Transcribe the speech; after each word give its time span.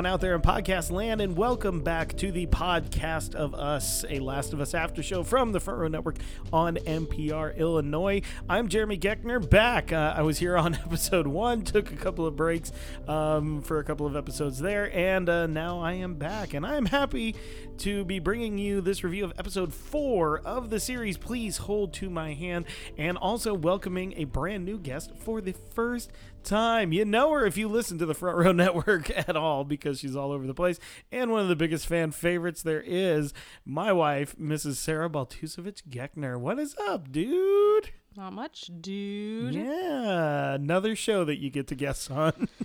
everyone 0.00 0.14
out 0.14 0.20
there 0.22 0.34
in 0.34 0.40
podcast 0.40 0.90
land, 0.90 1.20
and 1.20 1.36
welcome 1.36 1.82
back 1.82 2.16
to 2.16 2.32
the 2.32 2.46
podcast 2.46 3.34
of 3.34 3.54
us, 3.54 4.02
a 4.08 4.18
Last 4.18 4.54
of 4.54 4.60
Us 4.62 4.72
after 4.72 5.02
show 5.02 5.22
from 5.22 5.52
the 5.52 5.60
Front 5.60 5.78
Row 5.78 5.88
Network 5.88 6.16
on 6.54 6.76
NPR 6.76 7.54
Illinois. 7.58 8.22
I'm 8.48 8.68
Jeremy 8.68 8.96
Geckner, 8.96 9.46
back. 9.46 9.92
Uh, 9.92 10.14
I 10.16 10.22
was 10.22 10.38
here 10.38 10.56
on 10.56 10.74
episode 10.86 11.26
one, 11.26 11.60
took 11.64 11.92
a 11.92 11.96
couple 11.96 12.24
of 12.24 12.34
breaks 12.34 12.72
um, 13.08 13.60
for 13.60 13.78
a 13.78 13.84
couple 13.84 14.06
of 14.06 14.16
episodes 14.16 14.58
there, 14.58 14.90
and 14.96 15.28
uh, 15.28 15.46
now 15.46 15.80
I 15.80 15.92
am 15.92 16.14
back, 16.14 16.54
and 16.54 16.64
I 16.64 16.76
am 16.76 16.86
happy 16.86 17.34
to 17.78 18.02
be 18.06 18.20
bringing 18.20 18.56
you 18.56 18.80
this 18.80 19.04
review 19.04 19.26
of 19.26 19.34
episode 19.38 19.74
four 19.74 20.38
of 20.38 20.70
the 20.70 20.80
series. 20.80 21.18
Please 21.18 21.58
hold 21.58 21.92
to 21.94 22.08
my 22.08 22.32
hand, 22.32 22.64
and 22.96 23.18
also 23.18 23.52
welcoming 23.52 24.14
a 24.16 24.24
brand 24.24 24.64
new 24.64 24.78
guest 24.78 25.14
for 25.14 25.42
the 25.42 25.52
first 25.74 26.10
time. 26.44 26.92
You 26.92 27.04
know 27.04 27.30
her 27.32 27.46
if 27.46 27.56
you 27.56 27.68
listen 27.68 27.98
to 27.98 28.06
the 28.06 28.14
Front 28.14 28.38
Row 28.38 28.52
Network 28.52 29.10
at 29.10 29.36
all 29.36 29.64
because 29.64 30.00
she's 30.00 30.16
all 30.16 30.32
over 30.32 30.46
the 30.46 30.54
place. 30.54 30.78
And 31.12 31.30
one 31.30 31.40
of 31.42 31.48
the 31.48 31.56
biggest 31.56 31.86
fan 31.86 32.10
favorites 32.10 32.62
there 32.62 32.82
is 32.84 33.32
my 33.64 33.92
wife, 33.92 34.36
Mrs. 34.36 34.74
Sara 34.76 35.08
Baltusevich 35.08 35.82
Geckner. 35.88 36.38
What 36.38 36.58
is 36.58 36.74
up, 36.88 37.12
dude? 37.12 37.90
Not 38.16 38.32
much, 38.32 38.70
dude. 38.80 39.54
Yeah, 39.54 40.54
another 40.54 40.96
show 40.96 41.24
that 41.24 41.38
you 41.38 41.48
get 41.50 41.68
to 41.68 41.74
guest 41.74 42.10
on. 42.10 42.48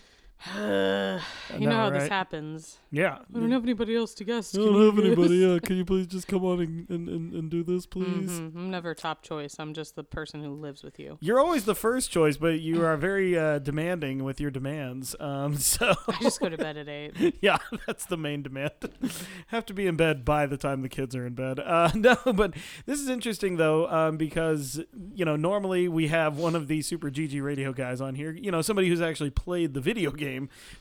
you 0.56 0.62
know, 0.62 1.20
know 1.60 1.72
how 1.72 1.90
right? 1.90 2.00
this 2.00 2.10
happens. 2.10 2.80
yeah. 2.92 3.20
I 3.34 3.40
don't 3.40 3.52
have 3.52 3.64
anybody 3.64 3.96
else 3.96 4.14
to 4.16 4.24
guess. 4.24 4.54
I 4.54 4.60
don't 4.60 4.86
have 4.86 5.04
anybody. 5.04 5.36
Yeah, 5.36 5.60
can 5.60 5.78
you 5.78 5.86
please 5.86 6.08
just 6.08 6.28
come 6.28 6.44
on 6.46 6.60
and, 6.60 6.90
and, 6.90 7.10
and, 7.10 7.34
and 7.34 7.50
do 7.50 7.64
this, 7.64 7.86
please? 7.86 8.30
Mhm, 8.30 8.56
I'm 8.56 8.70
never 8.70 8.94
top 8.94 9.22
choice. 9.22 9.56
I'm 9.60 9.74
just 9.74 9.96
the 9.96 10.04
person 10.04 10.44
who 10.44 10.54
lives 10.54 10.84
with 10.84 11.00
you. 11.00 11.18
You're 11.22 11.40
always 11.40 11.66
the 11.66 11.76
first 11.76 12.12
choice, 12.12 12.38
but 12.38 12.60
you 12.60 12.84
are 12.86 12.96
very 12.98 13.38
uh, 13.38 13.60
demanding 13.60 14.24
with 14.24 14.40
your 14.40 14.52
demands. 14.52 15.16
Um, 15.20 15.56
so 15.58 15.94
I 16.08 16.18
just 16.22 16.40
go 16.40 16.50
to 16.50 16.58
bed 16.58 16.78
at 16.78 16.88
eight. 16.88 17.38
yeah, 17.42 17.58
that's 17.88 18.06
the 18.06 18.18
main 18.18 18.44
demand. 18.44 18.72
Have 19.48 19.66
to 19.68 19.74
be 19.74 19.88
in 19.88 19.96
bed 19.96 20.26
by 20.26 20.46
the 20.46 20.58
time 20.58 20.82
the 20.82 20.90
kids 20.90 21.16
are 21.16 21.26
in 21.26 21.34
bed. 21.34 21.60
Uh, 21.60 21.92
no, 21.96 22.18
but 22.34 22.54
this 22.86 23.00
is 23.00 23.10
interesting 23.10 23.58
though, 23.58 23.88
um, 23.90 24.18
because 24.18 24.82
you 25.14 25.26
know 25.26 25.36
normally 25.36 25.88
we 25.88 26.08
have 26.08 26.38
one 26.38 26.56
of 26.56 26.68
the 26.68 26.82
super 26.82 27.10
GG 27.10 27.42
radio 27.42 27.74
guys 27.74 28.02
on 28.02 28.16
here. 28.16 28.32
You 28.32 28.52
know, 28.52 28.62
somebody 28.62 28.90
who's 28.90 29.02
actually 29.02 29.30
played 29.30 29.74
the 29.74 29.82
video 29.82 30.12
game, 30.12 30.35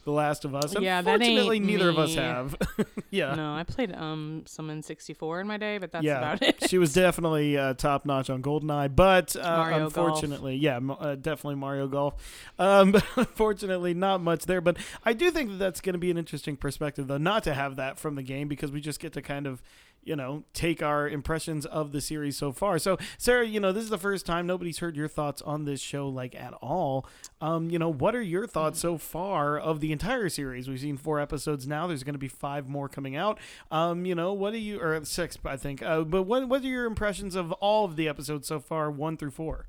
The 0.05 0.11
Last 0.11 0.45
of 0.45 0.55
Us. 0.55 0.75
Yeah, 0.79 0.99
Unfortunately, 0.99 1.61
neither 1.61 1.89
of 1.89 1.99
us 1.99 2.15
have. 2.15 2.57
yeah. 3.11 3.35
No, 3.35 3.55
I 3.55 3.65
played 3.65 3.95
um 3.95 4.43
some 4.47 4.69
N64 4.69 5.41
in 5.41 5.47
my 5.47 5.57
day, 5.57 5.79
but 5.79 5.93
that's 5.93 6.05
yeah, 6.05 6.19
about 6.19 6.43
it. 6.43 6.69
she 6.69 6.79
was 6.79 6.93
definitely 6.93 7.57
uh, 7.57 7.75
top 7.75 8.05
notch 8.05 8.31
on 8.31 8.43
Goldeneye, 8.43 8.95
but 8.95 9.37
uh, 9.37 9.43
Mario 9.43 9.79
Golf. 9.79 9.97
unfortunately, 9.97 10.57
yeah, 10.57 10.79
uh, 10.79 11.15
definitely 11.15 11.57
Mario 11.57 11.87
Golf. 11.87 12.15
Um, 12.59 12.93
but 12.93 13.05
unfortunately, 13.17 13.95
not 13.95 14.21
much 14.21 14.47
there. 14.47 14.61
But 14.61 14.77
I 15.05 15.13
do 15.13 15.31
think 15.31 15.51
that 15.51 15.57
that's 15.57 15.81
going 15.81 15.95
to 15.95 15.99
be 15.99 16.11
an 16.11 16.19
interesting 16.19 16.57
perspective, 16.57 17.07
though, 17.07 17.19
not 17.19 17.45
to 17.45 17.55
have 17.55 17.77
that 17.77 17.99
from 17.99 18.15
the 18.15 18.23
game 18.23 18.49
because 18.49 18.73
we 18.73 18.81
just 18.81 19.01
get 19.01 19.13
to 19.15 19.23
kind 19.23 19.47
of. 19.47 19.63
You 20.05 20.17
know, 20.17 20.45
take 20.53 20.83
our 20.83 21.09
impressions 21.09 21.67
of 21.67 21.93
the 21.93 22.01
series 22.01 22.37
so 22.37 22.53
far. 22.53 22.79
So, 22.79 22.99
Sara, 23.19 23.47
you 23.47 23.61
know, 23.61 23.73
this 23.73 23.85
is 23.85 23.91
the 23.91 23.99
first 23.99 24.27
time 24.27 24.47
nobody's 24.47 24.79
heard 24.79 24.97
your 24.97 25.09
thoughts 25.09 25.43
on 25.43 25.65
this 25.65 25.81
show, 25.81 26.09
like 26.09 26.35
at 26.35 26.53
all. 26.55 27.07
Um, 27.41 27.71
you 27.71 27.79
know, 27.79 27.89
what 27.89 28.15
are 28.15 28.23
your 28.23 28.47
thoughts 28.47 28.81
so 28.81 28.99
far 28.99 29.59
of 29.59 29.81
the 29.81 29.93
entire 29.93 30.29
series? 30.29 30.69
We've 30.69 30.81
seen 30.81 30.97
four 30.97 31.21
episodes 31.21 31.67
now. 31.67 31.87
There's 31.87 32.05
going 32.05 32.15
to 32.15 32.19
be 32.19 32.29
five 32.29 32.69
more 32.69 32.89
coming 32.89 33.17
out. 33.17 33.39
Um, 33.71 34.05
you 34.05 34.15
know, 34.15 34.33
what 34.33 34.55
are 34.55 34.59
you 34.59 34.81
or 34.81 35.05
six, 35.05 35.39
I 35.45 35.57
think. 35.57 35.83
Uh, 35.83 36.03
but 36.03 36.25
what 36.25 36.49
what 36.49 36.63
are 36.63 36.67
your 36.67 36.87
impressions 36.87 37.35
of 37.35 37.53
all 37.53 37.85
of 37.85 37.97
the 37.97 38.09
episodes 38.09 38.49
so 38.49 38.61
far, 38.61 38.91
one 38.91 39.17
through 39.17 39.33
four? 39.33 39.67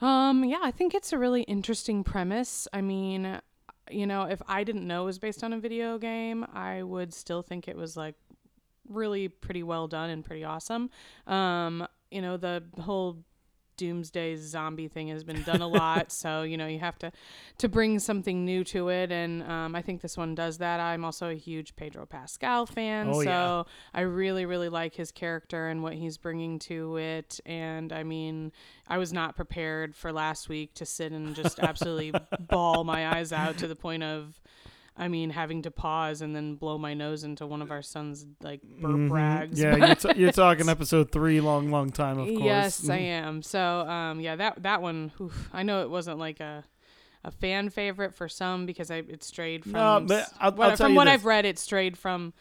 Um, 0.00 0.44
yeah, 0.44 0.58
I 0.62 0.72
think 0.72 0.94
it's 0.94 1.12
a 1.12 1.18
really 1.18 1.42
interesting 1.42 2.02
premise. 2.02 2.66
I 2.72 2.80
mean, 2.80 3.40
you 3.90 4.06
know, 4.06 4.24
if 4.24 4.42
I 4.48 4.64
didn't 4.64 4.86
know 4.86 5.02
it 5.02 5.06
was 5.06 5.18
based 5.18 5.44
on 5.44 5.52
a 5.52 5.60
video 5.60 5.98
game, 5.98 6.44
I 6.52 6.82
would 6.82 7.14
still 7.14 7.42
think 7.42 7.68
it 7.68 7.76
was 7.76 7.96
like 7.96 8.16
really 8.92 9.28
pretty 9.28 9.62
well 9.62 9.88
done 9.88 10.10
and 10.10 10.24
pretty 10.24 10.44
awesome. 10.44 10.90
Um, 11.26 11.86
you 12.10 12.22
know, 12.22 12.36
the 12.36 12.62
whole 12.80 13.24
doomsday 13.78 14.36
zombie 14.36 14.86
thing 14.86 15.08
has 15.08 15.24
been 15.24 15.42
done 15.44 15.62
a 15.62 15.66
lot 15.80 16.12
so 16.12 16.42
you 16.42 16.58
know 16.58 16.66
you 16.66 16.78
have 16.78 16.98
to 16.98 17.10
to 17.56 17.68
bring 17.70 17.98
something 17.98 18.44
new 18.44 18.62
to 18.62 18.90
it 18.90 19.10
and 19.10 19.42
um, 19.44 19.74
i 19.74 19.80
think 19.80 20.02
this 20.02 20.16
one 20.16 20.34
does 20.34 20.58
that 20.58 20.78
i'm 20.78 21.04
also 21.06 21.30
a 21.30 21.34
huge 21.34 21.74
pedro 21.74 22.04
pascal 22.04 22.66
fan 22.66 23.08
Oh, 23.08 23.22
so 23.22 23.24
yeah. 23.24 23.62
i 23.94 24.02
really 24.02 24.44
really 24.44 24.68
like 24.68 24.94
his 24.94 25.10
character 25.10 25.68
and 25.68 25.82
what 25.82 25.94
he's 25.94 26.18
bringing 26.18 26.58
to 26.60 26.98
it 26.98 27.40
and 27.46 27.94
i 27.94 28.02
mean 28.02 28.52
i 28.88 28.98
was 28.98 29.10
not 29.10 29.34
prepared 29.36 29.96
for 29.96 30.12
last 30.12 30.50
week 30.50 30.74
to 30.74 30.84
sit 30.84 31.10
and 31.10 31.34
just 31.34 31.58
absolutely 31.58 32.12
bawl 32.40 32.84
my 32.84 33.16
eyes 33.16 33.32
out 33.32 33.56
to 33.56 33.66
the 33.66 33.74
point 33.76 34.02
of 34.02 34.38
I 34.96 35.08
mean, 35.08 35.30
having 35.30 35.62
to 35.62 35.70
pause 35.70 36.20
and 36.20 36.36
then 36.36 36.54
blow 36.56 36.76
my 36.76 36.92
nose 36.92 37.24
into 37.24 37.46
one 37.46 37.62
of 37.62 37.70
our 37.70 37.80
son's 37.82 38.26
like 38.42 38.60
burp 38.62 39.10
rags. 39.10 39.58
Mm-hmm. 39.60 39.80
Yeah, 39.80 39.86
you're, 39.86 39.94
t- 39.94 40.20
you're 40.20 40.32
talking 40.44 40.68
episode 40.68 41.10
three, 41.10 41.40
long, 41.40 41.70
long 41.70 41.90
time, 41.90 42.18
of 42.18 42.28
course. 42.28 42.42
Yes, 42.44 42.88
I 42.88 42.98
Mhm. 42.98 43.02
am. 43.02 43.42
So, 43.42 43.60
um, 43.88 44.20
yeah, 44.20 44.36
that 44.36 44.62
that 44.64 44.82
one. 44.82 45.10
oof, 45.20 45.48
I 45.52 45.62
know 45.62 45.82
it 45.82 45.90
wasn't 45.90 46.18
like 46.18 46.40
a 46.40 46.64
a 47.24 47.30
fan 47.30 47.70
favorite 47.70 48.14
for 48.14 48.28
some 48.28 48.66
because 48.66 48.90
I 48.90 48.96
it 48.96 49.22
strayed 49.24 49.62
from. 49.64 49.72
No, 49.72 50.04
but 50.06 50.28
I'll- 50.40 50.52
what- 50.52 50.70
I'll 50.72 50.76
tell 50.76 50.86
from 50.86 50.92
you 50.92 50.96
what 50.96 51.04
this. 51.06 51.14
I've 51.14 51.24
read, 51.24 51.44
it 51.46 51.58
strayed 51.58 51.96
from 51.96 52.32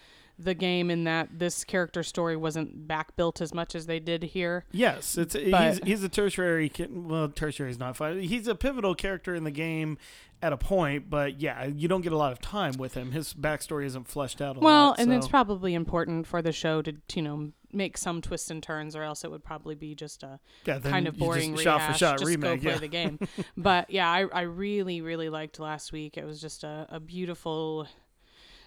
the 0.43 0.53
game 0.53 0.89
in 0.89 1.03
that 1.05 1.29
this 1.39 1.63
character 1.63 2.03
story 2.03 2.35
wasn't 2.35 2.87
back 2.87 3.15
built 3.15 3.41
as 3.41 3.53
much 3.53 3.75
as 3.75 3.85
they 3.85 3.99
did 3.99 4.23
here. 4.23 4.65
Yes, 4.71 5.17
it's 5.17 5.33
he's 5.33 5.79
he's 5.83 6.03
a 6.03 6.09
tertiary. 6.09 6.71
Well, 6.89 7.29
tertiary 7.29 7.71
is 7.71 7.79
not 7.79 7.95
fine. 7.97 8.19
He's 8.21 8.47
a 8.47 8.55
pivotal 8.55 8.95
character 8.95 9.35
in 9.35 9.43
the 9.43 9.51
game 9.51 9.97
at 10.43 10.51
a 10.53 10.57
point, 10.57 11.09
but 11.09 11.39
yeah, 11.39 11.65
you 11.65 11.87
don't 11.87 12.01
get 12.01 12.11
a 12.11 12.17
lot 12.17 12.31
of 12.31 12.39
time 12.41 12.73
with 12.77 12.95
him. 12.95 13.11
His 13.11 13.33
backstory 13.33 13.85
isn't 13.85 14.07
fleshed 14.07 14.41
out 14.41 14.57
a 14.57 14.59
Well, 14.59 14.87
lot. 14.89 14.99
and 14.99 15.09
so- 15.09 15.17
it's 15.17 15.27
probably 15.27 15.73
important 15.73 16.25
for 16.25 16.41
the 16.41 16.51
show 16.51 16.81
to 16.81 16.93
you 17.13 17.21
know 17.21 17.51
make 17.73 17.97
some 17.97 18.21
twists 18.21 18.49
and 18.51 18.61
turns, 18.61 18.95
or 18.95 19.03
else 19.03 19.23
it 19.23 19.31
would 19.31 19.43
probably 19.43 19.75
be 19.75 19.95
just 19.95 20.23
a 20.23 20.39
yeah, 20.65 20.79
kind 20.79 21.07
of 21.07 21.15
you 21.15 21.19
just 21.19 21.27
boring 21.29 21.55
shot 21.57 21.75
rehash. 21.75 21.93
for 21.93 21.97
shot 21.97 22.19
just 22.19 22.29
remake. 22.29 22.61
go 22.61 22.63
play 22.63 22.71
yeah. 22.73 22.79
the 22.79 22.87
game. 22.87 23.19
but 23.57 23.89
yeah, 23.89 24.09
I, 24.09 24.25
I 24.33 24.41
really 24.41 25.01
really 25.01 25.29
liked 25.29 25.59
last 25.59 25.91
week. 25.91 26.17
It 26.17 26.25
was 26.25 26.41
just 26.41 26.63
a, 26.63 26.87
a 26.89 26.99
beautiful 26.99 27.87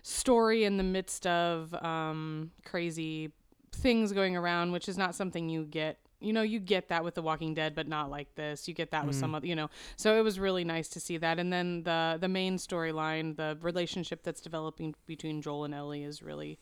story 0.04 0.64
in 0.64 0.76
the 0.76 0.82
midst 0.84 1.26
of 1.26 1.72
um, 1.82 2.50
crazy 2.64 3.32
things 3.72 4.12
going 4.12 4.36
around, 4.36 4.70
which 4.70 4.86
is 4.88 4.98
not 4.98 5.14
something 5.14 5.48
you 5.48 5.64
get. 5.64 5.98
You 6.20 6.32
know, 6.32 6.42
you 6.42 6.60
get 6.60 6.88
that 6.88 7.02
with 7.04 7.14
The 7.14 7.22
Walking 7.22 7.54
Dead, 7.54 7.74
but 7.74 7.88
not 7.88 8.10
like 8.10 8.34
this. 8.34 8.68
You 8.68 8.74
get 8.74 8.90
that 8.92 9.06
with 9.06 9.16
Mm. 9.16 9.20
some 9.20 9.34
other, 9.34 9.46
you 9.46 9.54
know. 9.56 9.68
So 9.96 10.18
it 10.18 10.22
was 10.22 10.38
really 10.38 10.62
nice 10.64 10.88
to 10.90 11.00
see 11.00 11.16
that. 11.18 11.38
And 11.38 11.52
then 11.52 11.82
the 11.84 12.18
the 12.20 12.28
main 12.28 12.56
storyline, 12.58 13.36
the 13.36 13.58
relationship 13.60 14.22
that's 14.22 14.40
developing 14.40 14.94
between 15.06 15.42
Joel 15.42 15.64
and 15.64 15.74
Ellie, 15.74 16.04
is 16.04 16.22
really, 16.22 16.58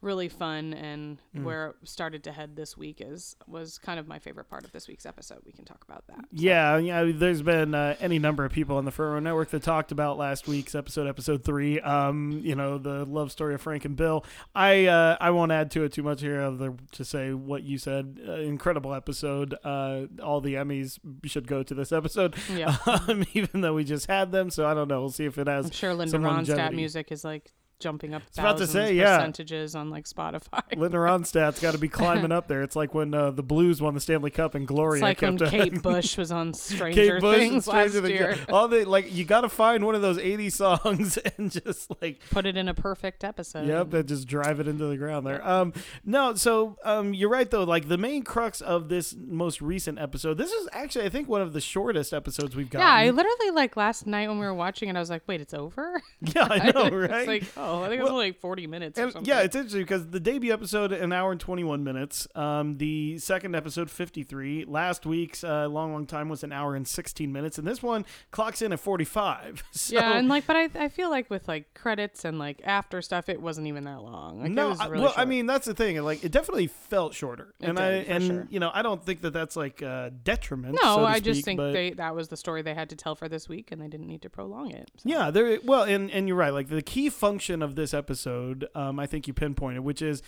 really 0.00 0.28
fun. 0.28 0.72
And 0.74 1.20
Mm. 1.36 1.44
where 1.44 1.66
it 1.68 1.76
started 1.88 2.24
to 2.24 2.32
head 2.32 2.56
this 2.56 2.76
week 2.76 3.00
is 3.00 3.36
was 3.46 3.78
kind 3.78 3.98
of 4.00 4.06
my 4.08 4.18
favorite 4.18 4.48
part 4.48 4.64
of 4.64 4.72
this 4.72 4.88
week's 4.88 5.04
episode. 5.06 5.40
We 5.44 5.52
can 5.52 5.64
talk 5.64 5.84
about 5.88 6.06
that. 6.08 6.24
Yeah, 6.32 6.76
yeah. 6.78 7.10
There's 7.14 7.42
been 7.42 7.74
uh, 7.74 7.96
any 8.00 8.18
number 8.18 8.44
of 8.44 8.52
people 8.52 8.76
on 8.76 8.84
the 8.84 8.90
Front 8.90 9.12
Row 9.12 9.20
Network 9.20 9.50
that 9.50 9.62
talked 9.62 9.92
about 9.92 10.16
last 10.18 10.46
week's 10.48 10.74
episode, 10.74 11.06
episode 11.06 11.44
three. 11.44 11.80
Um, 11.80 12.40
you 12.42 12.54
know, 12.54 12.78
the 12.78 13.04
love 13.04 13.30
story 13.32 13.54
of 13.54 13.60
Frank 13.60 13.84
and 13.84 13.96
Bill. 13.96 14.24
I 14.54 14.86
uh, 14.86 15.16
I 15.20 15.30
won't 15.30 15.52
add 15.52 15.70
to 15.72 15.84
it 15.84 15.92
too 15.92 16.02
much 16.02 16.20
here, 16.20 16.40
other 16.40 16.74
to 16.92 17.04
say 17.04 17.32
what 17.32 17.62
you 17.62 17.78
said. 17.78 18.20
Uh, 18.26 18.32
incredible 18.34 18.94
episode. 18.94 19.54
Uh, 19.64 20.06
all 20.22 20.40
the 20.40 20.54
Emmys 20.54 20.98
should 21.24 21.46
go 21.46 21.62
to 21.62 21.74
this 21.74 21.92
episode, 21.92 22.34
Yeah. 22.52 22.76
um, 22.86 23.24
even 23.34 23.60
though 23.60 23.74
we 23.74 23.84
just 23.84 24.06
had 24.06 24.32
them. 24.32 24.50
So 24.50 24.66
I 24.66 24.74
don't 24.74 24.88
know. 24.88 25.00
We'll 25.00 25.10
see 25.10 25.24
if 25.26 25.38
it 25.38 25.46
has. 25.48 25.66
I'm 25.66 25.70
sure 25.72 25.94
Linda 25.94 26.18
Ronstadt 26.18 26.22
longevity. 26.22 26.76
music 26.76 27.12
is 27.12 27.24
like 27.24 27.52
jumping 27.78 28.14
up 28.14 28.22
was 28.28 28.38
about 28.38 28.58
to 28.58 28.66
say, 28.66 28.94
yeah. 28.94 29.18
percentages 29.18 29.74
on 29.74 29.90
like 29.90 30.06
Spotify. 30.06 30.62
Linda 30.76 30.98
Ronstadt's 30.98 31.60
got 31.62 31.72
to 31.72 31.78
be 31.78 31.88
climbing 31.88 32.32
up 32.32 32.48
there. 32.48 32.62
It's 32.62 32.76
like 32.76 32.94
when 32.94 33.12
uh, 33.14 33.30
the 33.30 33.42
Blues 33.42 33.80
won 33.80 33.94
the 33.94 34.00
Stanley 34.00 34.30
Cup 34.30 34.54
and 34.54 34.66
Gloria 34.66 34.98
It's 34.98 35.02
like 35.02 35.20
when 35.20 35.38
Kate 35.38 35.82
Bush 35.82 36.16
was 36.16 36.32
on 36.32 36.52
Kate 36.52 36.56
Stranger 36.56 37.20
Things 37.20 37.66
last 37.66 37.90
Stranger 37.90 38.08
Things. 38.08 38.18
year. 38.18 38.38
All 38.48 38.68
the 38.68 38.84
like, 38.84 39.12
you 39.12 39.24
got 39.24 39.42
to 39.42 39.48
find 39.48 39.84
one 39.84 39.94
of 39.94 40.02
those 40.02 40.18
'80 40.18 40.50
songs 40.50 41.18
and 41.38 41.50
just 41.50 41.90
like 42.00 42.20
Put 42.30 42.46
it 42.46 42.56
in 42.56 42.68
a 42.68 42.74
perfect 42.74 43.24
episode. 43.24 43.66
Yep, 43.66 43.92
and 43.92 44.08
just 44.08 44.26
drive 44.26 44.60
it 44.60 44.68
into 44.68 44.86
the 44.86 44.96
ground 44.96 45.26
there. 45.26 45.46
Um, 45.46 45.72
no, 46.04 46.34
so 46.34 46.78
um, 46.84 47.12
you're 47.14 47.30
right 47.30 47.50
though. 47.50 47.64
Like 47.64 47.88
the 47.88 47.98
main 47.98 48.22
crux 48.22 48.60
of 48.60 48.88
this 48.88 49.14
most 49.16 49.60
recent 49.60 49.98
episode, 49.98 50.38
this 50.38 50.52
is 50.52 50.68
actually 50.72 51.04
I 51.04 51.08
think 51.08 51.28
one 51.28 51.42
of 51.42 51.52
the 51.52 51.60
shortest 51.60 52.12
episodes 52.12 52.56
we've 52.56 52.70
got. 52.70 52.80
Yeah, 52.80 52.92
I 52.92 53.10
literally 53.10 53.50
like 53.50 53.76
last 53.76 54.06
night 54.06 54.28
when 54.28 54.38
we 54.38 54.46
were 54.46 54.54
watching 54.54 54.88
it, 54.88 54.96
I 54.96 55.00
was 55.00 55.10
like, 55.10 55.22
"Wait, 55.26 55.40
it's 55.40 55.54
over." 55.54 56.02
yeah, 56.20 56.46
I 56.50 56.70
know, 56.70 56.88
right? 56.88 57.10
it's 57.10 57.28
like, 57.28 57.44
oh, 57.56 57.65
I 57.82 57.88
think 57.88 58.00
it 58.00 58.02
was 58.04 58.12
only 58.12 58.26
like 58.26 58.40
forty 58.40 58.66
minutes 58.66 58.98
or 58.98 59.10
something. 59.10 59.24
yeah, 59.28 59.40
it's 59.40 59.54
interesting 59.56 59.82
because 59.82 60.06
the 60.08 60.20
debut 60.20 60.52
episode 60.52 60.92
an 60.92 61.12
hour 61.12 61.30
and 61.32 61.40
twenty 61.40 61.64
one 61.64 61.84
minutes. 61.84 62.26
Um, 62.34 62.78
the 62.78 63.18
second 63.18 63.54
episode 63.54 63.90
fifty 63.90 64.22
three. 64.22 64.64
Last 64.64 65.06
week's 65.06 65.42
uh, 65.44 65.68
long 65.68 65.92
long 65.92 66.06
time 66.06 66.28
was 66.28 66.42
an 66.44 66.52
hour 66.52 66.74
and 66.74 66.86
sixteen 66.86 67.32
minutes, 67.32 67.58
and 67.58 67.66
this 67.66 67.82
one 67.82 68.04
clocks 68.30 68.62
in 68.62 68.72
at 68.72 68.80
forty 68.80 69.04
five. 69.04 69.62
So, 69.76 69.94
yeah, 69.94 70.16
and 70.18 70.28
like, 70.28 70.46
but 70.46 70.56
I, 70.56 70.68
I 70.74 70.88
feel 70.88 71.10
like 71.10 71.28
with 71.30 71.46
like 71.48 71.72
credits 71.74 72.24
and 72.24 72.38
like 72.38 72.60
after 72.64 73.00
stuff, 73.02 73.28
it 73.28 73.40
wasn't 73.40 73.66
even 73.68 73.84
that 73.84 74.02
long. 74.02 74.40
Like, 74.40 74.50
it 74.50 74.54
no, 74.54 74.70
was 74.70 74.80
I- 74.80 74.86
really 74.86 75.04
well, 75.04 75.14
I 75.16 75.24
mean 75.24 75.46
that's 75.46 75.66
the 75.66 75.74
thing. 75.74 76.02
Like, 76.02 76.24
it 76.24 76.32
definitely 76.32 76.66
felt 76.66 77.14
shorter, 77.14 77.54
It 77.60 77.68
and 77.68 77.78
I 77.78 77.90
did, 77.90 78.06
for 78.06 78.12
and 78.12 78.24
sure. 78.26 78.46
you 78.50 78.58
know 78.60 78.70
I 78.72 78.82
don't 78.82 79.04
think 79.04 79.20
that 79.20 79.32
that's 79.32 79.54
like 79.56 79.82
a 79.82 80.12
detriment. 80.24 80.78
no, 80.82 80.96
so 80.96 81.04
I 81.04 81.20
just 81.20 81.44
think 81.44 81.58
but- 81.58 81.72
they 81.72 81.90
that 81.92 82.14
was 82.14 82.28
the 82.28 82.36
story 82.36 82.62
they 82.62 82.74
had 82.74 82.88
to 82.90 82.96
tell 82.96 83.14
for 83.14 83.28
this 83.28 83.48
week, 83.48 83.70
and 83.70 83.80
they 83.80 83.88
didn't 83.88 84.06
need 84.08 84.22
to 84.22 84.30
prolong 84.30 84.70
it. 84.72 84.90
So. 84.96 85.08
Yeah, 85.08 85.30
there. 85.30 85.58
Well, 85.62 85.82
and 85.84 86.10
and 86.10 86.26
you're 86.26 86.36
right. 86.36 86.52
Like 86.52 86.68
the 86.68 86.82
key 86.82 87.10
function 87.10 87.55
of 87.62 87.74
this 87.74 87.94
episode, 87.94 88.68
um, 88.74 88.98
I 88.98 89.06
think 89.06 89.26
you 89.26 89.34
pinpointed, 89.34 89.80
which 89.80 90.02
is 90.02 90.22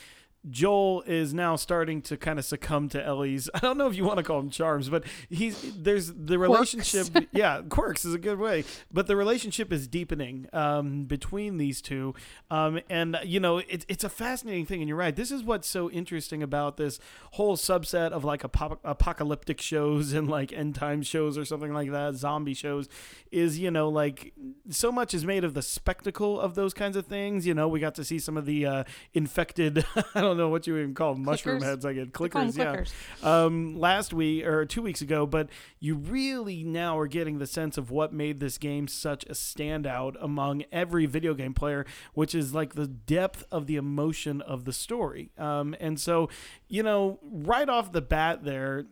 Joel 0.51 1.03
is 1.03 1.35
now 1.35 1.57
starting 1.57 2.01
to 2.03 2.17
kind 2.17 2.39
of 2.39 2.45
succumb 2.45 2.89
to 2.91 3.05
Ellie's. 3.05 3.51
I 3.55 3.59
don't 3.61 3.79
know 3.79 3.87
if 3.87 3.97
you 3.97 4.05
want 4.05 4.19
to 4.19 4.23
call 4.23 4.41
him 4.41 4.51
charms, 4.51 4.89
but 4.89 5.05
he's 5.29 5.75
there's 5.77 6.13
the 6.13 6.39
relationship. 6.39 7.29
yeah, 7.33 7.63
quirks 7.69 8.05
is 8.05 8.15
a 8.15 8.19
good 8.19 8.39
way, 8.39 8.65
but 8.93 9.07
the 9.07 9.17
relationship 9.17 9.73
is 9.73 9.87
deepening 9.87 10.47
um, 10.53 11.05
between 11.05 11.59
these 11.59 11.83
two, 11.83 12.15
um, 12.51 12.81
and 12.89 13.19
you 13.25 13.41
know 13.41 13.59
it's 13.59 13.85
it's 13.89 14.05
a 14.05 14.09
fascinating 14.09 14.67
thing. 14.67 14.81
And 14.81 14.89
you're 14.89 14.99
right. 14.99 15.15
This 15.15 15.31
is 15.31 15.43
what's 15.43 15.69
so 15.69 15.91
interesting 15.91 16.43
about 16.43 16.77
this 16.77 16.99
whole 17.33 17.57
subset 17.57 18.13
of 18.13 18.25
like 18.25 18.45
ap- 18.45 18.81
apocalyptic 18.85 19.61
shows 19.61 20.13
and 20.19 20.29
like 20.29 20.53
end 20.53 20.75
time 20.75 21.03
shows 21.03 21.37
or 21.37 21.45
something 21.45 21.73
like 21.73 21.91
that, 21.91 22.15
zombie 22.15 22.55
shows, 22.55 22.89
is 23.31 23.59
you 23.59 23.71
know 23.71 23.89
like 23.89 24.33
so 24.71 24.93
much 24.93 25.15
is 25.15 25.25
made 25.25 25.45
of 25.45 25.55
the 25.55 25.63
spectacle 25.63 26.41
of 26.41 26.55
those 26.55 26.75
kinds 26.75 26.97
of 26.97 27.07
things. 27.07 27.47
You 27.47 27.55
know, 27.55 27.69
we 27.69 27.81
got 27.81 27.95
to 27.97 28.05
see 28.05 28.19
some 28.19 28.37
of 28.37 28.47
the 28.47 28.67
uh, 28.67 28.85
infected. 29.13 29.85
don't 30.15 30.38
know 30.39 30.49
what 30.49 30.67
you 30.67 30.77
even 30.79 30.95
call 30.95 31.15
them, 31.15 31.25
mushroom 31.25 31.61
heads. 31.61 31.85
I 31.85 31.93
get 31.93 32.13
clickers. 32.13 32.57
Yeah. 32.57 33.45
Um, 33.45 33.79
last 33.79 34.15
week 34.15 34.47
or 34.47 34.65
two 34.65 34.81
weeks 34.81 35.03
ago, 35.03 35.27
but 35.27 35.49
you 35.81 35.97
really 35.97 36.65
now 36.65 36.99
are 36.99 37.07
getting 37.07 37.39
the 37.39 37.47
sense 37.47 37.77
of 37.77 37.91
what 37.91 38.13
made 38.13 38.41
this 38.41 38.57
game 38.57 38.89
such 38.89 39.25
a 39.25 39.33
standout 39.33 40.17
among 40.21 40.65
every 40.73 41.07
video 41.07 41.35
game 41.35 41.53
player, 41.53 41.85
which 42.15 42.35
is 42.35 42.55
like 42.55 42.75
the 42.75 42.87
depth 42.87 43.45
of 43.51 43.67
the 43.67 43.77
emotion 43.77 44.41
of 44.41 44.65
the 44.65 44.73
story. 44.73 45.31
Um, 45.37 45.75
and 45.81 46.01
so, 46.01 46.29
you 46.69 46.83
know, 46.83 47.19
right 47.23 47.69
off 47.69 47.93
the 47.93 48.03
bat, 48.03 48.45
there, 48.45 48.87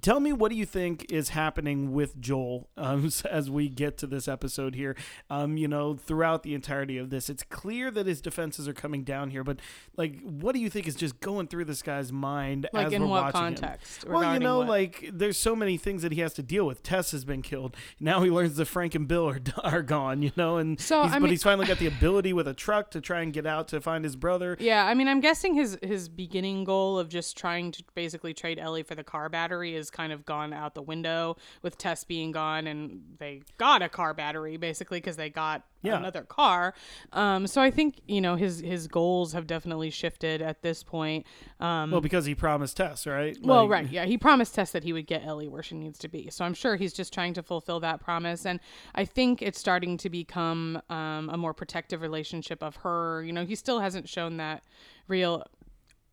Tell 0.00 0.18
me 0.18 0.32
what 0.32 0.50
do 0.50 0.56
you 0.56 0.66
think 0.66 1.06
is 1.10 1.28
happening 1.28 1.92
with 1.92 2.20
Joel 2.20 2.68
um, 2.76 3.08
as 3.30 3.48
we 3.48 3.68
get 3.68 3.96
to 3.98 4.08
this 4.08 4.26
episode 4.26 4.74
here? 4.74 4.96
Um, 5.30 5.56
you 5.56 5.68
know, 5.68 5.94
throughout 5.94 6.42
the 6.42 6.54
entirety 6.54 6.98
of 6.98 7.10
this, 7.10 7.30
it's 7.30 7.44
clear 7.44 7.92
that 7.92 8.04
his 8.04 8.20
defenses 8.20 8.66
are 8.66 8.72
coming 8.72 9.04
down 9.04 9.30
here. 9.30 9.44
But 9.44 9.60
like, 9.96 10.20
what 10.22 10.56
do 10.56 10.60
you 10.60 10.68
think 10.68 10.88
is 10.88 10.96
just 10.96 11.20
going 11.20 11.46
through 11.46 11.66
this 11.66 11.82
guy's 11.82 12.12
mind 12.12 12.68
like 12.72 12.88
as 12.88 12.92
in 12.94 13.02
we're 13.02 13.08
what 13.08 13.24
watching 13.26 13.40
context? 13.40 14.02
him? 14.02 14.12
Well, 14.12 14.34
you 14.34 14.40
know, 14.40 14.58
what? 14.58 14.68
like 14.68 15.08
there's 15.12 15.36
so 15.36 15.54
many 15.54 15.76
things 15.76 16.02
that 16.02 16.10
he 16.10 16.20
has 16.20 16.34
to 16.34 16.42
deal 16.42 16.66
with. 16.66 16.82
Tess 16.82 17.12
has 17.12 17.24
been 17.24 17.42
killed. 17.42 17.76
Now 18.00 18.22
he 18.22 18.30
learns 18.30 18.56
that 18.56 18.66
Frank 18.66 18.96
and 18.96 19.06
Bill 19.06 19.28
are, 19.28 19.40
are 19.62 19.82
gone. 19.82 20.20
You 20.20 20.32
know, 20.36 20.56
and 20.56 20.80
so 20.80 21.04
he's, 21.04 21.12
I 21.12 21.18
but 21.20 21.30
he's 21.30 21.44
finally 21.44 21.68
got 21.68 21.78
the 21.78 21.86
ability 21.86 22.32
with 22.32 22.48
a 22.48 22.54
truck 22.54 22.90
to 22.90 23.00
try 23.00 23.20
and 23.20 23.32
get 23.32 23.46
out 23.46 23.68
to 23.68 23.80
find 23.80 24.02
his 24.02 24.16
brother. 24.16 24.56
Yeah, 24.58 24.84
I 24.84 24.94
mean, 24.94 25.06
I'm 25.06 25.20
guessing 25.20 25.54
his 25.54 25.78
his 25.80 26.08
beginning 26.08 26.64
goal 26.64 26.98
of 26.98 27.08
just 27.08 27.36
trying 27.36 27.70
to 27.70 27.84
basically 27.94 28.34
trade 28.34 28.58
Ellie 28.58 28.82
for 28.82 28.96
the 28.96 29.04
car 29.04 29.28
battery 29.28 29.75
is 29.76 29.90
kind 29.90 30.12
of 30.12 30.24
gone 30.24 30.52
out 30.52 30.74
the 30.74 30.82
window 30.82 31.36
with 31.62 31.78
Tess 31.78 32.04
being 32.04 32.32
gone, 32.32 32.66
and 32.66 33.02
they 33.18 33.42
got 33.58 33.82
a 33.82 33.88
car 33.88 34.14
battery 34.14 34.56
basically 34.56 34.98
because 34.98 35.16
they 35.16 35.30
got 35.30 35.62
yeah. 35.82 35.96
another 35.96 36.22
car. 36.22 36.74
Um, 37.12 37.46
so 37.46 37.60
I 37.60 37.70
think 37.70 38.00
you 38.06 38.20
know 38.20 38.36
his 38.36 38.60
his 38.60 38.88
goals 38.88 39.32
have 39.32 39.46
definitely 39.46 39.90
shifted 39.90 40.42
at 40.42 40.62
this 40.62 40.82
point. 40.82 41.26
Um, 41.60 41.90
well, 41.90 42.00
because 42.00 42.24
he 42.24 42.34
promised 42.34 42.76
Tess, 42.76 43.06
right? 43.06 43.36
Well, 43.42 43.68
right, 43.68 43.88
yeah, 43.90 44.04
he 44.04 44.18
promised 44.18 44.54
Tess 44.54 44.72
that 44.72 44.84
he 44.84 44.92
would 44.92 45.06
get 45.06 45.24
Ellie 45.24 45.48
where 45.48 45.62
she 45.62 45.74
needs 45.74 45.98
to 46.00 46.08
be. 46.08 46.30
So 46.30 46.44
I'm 46.44 46.54
sure 46.54 46.76
he's 46.76 46.92
just 46.92 47.12
trying 47.12 47.34
to 47.34 47.42
fulfill 47.42 47.80
that 47.80 48.00
promise, 48.00 48.46
and 48.46 48.60
I 48.94 49.04
think 49.04 49.42
it's 49.42 49.58
starting 49.58 49.96
to 49.98 50.10
become 50.10 50.80
um, 50.90 51.30
a 51.30 51.36
more 51.36 51.54
protective 51.54 52.02
relationship 52.02 52.62
of 52.62 52.76
her. 52.76 53.22
You 53.24 53.32
know, 53.32 53.44
he 53.44 53.54
still 53.54 53.80
hasn't 53.80 54.08
shown 54.08 54.38
that 54.38 54.64
real 55.08 55.44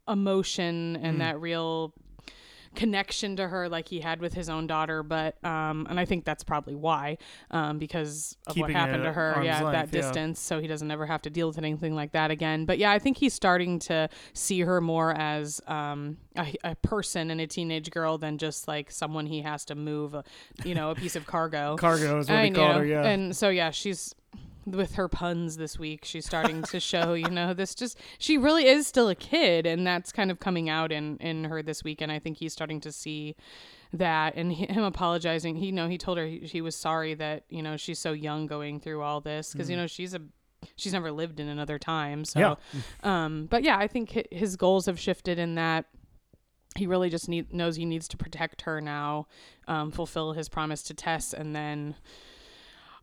emotion 0.08 0.98
and 0.98 1.18
mm. 1.18 1.20
that 1.20 1.40
real 1.40 1.94
connection 2.76 3.36
to 3.36 3.48
her 3.48 3.70
like 3.70 3.88
he 3.88 4.00
had 4.00 4.20
with 4.20 4.34
his 4.34 4.50
own 4.50 4.68
daughter 4.68 5.04
but 5.04 5.44
um 5.46 5.86
and 5.90 6.00
i 6.00 6.06
think 6.06 6.26
that's 6.26 6.44
probably 6.44 6.76
why 6.76 7.18
um 7.52 7.78
because 7.78 8.36
of 8.48 8.56
Keeping 8.56 8.74
what 8.74 8.80
happened 8.80 9.04
to 9.04 9.12
her 9.12 9.42
yeah 9.44 9.62
length, 9.62 9.74
that 9.74 9.92
distance 9.92 10.40
so 10.40 10.60
he 10.60 10.68
doesn't 10.68 10.90
ever 10.90 11.06
have 11.06 11.22
to 11.24 11.30
deal 11.30 11.48
with 11.48 11.58
anything 11.58 11.96
like 11.96 12.12
that 12.14 12.32
again. 12.32 12.66
But 12.66 12.78
yeah 12.78 12.92
i 12.92 13.00
think 13.00 13.18
he's 13.18 13.34
starting 13.34 13.80
to 13.80 14.10
see 14.34 14.62
her 14.62 14.82
more 14.82 15.14
as 15.14 15.62
um 15.68 16.18
a, 16.36 16.54
a 16.64 16.76
person 16.76 17.30
and 17.32 17.40
a 17.40 17.48
teenage 17.48 17.92
girl 17.92 18.18
than 18.18 18.38
just 18.38 18.68
like 18.68 18.92
someone 18.92 19.26
he 19.26 19.42
has 19.42 19.66
to 19.66 19.76
move 19.76 20.14
a, 20.14 20.24
you 20.64 20.76
know 20.76 20.90
a 20.92 20.96
piece 20.96 21.16
of 21.16 21.26
cargo. 21.26 21.76
Cargo 21.78 22.20
is 22.20 22.28
what 22.28 22.38
I, 22.38 22.46
he 22.46 22.52
called 22.52 22.78
her 22.78 22.86
yeah. 22.86 23.04
And 23.04 23.36
so 23.36 23.50
yeah 23.50 23.72
she's 23.72 24.16
with 24.66 24.96
her 24.96 25.08
puns 25.08 25.58
this 25.58 25.78
week 25.78 26.06
she's 26.06 26.26
starting 26.26 26.62
to 26.64 26.80
show 26.80 27.14
you 27.14 27.30
know 27.30 27.54
this 27.54 27.76
just 27.76 27.98
she 28.18 28.38
really 28.38 28.66
is 28.66 28.88
still 28.88 29.10
a 29.10 29.16
kid 29.16 29.66
and 29.66 29.86
that's 29.86 30.12
kind 30.12 30.32
of 30.32 30.40
coming 30.40 30.70
out 30.70 30.92
in 30.92 31.18
in 31.18 31.44
her 31.46 31.62
this 31.62 31.84
week 31.84 32.02
and 32.02 32.12
i 32.12 32.20
think 32.20 32.38
he's 32.38 32.54
starting 32.54 32.80
to 32.80 32.92
see 32.92 33.36
that 33.92 34.36
and 34.36 34.54
him 34.54 34.84
apologizing 34.84 35.56
he 35.56 35.68
you 35.68 35.72
know 35.72 35.88
he 35.88 35.98
told 35.98 36.18
her 36.18 36.26
he, 36.26 36.40
he, 36.40 36.62
was 36.62 36.76
sorry 36.76 37.14
that 37.14 37.44
you 37.50 37.62
know 37.62 37.78
she's 37.78 38.00
so 38.00 38.12
young 38.12 38.48
going 38.48 38.80
through 38.80 39.02
all 39.02 39.22
this 39.22 39.52
because 39.52 39.68
mm. 39.68 39.72
you 39.72 39.78
know 39.78 39.88
she's 39.88 40.14
a 40.14 40.22
she's 40.76 40.94
never 40.94 41.12
lived 41.12 41.40
in 41.40 41.48
another 41.48 41.78
time 41.78 42.24
so 42.24 42.40
yeah. 42.40 42.56
um 43.04 43.48
but 43.50 43.64
yeah 43.64 43.78
i 43.78 43.88
think 43.88 44.28
his 44.32 44.56
goals 44.56 44.86
have 44.86 45.00
shifted 45.00 45.38
in 45.38 45.56
that 45.56 45.86
he 46.76 46.88
really 46.88 47.10
just 47.10 47.30
need, 47.30 47.54
knows 47.54 47.76
he 47.76 47.86
needs 47.86 48.08
to 48.08 48.18
protect 48.18 48.64
her 48.64 48.82
now 48.82 49.28
um, 49.68 49.92
fulfill 49.92 50.34
his 50.34 50.50
promise 50.50 50.82
to 50.84 50.94
tess 50.94 51.34
and 51.34 51.56
then 51.56 51.96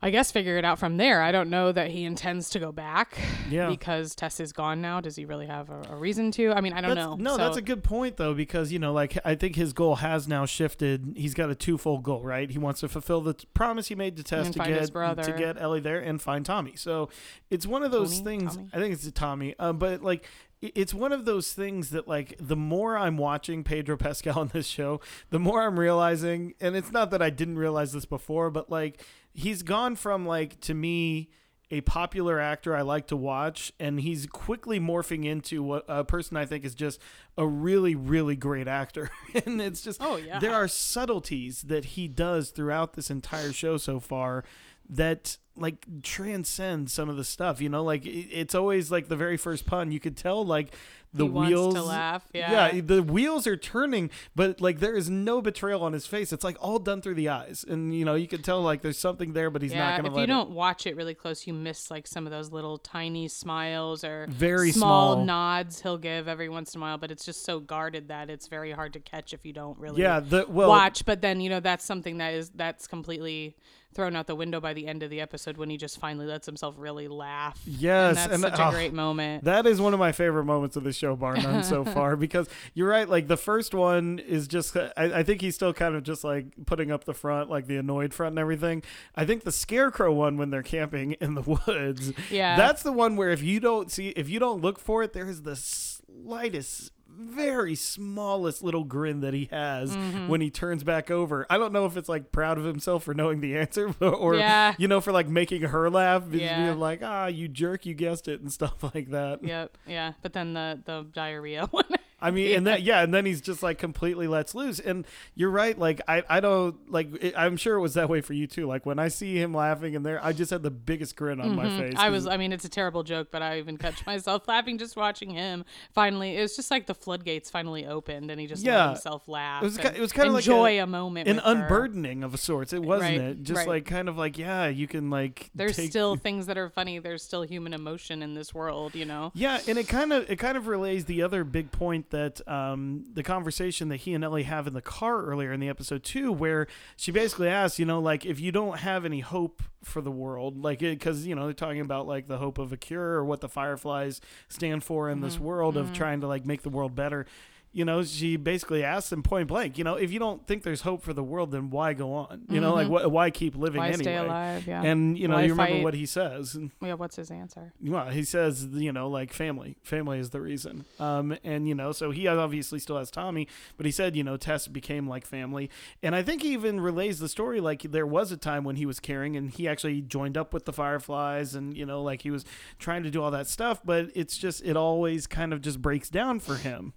I 0.03 0.09
guess 0.09 0.31
figure 0.31 0.57
it 0.57 0.65
out 0.65 0.79
from 0.79 0.97
there. 0.97 1.21
I 1.21 1.31
don't 1.31 1.51
know 1.51 1.71
that 1.71 1.91
he 1.91 2.05
intends 2.05 2.49
to 2.51 2.59
go 2.59 2.71
back. 2.71 3.19
Yeah. 3.49 3.69
Because 3.69 4.15
Tess 4.15 4.39
is 4.39 4.51
gone 4.51 4.81
now. 4.81 4.99
Does 4.99 5.15
he 5.15 5.25
really 5.25 5.45
have 5.45 5.69
a, 5.69 5.81
a 5.91 5.95
reason 5.95 6.31
to? 6.31 6.51
I 6.53 6.61
mean, 6.61 6.73
I 6.73 6.81
don't 6.81 6.95
that's, 6.95 7.05
know. 7.05 7.15
No, 7.15 7.31
so. 7.31 7.37
that's 7.37 7.57
a 7.57 7.61
good 7.61 7.83
point 7.83 8.17
though, 8.17 8.33
because 8.33 8.71
you 8.71 8.79
know, 8.79 8.93
like 8.93 9.17
I 9.23 9.35
think 9.35 9.55
his 9.55 9.73
goal 9.73 9.97
has 9.97 10.27
now 10.27 10.45
shifted. 10.47 11.13
He's 11.15 11.35
got 11.35 11.51
a 11.51 11.55
twofold 11.55 12.01
goal, 12.03 12.23
right? 12.23 12.49
He 12.49 12.57
wants 12.57 12.79
to 12.79 12.89
fulfill 12.89 13.21
the 13.21 13.35
t- 13.35 13.47
promise 13.53 13.89
he 13.89 13.95
made 13.95 14.17
to 14.17 14.23
Tess 14.23 14.49
to 14.49 14.59
get 14.59 15.23
to 15.23 15.35
get 15.37 15.61
Ellie 15.61 15.79
there 15.79 15.99
and 15.99 16.19
find 16.19 16.45
Tommy. 16.45 16.75
So 16.75 17.09
it's 17.51 17.67
one 17.67 17.83
of 17.83 17.91
those 17.91 18.19
things. 18.19 18.55
Tommy? 18.55 18.69
I 18.73 18.77
think 18.77 18.93
it's 18.93 19.05
a 19.05 19.11
Tommy, 19.11 19.55
um, 19.59 19.77
but 19.77 20.01
like 20.01 20.25
it's 20.61 20.93
one 20.93 21.11
of 21.11 21.25
those 21.25 21.53
things 21.53 21.89
that 21.89 22.07
like 22.07 22.35
the 22.39 22.55
more 22.55 22.97
I'm 22.97 23.17
watching 23.17 23.63
Pedro 23.63 23.97
Pascal 23.97 24.39
on 24.39 24.47
this 24.47 24.67
show, 24.67 24.99
the 25.29 25.39
more 25.39 25.61
I'm 25.63 25.79
realizing, 25.79 26.53
and 26.59 26.75
it's 26.75 26.91
not 26.91 27.11
that 27.11 27.21
I 27.21 27.29
didn't 27.29 27.57
realize 27.57 27.91
this 27.91 28.05
before, 28.05 28.49
but 28.49 28.69
like 28.69 29.03
he's 29.33 29.63
gone 29.63 29.95
from 29.95 30.25
like 30.25 30.59
to 30.61 30.73
me 30.73 31.29
a 31.71 31.81
popular 31.81 32.39
actor 32.39 32.75
I 32.75 32.81
like 32.81 33.07
to 33.07 33.15
watch, 33.15 33.71
and 33.79 33.99
he's 33.99 34.27
quickly 34.27 34.79
morphing 34.79 35.25
into 35.25 35.63
what 35.63 35.85
a 35.87 36.03
person 36.03 36.35
I 36.35 36.45
think 36.45 36.65
is 36.65 36.75
just 36.75 36.99
a 37.37 37.47
really, 37.47 37.95
really 37.95 38.35
great 38.35 38.67
actor. 38.67 39.09
and 39.45 39.61
it's 39.61 39.81
just, 39.81 40.01
oh 40.03 40.17
yeah, 40.17 40.39
there 40.39 40.53
are 40.53 40.67
subtleties 40.67 41.63
that 41.63 41.85
he 41.85 42.09
does 42.09 42.49
throughout 42.49 42.93
this 42.93 43.09
entire 43.09 43.53
show 43.53 43.77
so 43.77 43.99
far 44.01 44.43
that 44.89 45.37
like 45.61 45.85
transcend 46.03 46.89
some 46.89 47.09
of 47.09 47.17
the 47.17 47.23
stuff 47.23 47.61
you 47.61 47.69
know? 47.69 47.83
Like 47.83 48.03
it's 48.05 48.55
always 48.55 48.91
like 48.91 49.07
the 49.07 49.15
very 49.15 49.37
first 49.37 49.65
pun 49.65 49.91
you 49.91 49.99
could 49.99 50.17
tell 50.17 50.45
like 50.45 50.73
the 51.13 51.25
he 51.25 51.29
wheels 51.29 51.73
to 51.73 51.83
laugh 51.83 52.23
yeah. 52.33 52.71
yeah 52.71 52.81
the 52.81 53.03
wheels 53.03 53.45
are 53.45 53.57
turning 53.57 54.09
but 54.33 54.61
like 54.61 54.79
there 54.79 54.95
is 54.95 55.09
no 55.09 55.41
betrayal 55.41 55.83
on 55.83 55.93
his 55.93 56.05
face. 56.07 56.31
It's 56.31 56.43
like 56.43 56.57
all 56.59 56.79
done 56.79 57.01
through 57.01 57.15
the 57.15 57.29
eyes. 57.29 57.65
And 57.67 57.93
you 57.93 58.05
know 58.05 58.15
you 58.15 58.27
can 58.27 58.41
tell 58.41 58.61
like 58.61 58.81
there's 58.81 58.97
something 58.97 59.33
there 59.33 59.49
but 59.49 59.61
he's 59.61 59.73
yeah, 59.73 59.89
not 59.89 59.97
gonna 59.97 60.09
if 60.09 60.15
let 60.15 60.21
you 60.21 60.27
don't 60.27 60.51
watch 60.51 60.87
it 60.87 60.95
really 60.95 61.13
close 61.13 61.45
you 61.45 61.53
miss 61.53 61.91
like 61.91 62.07
some 62.07 62.25
of 62.25 62.31
those 62.31 62.51
little 62.51 62.77
tiny 62.77 63.27
smiles 63.27 64.03
or 64.03 64.27
very 64.29 64.71
small, 64.71 65.15
small, 65.15 65.25
nods 65.25 65.81
he'll 65.81 65.97
give 65.97 66.27
every 66.27 66.49
once 66.49 66.73
in 66.73 66.79
a 66.79 66.81
while 66.81 66.97
but 66.97 67.11
it's 67.11 67.25
just 67.25 67.43
so 67.43 67.59
guarded 67.59 68.07
that 68.07 68.29
it's 68.29 68.47
very 68.47 68.71
hard 68.71 68.93
to 68.93 68.99
catch 68.99 69.33
if 69.33 69.45
you 69.45 69.53
don't 69.53 69.77
really 69.77 70.01
yeah 70.01 70.19
the 70.19 70.45
well 70.47 70.69
watch. 70.69 71.05
But 71.05 71.21
then 71.21 71.41
you 71.41 71.49
know 71.49 71.59
that's 71.59 71.85
something 71.85 72.17
that 72.17 72.33
is 72.33 72.49
that's 72.49 72.87
completely 72.87 73.55
thrown 73.93 74.15
out 74.15 74.27
the 74.27 74.35
window 74.35 74.59
by 74.59 74.73
the 74.73 74.87
end 74.87 75.03
of 75.03 75.09
the 75.09 75.19
episode 75.19 75.50
when 75.57 75.69
he 75.69 75.77
just 75.77 75.99
finally 75.99 76.25
lets 76.25 76.45
himself 76.45 76.75
really 76.77 77.07
laugh. 77.07 77.59
Yes, 77.65 78.17
and 78.17 78.43
that's 78.43 78.55
such 78.55 78.59
a 78.59 78.67
oh, 78.67 78.71
great 78.71 78.93
moment. 78.93 79.43
That 79.43 79.65
is 79.65 79.81
one 79.81 79.93
of 79.93 79.99
my 79.99 80.11
favorite 80.11 80.45
moments 80.45 80.75
of 80.75 80.83
the 80.83 80.93
show, 80.93 81.15
bar 81.15 81.35
none, 81.35 81.63
so 81.63 81.85
far. 81.93 82.15
Because 82.15 82.47
you're 82.73 82.89
right, 82.89 83.07
like 83.07 83.27
the 83.27 83.37
first 83.37 83.73
one 83.73 84.19
is 84.19 84.47
just. 84.47 84.75
I, 84.75 84.91
I, 84.97 85.23
think 85.23 85.41
he's 85.41 85.55
still 85.55 85.73
kind 85.73 85.95
of 85.95 86.03
just 86.03 86.23
like 86.23 86.45
putting 86.65 86.91
up 86.91 87.03
the 87.05 87.13
front, 87.13 87.49
like 87.49 87.67
the 87.67 87.77
annoyed 87.77 88.13
front 88.13 88.33
and 88.33 88.39
everything. 88.39 88.83
I 89.15 89.25
think 89.25 89.43
the 89.43 89.51
scarecrow 89.51 90.11
one 90.11 90.37
when 90.37 90.49
they're 90.49 90.63
camping 90.63 91.13
in 91.13 91.35
the 91.35 91.41
woods. 91.41 92.13
Yeah, 92.29 92.55
that's 92.57 92.83
the 92.83 92.91
one 92.91 93.15
where 93.15 93.29
if 93.29 93.41
you 93.43 93.59
don't 93.59 93.91
see, 93.91 94.09
if 94.09 94.29
you 94.29 94.39
don't 94.39 94.61
look 94.61 94.79
for 94.79 95.03
it, 95.03 95.13
there 95.13 95.27
is 95.27 95.43
the 95.43 95.55
slightest 95.55 96.91
very 97.17 97.75
smallest 97.75 98.63
little 98.63 98.83
grin 98.83 99.21
that 99.21 99.33
he 99.33 99.47
has 99.51 99.95
mm-hmm. 99.95 100.27
when 100.27 100.41
he 100.41 100.49
turns 100.49 100.83
back 100.83 101.09
over. 101.11 101.45
I 101.49 101.57
don't 101.57 101.73
know 101.73 101.85
if 101.85 101.97
it's 101.97 102.09
like 102.09 102.31
proud 102.31 102.57
of 102.57 102.63
himself 102.63 103.03
for 103.03 103.13
knowing 103.13 103.41
the 103.41 103.57
answer 103.57 103.93
or, 104.01 104.35
yeah. 104.35 104.75
you 104.77 104.87
know, 104.87 105.01
for 105.01 105.11
like 105.11 105.27
making 105.27 105.63
her 105.63 105.89
laugh. 105.89 106.23
Yeah. 106.31 106.73
Like, 106.73 107.01
ah, 107.03 107.27
you 107.27 107.47
jerk, 107.47 107.85
you 107.85 107.93
guessed 107.93 108.27
it 108.27 108.41
and 108.41 108.51
stuff 108.51 108.83
like 108.95 109.11
that. 109.11 109.43
Yep. 109.43 109.77
Yeah. 109.87 110.13
But 110.21 110.33
then 110.33 110.53
the, 110.53 110.79
the 110.83 111.05
diarrhea 111.11 111.65
one. 111.71 111.85
I 112.21 112.31
mean, 112.31 112.55
and 112.55 112.67
that 112.67 112.83
yeah, 112.83 113.01
and 113.01 113.13
then 113.13 113.25
he's 113.25 113.41
just 113.41 113.63
like 113.63 113.77
completely 113.77 114.27
lets 114.27 114.53
loose. 114.53 114.79
And 114.79 115.05
you're 115.35 115.49
right. 115.51 115.77
Like 115.77 116.01
I, 116.07 116.23
I 116.29 116.39
don't 116.39 116.91
like. 116.91 117.09
It, 117.21 117.33
I'm 117.37 117.57
sure 117.57 117.75
it 117.75 117.81
was 117.81 117.95
that 117.95 118.09
way 118.09 118.21
for 118.21 118.33
you 118.33 118.47
too. 118.47 118.67
Like 118.67 118.85
when 118.85 118.99
I 118.99 119.07
see 119.07 119.37
him 119.37 119.53
laughing 119.53 119.93
in 119.93 120.03
there, 120.03 120.23
I 120.23 120.33
just 120.33 120.51
had 120.51 120.63
the 120.63 120.71
biggest 120.71 121.15
grin 121.15 121.41
on 121.41 121.55
my 121.55 121.67
face. 121.79 121.93
Mm-hmm. 121.93 121.97
I 121.99 122.09
was. 122.09 122.27
I 122.27 122.37
mean, 122.37 122.51
it's 122.53 122.65
a 122.65 122.69
terrible 122.69 123.03
joke, 123.03 123.29
but 123.31 123.41
I 123.41 123.57
even 123.59 123.77
catch 123.77 124.05
myself 124.05 124.43
laughing 124.47 124.77
just 124.77 124.95
watching 124.95 125.31
him. 125.31 125.65
Finally, 125.93 126.37
it 126.37 126.41
was 126.41 126.55
just 126.55 126.69
like 126.71 126.85
the 126.85 126.93
floodgates 126.95 127.49
finally 127.49 127.85
opened, 127.85 128.29
and 128.31 128.39
he 128.39 128.47
just 128.47 128.63
Yeah. 128.63 128.85
let 128.85 128.89
himself 128.93 129.27
laugh. 129.27 129.63
It 129.63 129.65
was 129.65 129.77
ki- 129.77 129.87
and 129.87 129.97
it 129.97 130.01
was 130.01 130.11
kinda 130.13 130.31
like 130.31 130.43
enjoy 130.45 130.79
a- 130.79 130.83
a, 130.83 130.87
moment, 130.87 131.27
an 131.27 131.37
with 131.37 131.45
her. 131.45 131.51
unburdening 131.51 132.23
of 132.23 132.33
a 132.33 132.37
sorts. 132.37 132.73
It 132.73 132.81
wasn't 132.83 133.11
Right, 133.17 133.21
it? 133.21 133.43
Just 133.43 133.57
right. 133.57 133.67
like 133.67 133.85
kind 133.85 134.07
of 134.09 134.17
like 134.17 134.37
yeah, 134.37 134.67
you 134.67 134.87
can 134.87 135.09
like 135.09 135.49
There's 135.55 135.75
take- 135.75 135.89
still 135.89 136.15
things 136.15 136.45
that 136.45 136.57
are 136.57 136.69
funny. 136.69 136.99
There's 136.99 137.23
still 137.23 137.41
human 137.43 137.73
emotion 137.73 138.21
in 138.21 138.33
this 138.35 138.53
world, 138.53 138.95
you 138.95 139.05
know. 139.05 139.31
Yeah, 139.33 139.59
and 139.67 139.77
it 139.77 139.87
kind 139.87 140.13
of 140.13 140.29
it 140.29 140.37
kind 140.37 140.57
of 140.57 140.67
relays 140.67 141.05
the 141.05 141.21
other 141.23 141.43
big 141.43 141.71
point 141.71 142.09
that 142.11 142.47
um, 142.47 143.03
the 143.13 143.23
conversation 143.23 143.89
that 143.89 143.97
he 143.97 144.13
and 144.13 144.23
Ellie 144.23 144.43
have 144.43 144.67
in 144.67 144.73
the 144.73 144.81
car 144.81 145.23
earlier 145.23 145.51
in 145.51 145.59
the 145.59 145.69
episode 145.69 146.03
too, 146.03 146.31
where 146.31 146.67
she 146.95 147.11
basically 147.11 147.49
asks, 147.49 147.79
you 147.79 147.85
know, 147.85 147.99
like 147.99 148.25
if 148.25 148.39
you 148.39 148.51
don't 148.51 148.79
have 148.79 149.03
any 149.03 149.19
hope 149.19 149.63
for 149.83 150.01
the 150.01 150.11
world, 150.11 150.63
like 150.63 150.79
because 150.79 151.25
you 151.25 151.35
know 151.35 151.45
they're 151.45 151.53
talking 151.53 151.81
about 151.81 152.07
like 152.07 152.27
the 152.27 152.37
hope 152.37 152.57
of 152.57 152.71
a 152.71 152.77
cure 152.77 153.13
or 153.13 153.25
what 153.25 153.41
the 153.41 153.49
Fireflies 153.49 154.21
stand 154.47 154.83
for 154.83 155.09
in 155.09 155.21
this 155.21 155.39
world 155.39 155.75
of 155.77 155.93
trying 155.93 156.21
to 156.21 156.27
like 156.27 156.45
make 156.45 156.61
the 156.61 156.69
world 156.69 156.95
better. 156.95 157.25
You 157.73 157.85
know, 157.85 158.03
she 158.03 158.35
basically 158.35 158.83
asks 158.83 159.13
him 159.13 159.23
point 159.23 159.47
blank, 159.47 159.77
you 159.77 159.85
know, 159.85 159.95
if 159.95 160.11
you 160.11 160.19
don't 160.19 160.45
think 160.45 160.63
there's 160.63 160.81
hope 160.81 161.01
for 161.03 161.13
the 161.13 161.23
world, 161.23 161.51
then 161.51 161.69
why 161.69 161.93
go 161.93 162.11
on? 162.13 162.41
You 162.49 162.59
know, 162.59 162.73
like 162.73 162.87
wh- 162.87 163.09
why 163.09 163.29
keep 163.29 163.55
living 163.55 163.79
Why 163.79 163.87
anyway? 163.87 164.03
stay 164.03 164.17
alive? 164.17 164.67
Yeah. 164.67 164.83
And 164.83 165.17
you 165.17 165.29
know, 165.29 165.35
Why 165.35 165.43
you 165.43 165.51
remember 165.53 165.75
fight? 165.75 165.83
what 165.83 165.93
he 165.93 166.05
says. 166.05 166.57
yeah. 166.81 166.95
What's 166.95 167.15
his 167.15 167.31
answer? 167.31 167.71
Well, 167.81 168.09
he 168.09 168.25
says, 168.25 168.65
you 168.73 168.91
know, 168.91 169.07
like 169.09 169.31
family. 169.31 169.77
Family 169.83 170.19
is 170.19 170.31
the 170.31 170.41
reason. 170.41 170.83
Um, 170.99 171.37
and, 171.45 171.65
you 171.65 171.73
know, 171.73 171.93
so 171.93 172.11
he 172.11 172.27
obviously 172.27 172.77
still 172.79 172.97
has 172.97 173.09
Tommy, 173.09 173.47
but 173.77 173.85
he 173.85 173.91
said, 173.93 174.17
you 174.17 174.23
know, 174.25 174.35
Tess 174.35 174.67
became 174.67 175.07
like 175.07 175.25
family. 175.25 175.69
And 176.03 176.13
I 176.13 176.23
think 176.23 176.41
he 176.41 176.51
even 176.51 176.81
relays 176.81 177.19
the 177.19 177.29
story 177.29 177.61
like 177.61 177.83
there 177.83 178.05
was 178.05 178.33
a 178.33 178.37
time 178.37 178.65
when 178.65 178.75
he 178.75 178.85
was 178.85 178.99
caring 178.99 179.37
and 179.37 179.49
he 179.49 179.67
actually 179.69 180.01
joined 180.01 180.37
up 180.37 180.53
with 180.53 180.65
the 180.65 180.73
Fireflies 180.73 181.55
and, 181.55 181.77
you 181.77 181.85
know, 181.85 182.01
like 182.03 182.23
he 182.23 182.31
was 182.31 182.43
trying 182.79 183.03
to 183.03 183.09
do 183.09 183.23
all 183.23 183.31
that 183.31 183.47
stuff, 183.47 183.79
but 183.85 184.09
it's 184.13 184.37
just, 184.37 184.61
it 184.65 184.75
always 184.75 185.25
kind 185.25 185.53
of 185.53 185.61
just 185.61 185.81
breaks 185.81 186.09
down 186.09 186.41
for 186.41 186.55
him. 186.55 186.93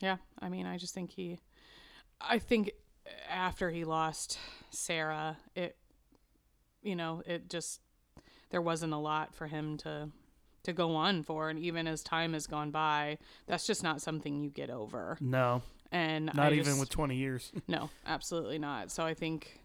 Yeah. 0.00 0.16
I 0.38 0.48
mean, 0.48 0.66
I 0.66 0.76
just 0.78 0.94
think 0.94 1.10
he. 1.12 1.38
I 2.20 2.38
think 2.38 2.70
after 3.30 3.70
he 3.70 3.84
lost 3.84 4.38
Sarah, 4.70 5.36
it. 5.54 5.76
You 6.82 6.94
know, 6.96 7.22
it 7.26 7.50
just 7.50 7.80
there 8.50 8.62
wasn't 8.62 8.92
a 8.92 8.98
lot 8.98 9.34
for 9.34 9.46
him 9.46 9.76
to 9.78 10.08
to 10.64 10.72
go 10.72 10.94
on 10.96 11.22
for, 11.22 11.48
and 11.48 11.58
even 11.58 11.86
as 11.86 12.02
time 12.02 12.32
has 12.32 12.46
gone 12.46 12.70
by, 12.70 13.18
that's 13.46 13.66
just 13.66 13.82
not 13.82 14.00
something 14.02 14.42
you 14.42 14.50
get 14.50 14.68
over. 14.68 15.16
No, 15.20 15.62
And 15.92 16.26
not 16.26 16.38
I 16.52 16.52
even 16.52 16.64
just- 16.64 16.80
with 16.80 16.88
20 16.90 17.14
years. 17.16 17.52
No, 17.68 17.88
absolutely 18.04 18.58
not. 18.58 18.90
So 18.90 19.04
I 19.04 19.14
think 19.14 19.60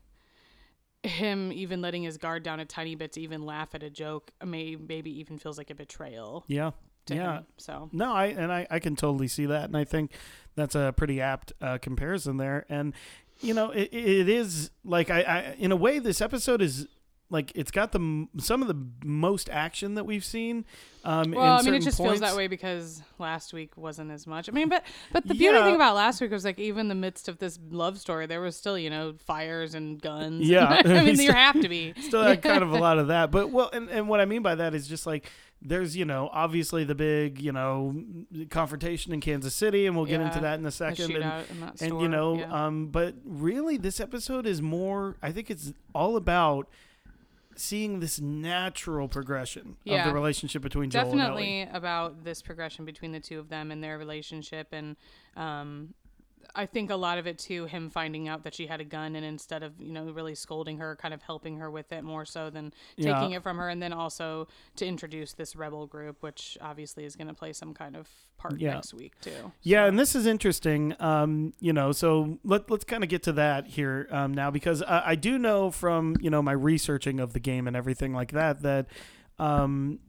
him 1.03 1.51
even 1.51 1.81
letting 1.81 2.03
his 2.03 2.17
guard 2.17 2.43
down 2.43 2.59
a 2.59 2.65
tiny 2.65 2.93
bit 2.93 3.13
to 3.13 3.21
even 3.21 3.43
laugh 3.43 3.73
at 3.73 3.81
a 3.81 3.89
joke 3.89 4.29
may 4.45 4.75
maybe 4.75 5.19
even 5.19 5.39
feels 5.39 5.57
like 5.57 5.71
a 5.71 5.75
betrayal 5.75 6.43
yeah. 6.47 6.71
To 7.11 7.17
yeah. 7.17 7.37
him. 7.37 7.45
So 7.57 7.89
No, 7.91 8.13
I 8.13 8.27
and 8.27 8.51
I, 8.51 8.67
I 8.69 8.79
can 8.79 8.95
totally 8.95 9.27
see 9.27 9.45
that, 9.45 9.65
and 9.65 9.77
I 9.77 9.83
think 9.83 10.11
that's 10.55 10.75
a 10.75 10.93
pretty 10.95 11.21
apt 11.21 11.53
uh, 11.61 11.77
comparison 11.77 12.37
there. 12.37 12.65
And 12.69 12.93
you 13.41 13.53
know, 13.53 13.71
it, 13.71 13.89
it 13.91 14.29
is 14.29 14.71
like 14.83 15.09
I, 15.09 15.21
I, 15.21 15.55
in 15.57 15.71
a 15.71 15.75
way, 15.75 15.99
this 15.99 16.21
episode 16.21 16.61
is 16.61 16.87
like 17.31 17.53
it's 17.55 17.71
got 17.71 17.93
the 17.93 18.27
some 18.37 18.61
of 18.61 18.67
the 18.67 18.77
most 19.05 19.49
action 19.49 19.95
that 19.95 20.05
we've 20.05 20.25
seen. 20.25 20.65
Um, 21.05 21.31
well, 21.31 21.57
I 21.57 21.61
mean, 21.63 21.73
it 21.73 21.81
just 21.81 21.97
feels 21.97 22.19
that 22.19 22.35
way 22.35 22.47
because 22.47 23.01
last 23.17 23.53
week 23.53 23.77
wasn't 23.77 24.11
as 24.11 24.27
much. 24.27 24.49
I 24.49 24.51
mean, 24.51 24.67
but 24.67 24.83
but 25.13 25.25
the 25.25 25.33
beauty 25.33 25.55
Yeah. 25.55 25.63
thing 25.63 25.75
about 25.75 25.95
last 25.95 26.19
week 26.19 26.29
was 26.29 26.43
like 26.43 26.59
even 26.59 26.81
in 26.81 26.87
the 26.89 26.95
midst 26.95 27.29
of 27.29 27.39
this 27.39 27.57
love 27.71 27.97
story, 27.99 28.25
there 28.25 28.41
was 28.41 28.57
still 28.57 28.77
you 28.77 28.89
know 28.89 29.13
fires 29.25 29.73
and 29.73 29.99
guns. 30.01 30.47
Yeah. 30.51 30.81
I 30.83 31.03
mean, 31.03 31.15
there 31.17 31.33
have 31.33 31.59
to 31.61 31.69
be. 31.69 31.93
Still 32.01 32.21
had 32.21 32.41
kind 32.41 32.61
of 32.63 32.73
a 32.73 32.77
lot 32.77 32.99
of 32.99 33.07
that, 33.07 33.31
but 33.31 33.49
well, 33.49 33.69
and, 33.71 33.89
and 33.89 34.09
what 34.09 34.19
I 34.19 34.25
mean 34.25 34.41
by 34.41 34.55
that 34.55 34.75
is 34.75 34.87
just 34.87 35.07
like 35.07 35.31
there's 35.61 35.95
you 35.95 36.05
know 36.05 36.29
obviously 36.33 36.83
the 36.83 36.95
big 36.95 37.39
you 37.39 37.51
know 37.51 37.95
confrontation 38.49 39.13
in 39.13 39.21
Kansas 39.21 39.53
City, 39.53 39.85
and 39.85 39.95
we'll 39.95 40.05
get 40.05 40.21
into 40.21 40.39
that 40.39 40.59
in 40.59 40.65
a 40.65 40.71
second. 40.71 41.11
and, 41.11 41.23
shootout 41.23 41.51
in 41.51 41.59
that 41.61 41.81
and 41.81 42.01
you 42.01 42.07
know 42.07 42.37
yeah. 42.37 42.65
um 42.65 42.87
but 42.87 43.15
really 43.23 43.77
this 43.77 43.99
episode 43.99 44.45
is 44.45 44.61
more 44.61 45.17
i 45.21 45.31
think 45.31 45.49
it's 45.49 45.73
all 45.93 46.15
about 46.15 46.67
seeing 47.55 47.99
this 47.99 48.19
natural 48.19 49.07
progression 49.07 49.75
of 49.87 50.05
the 50.05 50.13
relationship 50.13 50.61
between 50.61 50.89
Joel 50.89 51.03
definitely 51.03 51.67
about 51.73 52.23
this 52.23 52.41
progression 52.41 52.85
between 52.85 53.11
the 53.11 53.19
two 53.19 53.39
of 53.39 53.49
them 53.49 53.71
and 53.71 53.83
their 53.83 53.97
relationship 53.97 54.69
and 54.71 54.95
um 55.35 55.93
I 56.55 56.65
think 56.65 56.89
a 56.89 56.95
lot 56.95 57.17
of 57.17 57.27
it 57.27 57.37
too 57.37 57.65
him 57.65 57.89
finding 57.89 58.27
out 58.27 58.43
that 58.43 58.53
she 58.53 58.67
had 58.67 58.81
a 58.81 58.83
gun 58.83 59.15
and 59.15 59.25
instead 59.25 59.63
of 59.63 59.73
you 59.79 59.93
know 59.93 60.05
really 60.11 60.35
scolding 60.35 60.77
her 60.79 60.95
kind 60.95 61.13
of 61.13 61.21
helping 61.21 61.57
her 61.57 61.69
with 61.71 61.91
it 61.91 62.03
more 62.03 62.25
so 62.25 62.49
than 62.49 62.73
Yeah. 62.97 63.13
taking 63.13 63.31
it 63.31 63.43
from 63.43 63.57
her 63.57 63.69
and 63.69 63.81
then 63.81 63.93
also 63.93 64.47
to 64.75 64.85
introduce 64.85 65.33
this 65.33 65.55
rebel 65.55 65.87
group 65.87 66.17
which 66.21 66.57
obviously 66.61 67.05
is 67.05 67.15
going 67.15 67.27
to 67.27 67.33
play 67.33 67.53
some 67.53 67.73
kind 67.73 67.95
of 67.95 68.07
part 68.37 68.59
Yeah. 68.59 68.73
next 68.73 68.93
week 68.93 69.13
too 69.21 69.51
Yeah, 69.61 69.85
and 69.85 69.97
this 69.99 70.15
is 70.15 70.25
interesting. 70.25 70.95
Um, 70.99 71.53
you 71.59 71.73
know, 71.73 71.91
so 71.91 72.39
let 72.43 72.69
let's 72.69 72.83
kind 72.83 73.03
of 73.03 73.09
get 73.09 73.23
to 73.23 73.31
that 73.33 73.67
here 73.67 74.07
um, 74.11 74.33
now 74.33 74.49
because 74.51 74.81
I, 74.83 75.11
I 75.11 75.15
do 75.15 75.37
know 75.37 75.69
from 75.71 76.15
you 76.19 76.29
know 76.29 76.41
my 76.41 76.51
researching 76.53 77.19
of 77.19 77.33
the 77.33 77.39
game 77.39 77.67
and 77.67 77.75
everything 77.75 78.13
like 78.13 78.31
that 78.31 78.61
that 78.63 78.87
um, 79.39 79.99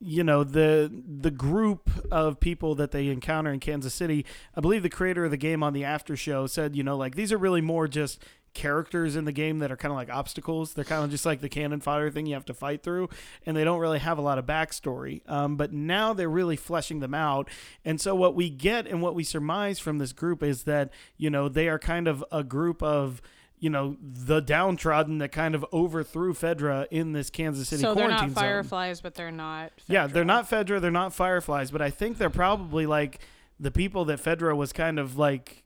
you 0.00 0.24
know 0.24 0.42
the 0.42 0.90
the 1.06 1.30
group 1.30 1.90
of 2.10 2.40
people 2.40 2.74
that 2.76 2.90
they 2.90 3.08
encounter 3.08 3.52
in 3.52 3.60
Kansas 3.60 3.94
City. 3.94 4.24
I 4.56 4.60
believe 4.60 4.82
the 4.82 4.88
creator 4.88 5.26
of 5.26 5.30
the 5.30 5.36
game 5.36 5.62
on 5.62 5.72
the 5.72 5.84
after 5.84 6.16
show 6.16 6.46
said, 6.46 6.74
you 6.74 6.82
know, 6.82 6.96
like 6.96 7.14
these 7.14 7.32
are 7.32 7.38
really 7.38 7.60
more 7.60 7.86
just 7.86 8.22
characters 8.52 9.14
in 9.14 9.26
the 9.26 9.32
game 9.32 9.60
that 9.60 9.70
are 9.70 9.76
kind 9.76 9.92
of 9.92 9.96
like 9.96 10.10
obstacles. 10.10 10.72
They're 10.72 10.84
kind 10.84 11.04
of 11.04 11.10
just 11.10 11.26
like 11.26 11.40
the 11.40 11.48
cannon 11.48 11.80
fodder 11.80 12.10
thing 12.10 12.26
you 12.26 12.34
have 12.34 12.46
to 12.46 12.54
fight 12.54 12.82
through, 12.82 13.10
and 13.44 13.56
they 13.56 13.62
don't 13.62 13.78
really 13.78 13.98
have 13.98 14.18
a 14.18 14.22
lot 14.22 14.38
of 14.38 14.46
backstory. 14.46 15.20
Um, 15.30 15.56
but 15.56 15.72
now 15.72 16.12
they're 16.14 16.30
really 16.30 16.56
fleshing 16.56 17.00
them 17.00 17.14
out, 17.14 17.48
and 17.84 18.00
so 18.00 18.14
what 18.14 18.34
we 18.34 18.48
get 18.48 18.86
and 18.86 19.02
what 19.02 19.14
we 19.14 19.22
surmise 19.22 19.78
from 19.78 19.98
this 19.98 20.12
group 20.12 20.42
is 20.42 20.64
that 20.64 20.90
you 21.16 21.28
know 21.28 21.48
they 21.48 21.68
are 21.68 21.78
kind 21.78 22.08
of 22.08 22.24
a 22.32 22.42
group 22.42 22.82
of 22.82 23.20
you 23.60 23.70
know 23.70 23.96
the 24.02 24.40
downtrodden 24.40 25.18
that 25.18 25.30
kind 25.30 25.54
of 25.54 25.64
overthrew 25.72 26.32
Fedra 26.34 26.86
in 26.90 27.12
this 27.12 27.30
Kansas 27.30 27.68
City 27.68 27.82
so 27.82 27.94
they're 27.94 28.06
quarantine 28.06 28.28
not 28.28 28.34
zone. 28.34 28.42
fireflies 28.42 29.00
but 29.00 29.14
they're 29.14 29.30
not 29.30 29.72
Yeah, 29.86 30.06
they're 30.06 30.24
not 30.24 30.48
Fedra, 30.50 30.80
they're 30.80 30.90
not 30.90 31.14
Fireflies, 31.14 31.70
but 31.70 31.82
I 31.82 31.90
think 31.90 32.18
they're 32.18 32.30
probably 32.30 32.86
like 32.86 33.20
the 33.60 33.70
people 33.70 34.06
that 34.06 34.18
Fedra 34.18 34.56
was 34.56 34.72
kind 34.72 34.98
of 34.98 35.16
like. 35.18 35.62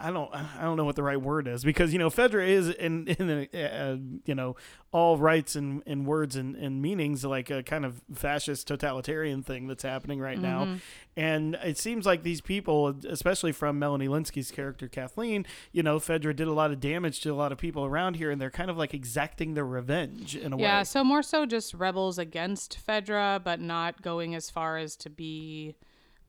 I 0.00 0.10
don't, 0.10 0.32
I 0.34 0.62
don't 0.62 0.76
know 0.76 0.84
what 0.84 0.96
the 0.96 1.02
right 1.02 1.20
word 1.20 1.48
is 1.48 1.64
because 1.64 1.92
you 1.92 1.98
know 1.98 2.10
Fedra 2.10 2.46
is 2.46 2.68
in 2.70 3.06
in 3.08 3.48
a, 3.52 3.64
uh, 3.92 3.96
you 4.24 4.34
know 4.34 4.56
all 4.90 5.18
rights 5.18 5.54
and, 5.54 5.82
and 5.86 6.06
words 6.06 6.34
and, 6.34 6.56
and 6.56 6.80
meanings 6.80 7.22
like 7.22 7.50
a 7.50 7.62
kind 7.62 7.84
of 7.84 8.00
fascist 8.14 8.66
totalitarian 8.68 9.42
thing 9.42 9.66
that's 9.66 9.82
happening 9.82 10.18
right 10.18 10.38
now, 10.40 10.64
Mm-hmm. 10.64 10.76
and 11.16 11.54
it 11.62 11.76
seems 11.76 12.06
like 12.06 12.22
these 12.22 12.40
people, 12.40 12.94
especially 13.08 13.52
from 13.52 13.78
Melanie 13.78 14.08
Lynskey's 14.08 14.50
character 14.50 14.88
Kathleen, 14.88 15.44
you 15.72 15.82
know 15.82 15.98
Fedra 15.98 16.34
did 16.34 16.48
a 16.48 16.52
lot 16.52 16.70
of 16.70 16.80
damage 16.80 17.20
to 17.20 17.30
a 17.30 17.34
lot 17.34 17.52
of 17.52 17.58
people 17.58 17.84
around 17.84 18.14
here, 18.16 18.30
and 18.30 18.40
they're 18.40 18.50
kind 18.50 18.70
of 18.70 18.78
like 18.78 18.94
exacting 18.94 19.54
their 19.54 19.66
revenge 19.66 20.34
in 20.36 20.52
a 20.52 20.56
Yeah, 20.56 20.62
way. 20.62 20.62
Yeah, 20.62 20.82
so 20.84 21.04
more 21.04 21.22
so 21.22 21.44
just 21.44 21.74
rebels 21.74 22.18
against 22.18 22.78
Fedra, 22.86 23.42
but 23.44 23.60
not 23.60 24.00
going 24.02 24.34
as 24.34 24.48
far 24.50 24.78
as 24.78 24.96
to 24.96 25.10
be 25.10 25.74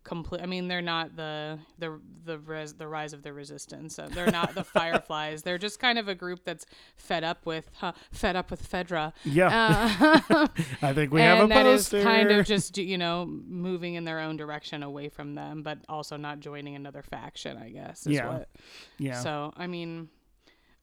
complete. 0.09 0.41
I 0.41 0.47
mean, 0.47 0.67
they're 0.67 0.81
not 0.81 1.15
the 1.15 1.59
the 1.77 1.99
the 2.25 2.39
res, 2.39 2.73
the 2.73 2.87
rise 2.87 3.13
of 3.13 3.21
the 3.21 3.31
resistance. 3.31 3.95
So 3.95 4.07
they're 4.09 4.31
not 4.31 4.55
the 4.55 4.63
Fireflies. 4.79 5.43
They're 5.43 5.59
just 5.59 5.79
kind 5.79 5.99
of 5.99 6.07
a 6.07 6.15
group 6.15 6.43
that's 6.43 6.65
fed 6.97 7.23
up 7.23 7.45
with 7.45 7.69
huh, 7.75 7.93
fed 8.11 8.35
up 8.35 8.49
with 8.49 8.67
Fedra. 8.69 9.13
Yeah, 9.23 10.19
Uh, 10.29 10.47
I 10.81 10.93
think 10.93 11.13
we 11.13 11.21
have 11.21 11.37
a 11.37 11.43
and 11.43 11.51
that 11.51 11.67
is 11.67 11.89
kind 11.89 12.31
of 12.31 12.45
just 12.45 12.77
you 12.77 12.97
know 12.97 13.25
moving 13.27 13.93
in 13.93 14.03
their 14.03 14.19
own 14.19 14.35
direction 14.35 14.81
away 14.81 15.09
from 15.09 15.35
them, 15.35 15.61
but 15.61 15.77
also 15.87 16.17
not 16.17 16.39
joining 16.39 16.75
another 16.75 17.03
faction. 17.03 17.55
I 17.55 17.69
guess. 17.69 18.07
Is 18.07 18.13
Yeah. 18.13 18.29
What. 18.29 18.49
yeah. 18.97 19.21
So 19.21 19.53
I 19.55 19.67
mean, 19.67 20.09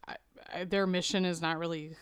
I, 0.06 0.16
I, 0.54 0.64
their 0.64 0.86
mission 0.86 1.24
is 1.24 1.42
not 1.42 1.58
really 1.58 1.96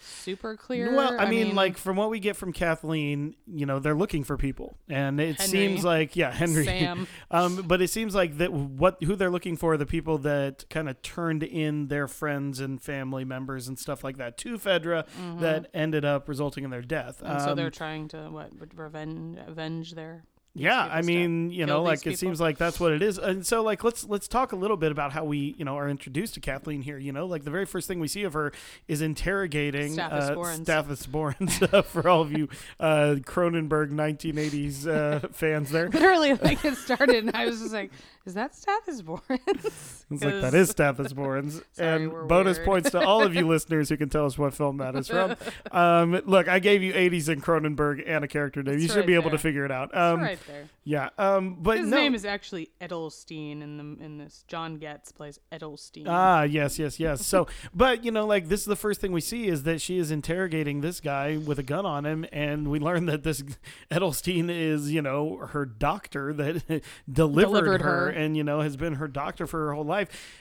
super 0.00 0.56
clear. 0.56 0.94
Well, 0.94 1.16
I, 1.18 1.28
mean, 1.28 1.54
like 1.54 1.76
from 1.76 1.96
what 1.96 2.10
we 2.10 2.20
get 2.20 2.36
from 2.36 2.52
Kathleen, 2.52 3.34
you 3.46 3.66
know, 3.66 3.78
they're 3.78 3.94
looking 3.94 4.24
for 4.24 4.36
people, 4.36 4.76
and 4.88 5.20
it 5.20 5.36
Henry. 5.40 5.50
seems 5.50 5.84
like 5.84 6.16
yeah, 6.16 6.30
Henry. 6.30 6.64
Sam. 6.64 7.06
um, 7.30 7.62
but 7.66 7.82
it 7.82 7.88
seems 7.88 8.14
like 8.14 8.38
that 8.38 8.52
what 8.52 9.02
who 9.02 9.16
they're 9.16 9.30
looking 9.30 9.56
for 9.56 9.74
are 9.74 9.76
the 9.76 9.86
people 9.86 10.18
that 10.18 10.64
kind 10.70 10.88
of 10.88 11.00
turned 11.02 11.42
in 11.42 11.88
their 11.88 12.08
friends 12.08 12.60
and 12.60 12.80
family 12.80 13.24
members 13.24 13.68
and 13.68 13.78
stuff 13.78 14.02
like 14.04 14.16
that 14.18 14.36
to 14.38 14.58
Fedra 14.58 15.06
that 15.40 15.68
ended 15.74 16.04
up 16.04 16.28
resulting 16.28 16.64
in 16.64 16.70
their 16.70 16.82
death. 16.82 17.18
Mm-hmm. 17.18 17.26
And 17.32 17.42
so 17.42 17.54
they're 17.54 17.66
Um, 17.66 17.72
trying 17.72 18.08
to 18.08 18.28
what 18.30 18.50
re- 18.58 18.68
revenge 18.74 19.38
avenge 19.46 19.94
their 19.94 20.24
Yeah, 20.58 20.84
I 20.84 21.00
stuff. 21.00 21.04
mean, 21.06 21.50
you 21.50 21.64
Kill 21.64 21.66
know, 21.66 21.80
these 21.82 21.88
like 21.88 21.98
it 22.00 22.02
people. 22.04 22.16
seems 22.18 22.40
like 22.40 22.58
that's 22.58 22.78
what 22.80 22.92
it 22.92 23.02
is. 23.02 23.18
And 23.18 23.46
so 23.46 23.62
like 23.62 23.84
let's 23.84 24.04
let's 24.04 24.28
talk 24.28 24.52
a 24.52 24.56
little 24.56 24.76
bit 24.76 24.92
about 24.92 25.12
how 25.12 25.24
we, 25.24 25.54
you 25.58 25.64
know, 25.64 25.76
are 25.76 25.88
introduced 25.88 26.34
to 26.34 26.40
Kathleen 26.40 26.82
here, 26.82 26.98
you 26.98 27.12
know? 27.12 27.26
Like 27.26 27.44
the 27.44 27.50
very 27.50 27.66
first 27.66 27.88
thing 27.88 28.00
we 28.00 28.08
see 28.08 28.24
of 28.24 28.32
her 28.34 28.52
is 28.88 29.00
interrogating 29.00 29.98
uh, 29.98 30.10
Stathis 30.10 30.34
Borans. 30.34 30.64
Staphosporins, 30.66 31.72
uh, 31.74 31.82
for 31.82 32.08
all 32.08 32.22
of 32.22 32.32
you 32.32 32.48
uh 32.80 33.16
Cronenberg 33.22 33.90
1980s 33.90 34.86
uh 34.86 35.28
fans 35.32 35.70
there. 35.70 35.88
literally 35.92 36.34
like 36.34 36.64
it 36.64 36.76
started 36.76 37.16
and 37.24 37.34
I 37.36 37.46
was 37.46 37.60
just 37.60 37.72
like, 37.72 37.90
is 38.26 38.34
that 38.34 38.52
Stathis 38.52 39.02
Borans? 39.02 39.97
It's 40.10 40.24
like 40.24 40.40
that 40.40 40.54
is 40.54 40.72
Stathis 40.72 41.12
Borans. 41.12 41.62
Sorry, 41.72 42.04
and 42.04 42.28
bonus 42.28 42.56
weird. 42.58 42.66
points 42.66 42.90
to 42.90 43.00
all 43.00 43.22
of 43.22 43.34
you 43.34 43.46
listeners 43.48 43.88
who 43.90 43.96
can 43.96 44.08
tell 44.08 44.24
us 44.26 44.38
what 44.38 44.54
film 44.54 44.78
that 44.78 44.94
is 44.96 45.08
from. 45.08 45.36
Um, 45.70 46.22
look, 46.24 46.48
I 46.48 46.60
gave 46.60 46.82
you 46.82 46.92
80s 46.94 47.28
and 47.28 47.42
Cronenberg 47.42 48.02
and 48.06 48.24
a 48.24 48.28
character 48.28 48.62
name. 48.62 48.74
It's 48.76 48.82
you 48.84 48.88
should 48.88 48.96
right 48.98 49.06
be 49.06 49.14
able 49.14 49.30
to 49.30 49.38
figure 49.38 49.64
it 49.66 49.70
out. 49.70 49.94
Um, 49.94 50.20
right 50.20 50.38
there. 50.46 50.64
Yeah. 50.82 51.10
Um, 51.18 51.56
but 51.60 51.78
His 51.78 51.88
no. 51.88 51.96
name 51.98 52.14
is 52.14 52.24
actually 52.24 52.70
Edelstein 52.80 53.60
in 53.62 53.76
the 53.76 54.04
in 54.04 54.16
this. 54.16 54.44
John 54.48 54.78
Getz 54.78 55.12
plays 55.12 55.38
Edelstein. 55.52 56.04
Ah, 56.08 56.42
yes, 56.44 56.78
yes, 56.78 56.98
yes. 56.98 57.26
So, 57.26 57.46
but 57.74 58.02
you 58.04 58.10
know, 58.10 58.24
like 58.26 58.48
this 58.48 58.60
is 58.60 58.66
the 58.66 58.76
first 58.76 59.00
thing 59.00 59.12
we 59.12 59.20
see 59.20 59.46
is 59.48 59.64
that 59.64 59.80
she 59.82 59.98
is 59.98 60.10
interrogating 60.10 60.80
this 60.80 61.00
guy 61.00 61.36
with 61.36 61.58
a 61.58 61.62
gun 61.62 61.84
on 61.84 62.06
him, 62.06 62.24
and 62.32 62.68
we 62.68 62.78
learn 62.80 63.04
that 63.06 63.22
this 63.24 63.42
Edelstein 63.90 64.48
is, 64.50 64.90
you 64.92 65.02
know, 65.02 65.36
her 65.48 65.66
doctor 65.66 66.32
that 66.32 66.82
delivered, 67.10 67.48
Delivered 67.48 67.82
her, 67.82 67.88
her. 68.06 68.08
and 68.08 68.36
you 68.36 68.44
know 68.44 68.60
has 68.60 68.76
been 68.76 68.94
her 68.94 69.08
doctor 69.08 69.46
for 69.46 69.66
her 69.66 69.74
whole 69.74 69.84
life. 69.84 69.97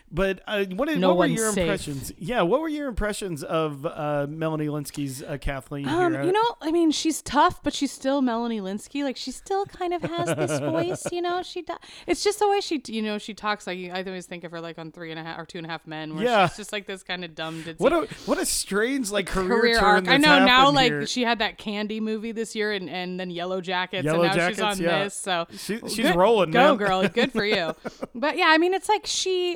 But 0.09 0.41
uh, 0.47 0.63
what, 0.73 0.87
No 0.97 1.09
what 1.09 1.17
were 1.17 1.25
your 1.25 1.51
safe. 1.51 1.63
impressions? 1.63 2.13
Yeah, 2.17 2.41
what 2.43 2.61
were 2.61 2.69
your 2.69 2.87
impressions 2.87 3.43
of 3.43 3.85
uh, 3.85 4.25
Melanie 4.29 4.67
Lynskey's 4.67 5.21
uh, 5.21 5.37
Kathleen 5.41 5.85
Um, 5.85 6.13
you 6.23 6.31
know, 6.31 6.55
I 6.61 6.71
mean, 6.71 6.91
she's 6.91 7.21
tough, 7.21 7.61
but 7.61 7.73
she's 7.73 7.91
still 7.91 8.21
Melanie 8.21 8.61
Lynskey. 8.61 9.03
Like, 9.03 9.17
she 9.17 9.31
still 9.31 9.65
kind 9.65 9.93
of 9.93 10.01
has 10.03 10.33
this 10.33 10.59
voice, 10.61 11.05
you 11.11 11.21
know. 11.21 11.43
She, 11.43 11.61
do- 11.61 11.75
it's 12.05 12.23
just 12.23 12.39
the 12.39 12.47
way 12.47 12.61
she, 12.61 12.81
you 12.87 13.01
know, 13.01 13.17
she 13.17 13.33
talks. 13.33 13.67
Like, 13.67 13.79
I 13.91 14.01
always 14.03 14.25
think 14.27 14.45
of 14.45 14.51
her 14.51 14.61
like 14.61 14.79
on 14.79 14.93
Three 14.93 15.11
and 15.11 15.19
a 15.19 15.23
Half 15.23 15.39
or 15.39 15.45
Two 15.45 15.57
and 15.57 15.67
a 15.67 15.69
Half 15.69 15.85
Men, 15.85 16.15
where 16.15 16.23
Yeah. 16.23 16.47
she's 16.47 16.55
just 16.55 16.71
like 16.71 16.85
this 16.85 17.03
kind 17.03 17.25
of 17.25 17.35
dumb, 17.35 17.63
ditzy 17.63 17.77
what 17.79 17.91
a 17.91 18.07
what 18.25 18.37
a 18.37 18.45
strange 18.45 19.11
like 19.11 19.27
career, 19.27 19.59
career 19.59 19.79
turn 19.79 19.83
arc. 19.83 20.07
I 20.07 20.15
know 20.15 20.45
now, 20.45 20.71
like 20.71 20.91
here. 20.93 21.05
she 21.05 21.23
had 21.23 21.39
that 21.39 21.57
Candy 21.57 21.99
movie 21.99 22.31
this 22.31 22.55
year, 22.55 22.71
and, 22.71 22.89
and 22.89 23.19
then 23.19 23.29
Yellow 23.29 23.59
Jackets, 23.59 24.05
Yellow 24.05 24.23
and 24.23 24.37
now 24.37 24.47
she's 24.47 24.57
Jackets, 24.57 24.79
on 24.79 24.85
yeah. 24.85 25.03
this. 25.03 25.15
So 25.15 25.47
She- 25.51 25.79
she's 25.79 25.97
good- 25.97 26.15
rolling, 26.15 26.51
Go, 26.51 26.69
man. 26.69 26.77
girl. 26.77 27.07
Good 27.09 27.33
for 27.33 27.43
you. 27.43 27.73
but 28.15 28.37
yeah, 28.37 28.47
I 28.47 28.57
mean, 28.57 28.73
it's 28.73 28.87
like 28.87 29.05
she 29.05 29.46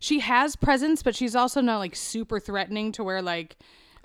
she 0.00 0.20
has 0.20 0.56
presence, 0.56 1.02
but 1.02 1.14
she's 1.14 1.36
also 1.36 1.60
not 1.60 1.78
like 1.78 1.94
super 1.96 2.40
threatening 2.40 2.92
to 2.92 3.04
where 3.04 3.22
like 3.22 3.56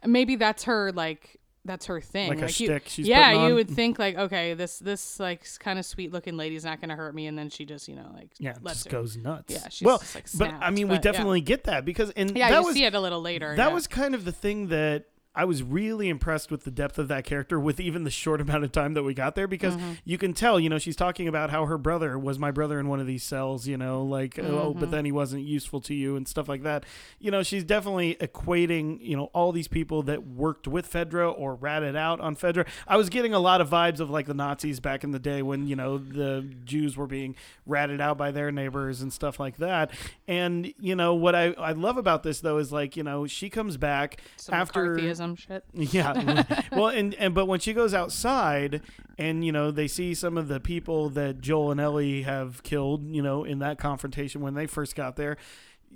maybe 0.06 0.36
that's 0.36 0.64
her 0.64 0.92
like 0.92 1.40
that's 1.66 1.86
her 1.88 2.00
thing. 2.00 2.30
Like 2.30 2.42
a 2.42 2.52
you, 2.64 2.80
yeah, 2.98 3.48
you 3.48 3.56
would 3.56 3.70
think 3.70 4.00
like 4.00 4.18
okay, 4.18 4.54
this 4.54 4.80
this 4.80 5.20
like 5.20 5.46
kind 5.60 5.78
of 5.78 5.86
sweet 5.86 6.12
looking 6.12 6.38
lady's 6.38 6.64
not 6.64 6.82
gonna 6.82 6.96
hurt 6.96 7.14
me, 7.14 7.28
and 7.28 7.38
then 7.38 7.50
she 7.50 7.66
just 7.66 7.88
you 7.88 7.96
know 7.96 8.10
like 8.14 8.30
yeah, 8.40 8.56
lets 8.62 8.84
just 8.84 8.86
her. 8.86 8.92
goes 8.92 9.18
nuts. 9.18 9.54
Yeah, 9.54 9.68
she's 9.70 9.86
well, 9.86 10.00
just, 10.00 10.16
like, 10.16 10.26
but 10.38 10.48
I 10.48 10.58
snapped, 10.58 10.74
mean, 10.74 10.88
we 10.88 10.96
but, 10.96 11.06
yeah. 11.06 11.12
definitely 11.12 11.42
get 11.42 11.66
that 11.66 11.86
because 11.86 12.12
and 12.12 12.36
Yeah, 12.36 12.50
that 12.50 12.62
you 12.62 12.66
was 12.66 12.76
see 12.76 12.86
it 12.86 12.96
a 12.96 13.00
little 13.00 13.22
later. 13.22 13.56
that 13.56 13.68
yeah. 13.68 13.74
was 13.74 13.86
kind 13.86 14.16
of 14.16 14.26
the 14.26 14.32
thing 14.32 14.68
that 14.68 15.06
I 15.38 15.46
was 15.46 15.62
really 15.64 16.10
impressed 16.10 16.52
with 16.52 16.64
the 16.66 16.72
depth 16.72 16.98
of 16.98 17.08
that 17.10 17.24
character 17.24 17.60
with 17.60 17.80
even 17.80 18.04
the 18.04 18.10
short 18.12 18.42
amount 18.46 18.64
of 18.66 18.72
time 18.74 18.94
that 18.96 19.04
we 19.04 19.14
got 19.14 19.36
there 19.36 19.48
because 19.48 19.76
Mm-hmm. 19.78 19.92
you 20.06 20.18
can 20.18 20.34
tell, 20.34 20.60
you 20.60 20.68
know, 20.70 20.80
she's 20.80 20.96
talking 20.96 21.28
about 21.28 21.50
how 21.52 21.66
her 21.66 21.78
brother 21.78 22.18
was 22.18 22.40
my 22.40 22.50
brother 22.52 22.80
in 22.80 22.88
one 22.88 23.00
of 23.00 23.06
these 23.08 23.24
cells, 23.24 23.68
you 23.68 23.78
know, 23.78 24.02
like, 24.04 24.40
oh, 24.40 24.72
Mm-hmm. 24.72 24.80
but 24.80 24.92
then 24.92 25.06
he 25.06 25.12
wasn't 25.12 25.44
useful 25.44 25.80
to 25.82 25.94
you 25.94 26.16
and 26.16 26.28
stuff 26.28 26.50
like 26.50 26.64
that. 26.64 26.84
You 27.20 27.30
know, 27.32 27.44
she's 27.44 27.64
definitely 27.64 28.16
equating, 28.16 28.98
you 29.02 29.16
know, 29.16 29.26
all 29.34 29.52
these 29.52 29.68
people 29.68 30.02
that 30.04 30.26
worked 30.26 30.68
with 30.68 30.92
Fedra 30.92 31.32
or 31.38 31.56
ratted 31.56 31.96
out 31.96 32.20
on 32.20 32.36
Fedra. 32.36 32.66
I 32.88 32.98
was 32.98 33.10
getting 33.10 33.34
a 33.34 33.40
lot 33.40 33.62
of 33.62 33.70
vibes 33.70 34.00
of 34.00 34.10
like 34.10 34.26
the 34.26 34.34
Nazis 34.34 34.80
back 34.80 35.04
in 35.04 35.12
the 35.12 35.20
day 35.20 35.42
when, 35.42 35.68
you 35.68 35.76
know, 35.76 35.98
the 35.98 36.48
Jews 36.66 36.98
were 36.98 37.08
being 37.08 37.36
ratted 37.66 38.02
out 38.02 38.18
by 38.18 38.32
their 38.32 38.52
neighbors 38.52 39.02
and 39.02 39.12
stuff 39.14 39.40
like 39.40 39.58
that. 39.58 39.92
And, 40.28 40.74
you 40.80 40.96
know, 40.96 41.14
what 41.14 41.36
I, 41.36 41.52
I 41.54 41.74
love 41.74 41.98
about 41.98 42.24
this 42.24 42.42
though 42.42 42.58
is 42.58 42.72
like, 42.72 42.96
you 42.98 43.04
know, 43.04 43.28
she 43.28 43.50
comes 43.50 43.78
back 43.78 44.22
Some 44.38 44.56
after 44.56 44.96
McCarthyism 44.96 45.27
shit. 45.36 45.64
yeah. 45.74 46.44
well, 46.72 46.88
and 46.88 47.14
and 47.16 47.34
but 47.34 47.48
when 47.48 47.60
she 47.60 47.74
goes 47.74 47.94
outside 47.94 48.82
and 49.18 49.46
you 49.46 49.52
know 49.52 49.72
they 49.72 49.88
see 49.88 50.14
some 50.14 50.38
of 50.38 50.48
the 50.48 50.60
people 50.60 51.10
that 51.10 51.42
Joel 51.42 51.72
and 51.72 51.80
Ellie 51.80 52.24
have 52.24 52.64
killed, 52.64 53.08
you 53.08 53.22
know, 53.22 53.44
in 53.44 53.60
that 53.60 53.78
confrontation 53.78 54.42
when 54.42 54.54
they 54.54 54.68
first 54.68 54.96
got 54.96 55.16
there, 55.16 55.38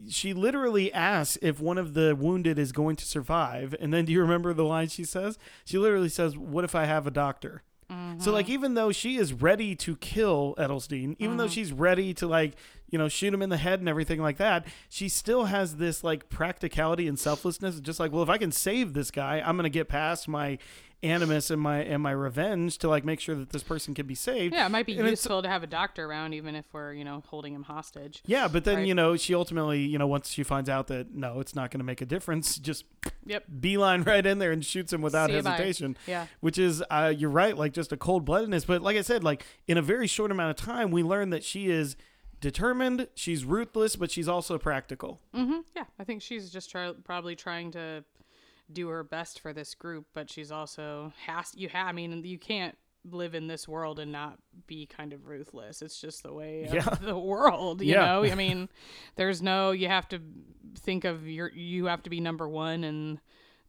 she 0.10 0.34
literally 0.34 0.92
asks 0.94 1.38
if 1.42 1.60
one 1.60 1.78
of 1.78 1.94
the 1.94 2.16
wounded 2.16 2.58
is 2.58 2.72
going 2.72 2.96
to 2.98 3.06
survive. 3.06 3.76
And 3.80 3.94
then 3.94 4.06
do 4.06 4.12
you 4.12 4.22
remember 4.22 4.54
the 4.54 4.66
line 4.66 4.88
she 4.88 5.04
says? 5.04 5.38
She 5.66 5.78
literally 5.78 6.10
says, 6.10 6.38
"What 6.38 6.64
if 6.64 6.76
I 6.76 6.86
have 6.86 7.08
a 7.08 7.12
doctor?" 7.12 7.64
So 8.20 8.32
like 8.32 8.46
mm-hmm. 8.46 8.54
even 8.54 8.74
though 8.76 8.92
she 8.94 9.18
is 9.18 9.34
ready 9.34 9.76
to 9.78 9.98
kill 9.98 10.56
Edelstein, 10.58 11.18
even 11.20 11.36
though 11.36 11.46
mm-hmm. 11.46 11.52
she's 11.52 11.74
ready 11.74 12.14
to 12.16 12.28
like, 12.28 12.54
you 12.92 13.00
know, 13.00 13.08
shoot 13.08 13.34
him 13.34 13.42
in 13.42 13.50
the 13.50 13.58
head 13.58 13.80
and 13.80 13.90
everything 13.90 14.22
like 14.22 14.38
that, 14.38 14.68
she 14.90 15.10
still 15.10 15.46
has 15.46 15.78
this 15.78 16.04
like 16.04 16.30
practicality 16.30 17.08
and 17.08 17.18
selflessness 17.18 17.80
just 17.80 18.00
like, 18.00 18.12
well, 18.12 18.22
if 18.22 18.30
I 18.30 18.38
can 18.38 18.52
save 18.52 18.94
this 18.94 19.10
guy, 19.10 19.42
I'm 19.44 19.56
going 19.56 19.64
to 19.64 19.70
get 19.70 19.88
past 19.90 20.28
my 20.28 20.60
animus 21.04 21.50
and 21.50 21.60
my 21.60 21.80
and 21.80 22.04
my 22.04 22.12
revenge 22.12 22.78
to 22.78 22.88
like 22.88 23.04
make 23.04 23.20
sure 23.20 23.34
that 23.34 23.50
this 23.50 23.64
person 23.64 23.96
can 23.96 24.06
be 24.06 24.14
saved. 24.14 24.54
Yeah, 24.54 24.68
it 24.68 24.70
might 24.70 24.86
be 24.86 25.00
And 25.00 25.08
useful 25.10 25.42
to 25.42 25.50
have 25.50 25.64
a 25.64 25.68
doctor 25.68 26.06
around, 26.06 26.34
even 26.36 26.54
if 26.56 26.66
we're 26.74 26.94
you 26.94 27.04
know 27.04 27.24
holding 27.28 27.56
him 27.56 27.64
hostage. 27.64 28.22
Yeah, 28.28 28.48
but 28.48 28.66
then 28.66 28.78
Right. 28.78 28.88
you 28.88 28.94
know 28.94 29.18
she 29.18 29.34
ultimately, 29.34 29.80
you 29.82 29.98
know, 29.98 30.06
once 30.06 30.30
she 30.30 30.44
finds 30.44 30.70
out 30.70 30.88
that 30.88 31.12
no, 31.16 31.40
it's 31.40 31.56
not 31.56 31.72
going 31.72 31.80
to 31.80 31.84
make 31.86 32.02
a 32.02 32.06
difference, 32.06 32.58
just 32.60 32.86
Yep. 33.26 33.46
beeline 33.60 34.04
right 34.04 34.24
in 34.26 34.38
there 34.38 34.52
and 34.52 34.64
shoots 34.64 34.94
him 34.94 35.02
without 35.02 35.30
See 35.30 35.36
hesitation. 35.38 35.98
Yeah. 36.06 36.28
Which 36.40 36.58
is, 36.60 36.84
uh, 36.92 37.12
you're 37.18 37.30
right, 37.32 37.58
like 37.58 37.74
just 37.74 37.92
a 37.92 37.98
cold 37.98 38.24
bloodedness. 38.26 38.68
But 38.68 38.82
like 38.84 38.96
I 38.98 39.02
said, 39.02 39.24
like 39.24 39.44
in 39.68 39.78
a 39.80 39.82
very 39.82 40.06
short 40.08 40.30
amount 40.32 40.52
of 40.60 40.64
time, 40.66 40.92
we 40.92 41.02
learn 41.02 41.32
that 41.32 41.44
she 41.44 41.70
is 41.72 41.96
determined, 42.42 43.08
she's 43.16 43.46
ruthless, 43.46 43.96
but 43.96 44.12
she's 44.12 44.28
also 44.28 44.58
practical. 44.58 45.20
hmm 45.34 45.60
Yeah, 45.76 45.86
I 45.98 46.04
think 46.04 46.22
she's 46.22 46.50
just 46.50 46.70
try- 46.70 46.94
probably 47.06 47.36
trying 47.38 47.72
to 47.72 48.04
do 48.72 48.90
her 48.90 49.04
best 49.04 49.40
for 49.40 49.54
this 49.54 49.74
group, 49.76 50.08
but 50.14 50.30
she's 50.30 50.52
also 50.52 51.14
has 51.26 51.54
you 51.56 51.70
have. 51.70 51.88
I 51.88 51.92
mean, 51.94 52.24
you 52.26 52.38
can't 52.38 52.78
live 53.04 53.34
in 53.34 53.48
this 53.48 53.68
world 53.68 53.98
and 54.00 54.12
not 54.12 54.38
be 54.68 54.86
kind 54.86 55.12
of 55.12 55.26
ruthless. 55.28 55.82
It's 55.82 56.00
just 56.00 56.24
the 56.24 56.32
way 56.34 56.66
of 56.66 56.74
Yeah. 56.74 56.82
the 57.02 57.18
world, 57.18 57.82
you 57.82 57.94
Yeah. 57.94 58.06
know. 58.06 58.24
I 58.24 58.36
mean, 58.46 58.70
there's 59.16 59.42
no. 59.42 59.72
You 59.72 59.88
have 59.88 60.08
to 60.10 60.20
think 60.80 61.04
of 61.06 61.28
your. 61.28 61.50
You 61.52 61.86
have 61.86 62.04
to 62.04 62.10
be 62.10 62.20
number 62.20 62.48
one 62.48 62.84
and. 62.84 63.20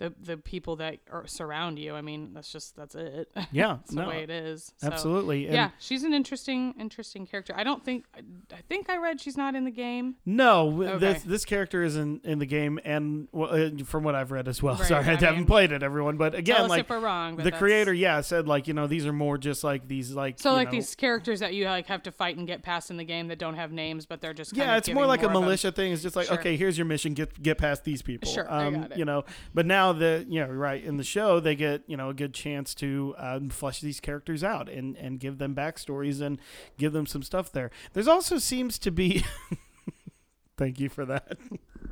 The, 0.03 0.13
the 0.21 0.37
people 0.37 0.77
that 0.77 0.99
are, 1.13 1.27
surround 1.29 1.79
you. 1.79 1.95
I 1.95 2.01
mean, 2.01 2.35
that's 2.35 2.51
just 2.51 2.75
that's 2.75 2.97
it. 2.97 3.31
Yeah, 3.53 3.77
that's 3.77 3.93
no, 3.93 4.03
the 4.03 4.09
way 4.09 4.23
it 4.23 4.31
is. 4.31 4.73
So, 4.79 4.87
Absolutely. 4.87 5.45
And 5.45 5.55
yeah, 5.55 5.71
she's 5.79 6.03
an 6.03 6.13
interesting, 6.15 6.75
interesting 6.79 7.27
character. 7.27 7.53
I 7.57 7.63
don't 7.65 7.85
think. 7.85 8.07
I, 8.17 8.57
think 8.69 8.89
I 8.89 8.97
read 8.97 9.21
she's 9.21 9.37
not 9.37 9.55
in 9.55 9.65
the 9.65 9.71
game. 9.71 10.17
No, 10.25 10.83
Okay. 10.83 10.99
this 10.99 11.23
this 11.23 11.45
character 11.45 11.83
isn't 11.85 12.25
in 12.25 12.39
the 12.39 12.47
game, 12.47 12.81
and 12.85 13.29
well, 13.31 13.51
uh, 13.53 13.85
from 13.85 14.03
what 14.03 14.15
I've 14.15 14.33
read 14.33 14.49
as 14.49 14.63
well. 14.63 14.77
Right, 14.83 14.89
Sorry, 14.89 15.05
I, 15.05 15.13
I 15.13 15.17
haven't 15.17 15.47
played 15.47 15.71
it, 15.71 15.83
everyone. 15.83 16.17
But 16.17 16.35
again, 16.35 16.67
like 16.69 16.89
wrong. 16.91 17.37
But 17.37 17.45
the 17.45 17.51
that's- 17.51 17.61
creator, 17.61 17.93
yeah, 17.93 18.21
said 18.23 18.49
like 18.49 18.67
you 18.67 18.75
know 18.75 18.87
these 18.87 19.07
are 19.07 19.13
more 19.13 19.39
just 19.39 19.63
like 19.63 19.87
these 19.87 20.11
like 20.13 20.41
So 20.41 20.51
you 20.51 20.57
like 20.57 20.69
know- 20.69 20.73
these 20.73 20.95
characters 20.95 21.41
that 21.41 21.55
you 21.55 21.67
like 21.67 21.87
have 21.87 22.03
to 22.05 22.13
fight 22.13 22.37
and 22.37 22.47
get 22.47 22.63
past 22.63 22.91
in 22.91 22.97
the 22.97 23.05
game 23.05 23.29
that 23.29 23.39
don't 23.39 23.55
have 23.55 23.71
names, 23.71 24.07
but 24.07 24.21
they're 24.21 24.35
just 24.35 24.57
kind 24.57 24.69
yeah, 24.69 24.77
it's 24.77 24.91
more 24.91 25.07
like 25.07 25.23
a 25.23 25.27
of 25.27 25.33
militia 25.33 25.71
thing. 25.71 25.93
It's 25.93 26.03
just 26.03 26.17
like 26.17 26.27
Sure. 26.27 26.39
okay, 26.39 26.57
here's 26.57 26.77
your 26.77 26.87
mission. 26.87 27.15
Get 27.15 27.41
get 27.41 27.59
past 27.59 27.85
these 27.85 28.03
people. 28.03 28.31
Sure, 28.31 28.51
I 28.51 28.67
um, 28.67 28.75
got 28.75 28.93
it. 28.93 28.99
You 28.99 29.05
know, 29.05 29.25
but 29.55 29.67
now 29.67 29.92
the 29.93 30.25
you 30.29 30.41
know 30.41 30.53
right 30.53 30.83
in 30.83 30.97
the 30.97 31.05
show 31.05 31.41
they 31.41 31.55
get 31.55 31.83
you 31.87 31.97
know 31.97 32.11
a 32.11 32.15
good 32.15 32.35
chance 32.35 32.75
to 32.77 33.15
um, 33.19 33.49
flesh 33.51 33.81
these 33.81 34.01
characters 34.01 34.43
out 34.45 34.69
and 34.69 34.97
and 34.97 35.21
give 35.21 35.39
them 35.39 35.55
backstories 35.55 36.21
and 36.21 36.39
give 36.79 36.93
them 36.93 37.07
some 37.07 37.23
stuff 37.23 37.53
there. 37.53 37.71
There's 37.93 38.09
also 38.09 38.39
seems 38.39 38.79
to 38.81 38.91
be. 38.91 39.25
Thank 40.57 40.79
you 40.79 40.89
for 40.89 41.05
that. 41.07 41.39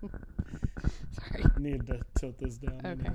Sorry. 1.11 1.45
I 1.45 1.59
need 1.59 1.87
to 1.87 2.01
tilt 2.19 2.39
this 2.39 2.57
down. 2.59 2.81
Okay. 2.85 3.11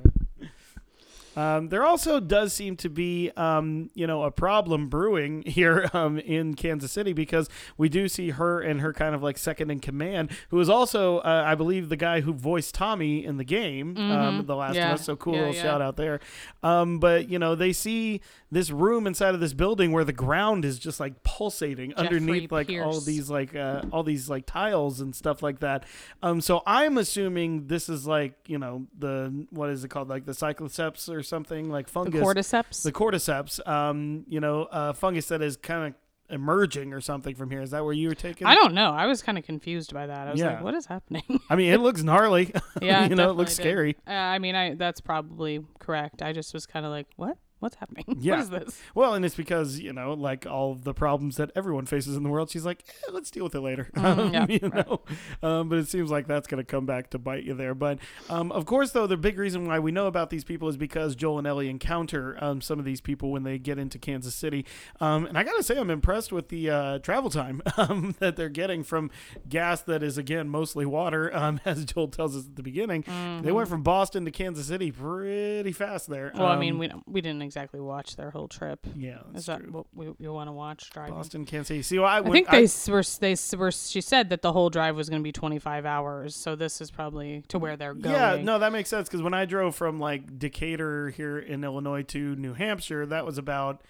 Um, 1.36 1.69
there 1.69 1.84
also 1.86 2.19
does 2.19 2.54
seem 2.54 2.76
to 2.78 2.89
be, 2.89 3.32
um, 3.38 3.89
you 3.93 4.08
know, 4.08 4.24
a 4.24 4.32
problem 4.32 4.88
brewing 4.89 5.41
here 5.45 5.89
um, 5.93 6.17
in 6.19 6.54
Kansas 6.56 6.91
City 6.91 7.13
because 7.13 7.50
we 7.78 7.89
do 7.89 8.08
see 8.08 8.30
her 8.32 8.60
and 8.62 8.82
her 8.82 8.93
kind 8.93 9.13
of 9.15 9.21
like 9.24 9.38
second 9.38 9.69
in 9.71 9.80
command, 9.80 10.32
who 10.50 10.60
is 10.60 10.69
also, 10.69 11.17
uh, 11.19 11.43
I 11.45 11.56
believe, 11.56 11.89
the 11.89 11.98
guy 11.98 12.21
who 12.21 12.34
voiced 12.34 12.74
Tommy 12.76 13.24
in 13.26 13.38
the 13.38 13.43
game, 13.43 13.98
um, 13.98 14.41
Mhm. 14.43 14.48
The 14.48 14.56
Last 14.56 14.76
Yeah. 14.76 14.89
of 14.93 15.00
Us. 15.00 15.06
So 15.06 15.15
cool 15.15 15.34
Yeah, 15.34 15.39
little 15.39 15.56
yeah. 15.56 15.62
shout 15.63 15.82
out 15.82 15.98
there. 15.98 16.19
Um, 16.63 17.00
but 17.00 17.30
you 17.30 17.38
know, 17.39 17.56
they 17.56 17.74
see 17.74 18.21
this 18.52 18.71
room 18.71 19.06
inside 19.06 19.34
of 19.34 19.39
this 19.41 19.54
building 19.54 19.91
where 19.91 20.04
the 20.06 20.13
ground 20.13 20.63
is 20.65 20.80
just 20.80 21.00
like 21.00 21.24
pulsating 21.24 21.93
underneath 21.95 22.52
like 22.52 22.69
all 22.86 23.02
these 23.02 23.30
like 23.30 23.56
uh, 23.56 23.82
all 23.91 24.04
these 24.04 24.30
like 24.30 24.45
tiles 24.45 25.02
and 25.02 25.13
stuff 25.15 25.43
like 25.43 25.60
that. 25.60 25.84
Um, 26.24 26.39
so 26.41 26.62
I'm 26.65 26.98
assuming 26.98 27.67
this 27.67 27.89
is 27.89 28.08
like 28.08 28.34
you 28.48 28.58
know 28.58 28.88
the 28.98 29.45
what 29.50 29.69
is 29.69 29.84
it 29.84 29.89
called 29.89 30.08
like 30.10 30.26
the 30.26 30.32
cycloceps 30.32 31.10
or 31.13 31.21
something 31.27 31.69
like 31.69 31.88
The 31.88 31.91
fungus, 31.91 32.21
cordyceps. 32.21 32.83
the 32.83 32.91
cordyceps. 32.91 33.65
Um, 33.67 34.23
you 34.27 34.39
know, 34.39 34.63
uh, 34.63 34.93
fungus 34.93 35.27
that 35.27 35.41
is 35.41 35.57
kind 35.57 35.88
of 35.88 35.93
emerging 36.33 36.91
or 36.91 37.01
something 37.01 37.35
from 37.35 37.51
here. 37.51 37.61
Is 37.61 37.69
that 37.71 37.83
where 37.83 37.93
you 37.93 38.07
were 38.09 38.15
taking? 38.15 38.47
I 38.47 38.55
don't 38.55 38.73
know. 38.73 38.89
I 38.91 39.05
was 39.05 39.21
kind 39.21 39.38
of 39.38 39.43
confused 39.43 39.93
by 39.93 40.07
that. 40.07 40.27
I 40.27 40.31
was 40.31 40.39
Yeah. 40.39 40.53
like, 40.55 40.63
"What 40.63 40.73
is 40.73 40.85
happening?" 40.88 41.23
I 41.49 41.55
mean, 41.55 41.71
it 41.71 41.79
looks 41.81 42.01
gnarly. 42.01 42.51
yeah, 42.81 43.05
you 43.09 43.15
know, 43.15 43.29
it 43.29 43.33
looks 43.35 43.55
definitely 43.57 43.93
scary. 43.93 43.97
Uh, 44.07 44.11
I 44.19 44.39
mean, 44.39 44.55
I 44.55 44.73
that's 44.75 45.01
probably 45.01 45.63
correct. 45.79 46.21
I 46.23 46.33
just 46.33 46.53
was 46.53 46.65
kind 46.65 46.85
of 46.85 46.91
like, 46.91 47.07
"What?" 47.15 47.38
What's 47.60 47.76
happening? 47.76 48.06
Yeah. 48.20 48.36
What 48.36 48.39
is 48.44 48.50
this? 48.50 48.82
Well, 48.96 49.13
and 49.13 49.24
it's 49.26 49.36
because 49.36 49.80
you 49.80 49.94
know, 49.94 50.13
like 50.13 50.46
all 50.46 50.76
the 50.76 50.94
problems 50.94 51.36
that 51.38 51.52
everyone 51.56 51.86
faces 51.86 52.15
in 52.15 52.24
the 52.24 52.30
world, 52.30 52.50
she's 52.50 52.65
like, 52.65 52.84
eh, 52.88 53.12
let's 53.12 53.30
deal 53.30 53.44
with 53.44 53.54
it 53.56 53.62
later. 53.62 53.89
Mm, 53.96 54.06
Um, 54.18 54.34
yeah, 54.34 54.46
you 54.50 54.60
right. 54.70 54.88
know, 54.88 55.02
um, 55.44 55.70
but 55.70 55.78
it 55.80 55.88
seems 55.88 56.10
like 56.10 56.28
that's 56.28 56.48
going 56.48 56.58
to 56.60 56.63
come 56.65 56.86
back 56.86 57.10
to 57.12 57.20
bite 57.20 57.44
you 57.44 57.54
there. 57.54 57.76
But 57.76 58.00
um, 58.30 58.52
of 58.52 58.65
course, 58.65 58.91
though, 58.91 59.06
the 59.08 59.18
big 59.18 59.38
reason 59.38 59.68
why 59.68 59.80
we 59.80 59.91
know 59.91 60.08
about 60.08 60.30
these 60.30 60.44
people 60.44 60.68
is 60.70 60.78
because 60.78 61.15
Joel 61.15 61.38
and 61.39 61.48
Ellie 61.48 61.70
encounter 61.70 62.38
um, 62.44 62.62
some 62.62 62.80
of 62.80 62.86
these 62.86 63.02
people 63.02 63.32
when 63.32 63.44
they 63.44 63.58
get 63.60 63.78
into 63.78 64.00
Kansas 64.00 64.34
City. 64.36 64.65
Um, 65.00 65.26
and 65.26 65.38
I 65.38 65.44
got 65.44 65.56
to 65.58 65.63
say, 65.63 65.78
I'm 65.78 65.89
impressed 65.89 66.32
with 66.32 66.50
the 66.50 66.70
uh, 66.70 67.00
travel 67.00 67.30
time 67.30 67.62
um, 67.78 68.15
that 68.20 68.36
they're 68.36 68.50
getting 68.50 68.84
from 68.84 69.12
gas 69.50 69.82
that 69.82 70.02
is 70.04 70.18
again 70.18 70.50
mostly 70.50 70.86
water, 70.86 71.36
um, 71.36 71.60
as 71.65 71.86
Joel 71.86 72.08
tells 72.08 72.36
us 72.36 72.46
at 72.46 72.56
the 72.56 72.63
beginning. 72.63 73.04
They 73.44 73.52
went 73.52 73.70
from 73.70 73.84
Boston 73.84 74.26
to 74.26 74.32
Kansas 74.32 74.68
City 74.68 74.91
pretty 74.91 75.72
fast 75.72 76.08
there. 76.10 76.30
Mm-hmm. 76.30 76.39
Well, 76.39 76.48
I 76.48 76.58
mean, 76.58 76.78
we 76.78 76.91
we 77.06 77.22
didn't 77.22 77.41
exactly 77.45 77.79
watch 77.79 78.15
their 78.15 78.31
whole 78.31 78.47
trip. 78.47 78.79
yeah, 78.95 79.19
Is 79.34 79.45
that 79.45 79.62
true. 79.62 79.71
what 79.71 79.86
we, 79.93 80.13
you 80.19 80.34
want 80.34 80.47
to 80.47 80.51
watch 80.51 80.89
driving? 80.89 81.13
Boston, 81.15 81.45
Kansas 81.45 81.67
City. 81.67 81.81
See, 81.81 81.99
well, 81.99 82.08
I, 82.08 82.19
I 82.19 82.29
think 82.29 82.49
they 82.49 82.63
s 82.63 82.89
were 82.89 83.03
they 83.19 83.36
were. 83.58 83.71
She 83.71 84.01
said 84.01 84.29
that 84.29 84.41
the 84.41 84.51
whole 84.51 84.69
drive 84.69 84.95
was 84.95 85.10
going 85.10 85.21
to 85.21 85.23
be 85.23 85.31
25 85.31 85.86
hours, 85.86 86.36
so 86.36 86.55
this 86.55 86.81
is 86.81 86.91
probably 86.91 87.43
to 87.47 87.60
where 87.60 87.77
they're 87.77 87.93
going. 87.93 88.15
Yeah, 88.15 88.41
no, 88.43 88.60
that 88.60 88.71
makes 88.71 88.89
sense 88.89 89.08
because 89.08 89.21
when 89.21 89.34
I 89.34 89.45
drove 89.45 89.75
from 89.75 89.99
like 89.99 90.38
Decatur 90.38 91.10
here 91.10 91.39
in 91.39 91.63
Illinois 91.63 92.03
to 92.03 92.36
New 92.36 92.53
Hampshire, 92.53 93.05
that 93.05 93.25
was 93.25 93.38
about 93.38 93.81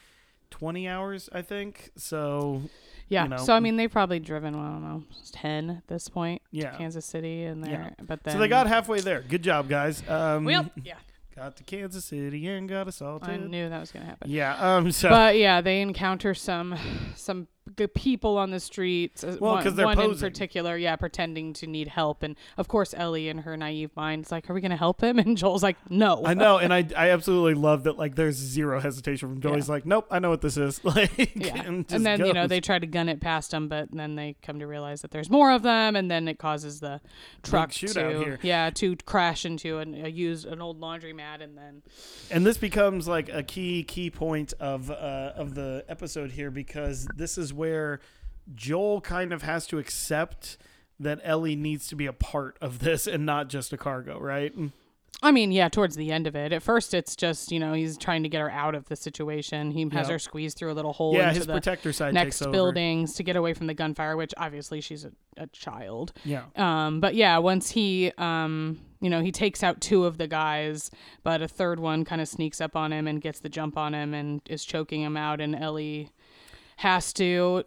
twenty 0.50 0.88
hours, 0.88 1.30
I 1.34 1.42
think. 1.42 1.92
So 1.96 2.62
yeah. 3.08 3.24
you 3.24 3.30
know. 3.30 3.38
So 3.38 3.54
I 3.54 3.60
mean, 3.60 3.78
they've 3.78 3.92
probably 3.92 4.20
driven. 4.20 4.56
well, 4.56 4.66
I 4.66 4.70
don't 4.72 4.84
know, 4.84 5.04
10 5.32 5.70
at 5.70 5.88
this 5.88 6.10
point. 6.10 6.42
to 6.52 6.58
yeah, 6.58 6.78
Kansas 6.78 7.06
City, 7.06 7.44
and 7.44 7.66
Yeah. 7.66 7.72
there. 7.72 7.96
But 8.04 8.24
then 8.24 8.34
so 8.34 8.40
they 8.40 8.48
got 8.48 8.68
halfway 8.68 9.02
there. 9.02 9.22
Good 9.22 9.44
job, 9.44 9.70
guys. 9.70 10.08
Um, 10.10 10.46
Well, 10.46 10.70
yeah. 10.84 10.96
Got 11.36 11.56
to 11.58 11.64
Kansas 11.64 12.06
City 12.06 12.48
and 12.48 12.68
got 12.68 12.88
assaulted. 12.88 13.30
I 13.30 13.38
knew 13.38 13.70
that 13.70 13.80
was 13.80 13.92
going 13.92 14.04
to 14.04 14.10
happen. 14.10 14.30
Yeah. 14.30 14.56
Um. 14.60 14.92
So 14.92 15.10
But 15.10 15.38
yeah, 15.38 15.62
they 15.62 15.82
encounter 15.82 16.34
some 16.34 16.76
some 17.16 17.48
good 17.76 17.94
people 17.94 18.38
on 18.38 18.52
the 18.52 18.60
streets. 18.60 19.24
uh, 19.24 19.38
Well, 19.40 19.62
'cause 19.62 19.76
they're 19.76 19.86
one 19.86 20.00
in 20.00 20.18
particular, 20.18 20.78
yeah, 20.78 20.96
pretending 20.96 21.54
to 21.54 21.68
need 21.68 21.88
help, 21.88 22.24
and 22.24 22.36
of 22.58 22.68
course 22.68 22.94
Ellie 22.96 23.28
in 23.30 23.40
her 23.40 23.58
naive 23.58 23.92
mind 23.96 24.26
is 24.26 24.32
like, 24.32 24.50
"Are 24.50 24.54
we 24.54 24.62
gonna 24.62 24.78
help 24.78 25.02
him?" 25.02 25.18
And 25.26 25.38
Joel's 25.38 25.64
like, 25.64 25.78
"No." 25.90 26.22
I 26.26 26.34
know, 26.34 26.58
and 26.58 26.74
I 26.74 26.88
I 26.96 27.10
absolutely 27.10 27.56
love 27.56 27.84
that. 27.84 27.98
Like, 27.98 28.16
there's 28.16 28.36
zero 28.36 28.80
hesitation 28.80 29.30
from 29.30 29.42
Joel. 29.42 29.54
Yeah. 29.54 29.58
He's 29.58 29.70
like, 29.70 29.86
nope, 29.86 30.08
I 30.12 30.20
know 30.20 30.30
what 30.30 30.42
this 30.42 30.58
is. 30.58 30.80
Like, 30.86 31.36
Yeah, 31.36 31.62
and, 31.66 31.86
and, 31.92 32.06
then 32.06 32.26
you 32.26 32.34
know 32.34 32.48
they 32.48 32.62
try 32.62 32.78
to 32.80 32.86
gun 32.88 33.10
it 33.10 33.20
past 33.20 33.54
him, 33.54 33.68
but 33.68 33.90
then 33.92 34.16
they 34.16 34.36
come 34.42 34.60
to 34.60 34.68
realize 34.68 35.02
that 35.02 35.12
there's 35.12 35.30
more 35.30 35.52
of 35.52 35.64
them, 35.64 35.96
and 35.96 36.10
then 36.12 36.28
it 36.28 36.38
causes 36.38 36.80
the 36.80 37.02
truck 37.44 37.72
to 37.72 37.88
here. 37.88 38.40
yeah 38.42 38.70
to 38.70 38.96
crash 38.98 39.46
into 39.46 39.80
an, 39.80 40.06
a 40.06 40.10
used 40.10 40.46
an 40.46 40.62
old 40.62 40.80
laundromat, 40.80 41.42
and 41.42 41.58
then 41.58 41.82
and 42.30 42.46
this 42.46 42.58
becomes 42.58 43.08
like 43.08 43.30
a 43.30 43.42
key 43.44 43.84
key 43.84 44.10
point 44.10 44.54
of 44.60 44.92
uh, 44.92 45.34
of 45.36 45.56
the 45.56 45.84
episode 45.90 46.32
here 46.32 46.52
because 46.52 47.08
this 47.16 47.38
is 47.38 47.54
where 47.56 48.00
Joel 48.54 49.02
kind 49.02 49.34
of 49.34 49.42
has 49.44 49.66
to 49.68 49.80
accept 49.80 50.58
that 51.00 51.20
Ellie 51.24 51.56
needs 51.56 51.88
to 51.88 51.96
be 51.96 52.06
a 52.06 52.14
part 52.14 52.58
of 52.62 52.80
this 52.80 53.06
and 53.08 53.26
not 53.26 53.50
just 53.50 53.74
a 53.74 53.78
cargo, 53.78 54.20
right? 54.20 54.54
I 55.24 55.32
mean, 55.32 55.52
yeah, 55.54 55.70
towards 55.70 55.96
the 55.96 56.12
end 56.12 56.28
of 56.28 56.36
it. 56.36 56.52
At 56.52 56.62
first, 56.62 56.94
it's 56.94 57.16
just 57.16 57.52
you 57.52 57.60
know 57.60 57.74
he's 57.74 57.98
trying 57.98 58.24
to 58.24 58.30
get 58.30 58.42
her 58.42 58.52
out 58.52 58.76
of 58.76 58.86
the 58.90 58.96
situation. 58.98 59.72
He 59.72 59.88
has 59.94 60.10
her 60.10 60.20
squeezed 60.20 60.58
through 60.58 60.72
a 60.72 60.76
little 60.76 60.92
hole 60.94 61.14
Yeah, 61.14 61.30
into 61.30 61.36
his 61.40 61.48
the 61.48 61.54
protector 61.54 61.94
side 61.94 62.14
next 62.14 62.38
takes 62.40 62.42
over. 62.44 62.52
buildings 62.52 63.14
to 63.16 63.24
get 63.24 63.36
away 63.38 63.54
from 63.54 63.68
the 63.68 63.74
gunfire, 63.74 64.18
which 64.18 64.34
obviously 64.38 64.82
she's 64.82 65.06
a, 65.06 65.12
a 65.38 65.48
child. 65.48 66.12
Yeah, 66.26 66.44
Um, 66.58 67.00
but 67.00 67.16
yeah, 67.16 67.38
once 67.38 67.72
he, 67.72 68.12
um, 68.18 68.80
you 69.00 69.10
know, 69.10 69.22
he 69.22 69.32
takes 69.32 69.64
out 69.64 69.80
two 69.80 70.04
of 70.06 70.18
the 70.18 70.28
guys, 70.28 70.92
but 71.24 71.42
a 71.42 71.48
third 71.48 71.80
one 71.80 72.04
kind 72.04 72.20
of 72.22 72.28
sneaks 72.28 72.60
up 72.60 72.76
on 72.76 72.92
him 72.92 73.08
and 73.08 73.22
gets 73.22 73.40
the 73.40 73.50
jump 73.50 73.78
on 73.78 73.94
him 73.96 74.14
and 74.14 74.42
is 74.48 74.66
choking 74.66 75.02
him 75.02 75.16
out, 75.16 75.40
and 75.40 75.56
Ellie 75.56 76.12
has 76.78 77.14
to 77.14 77.64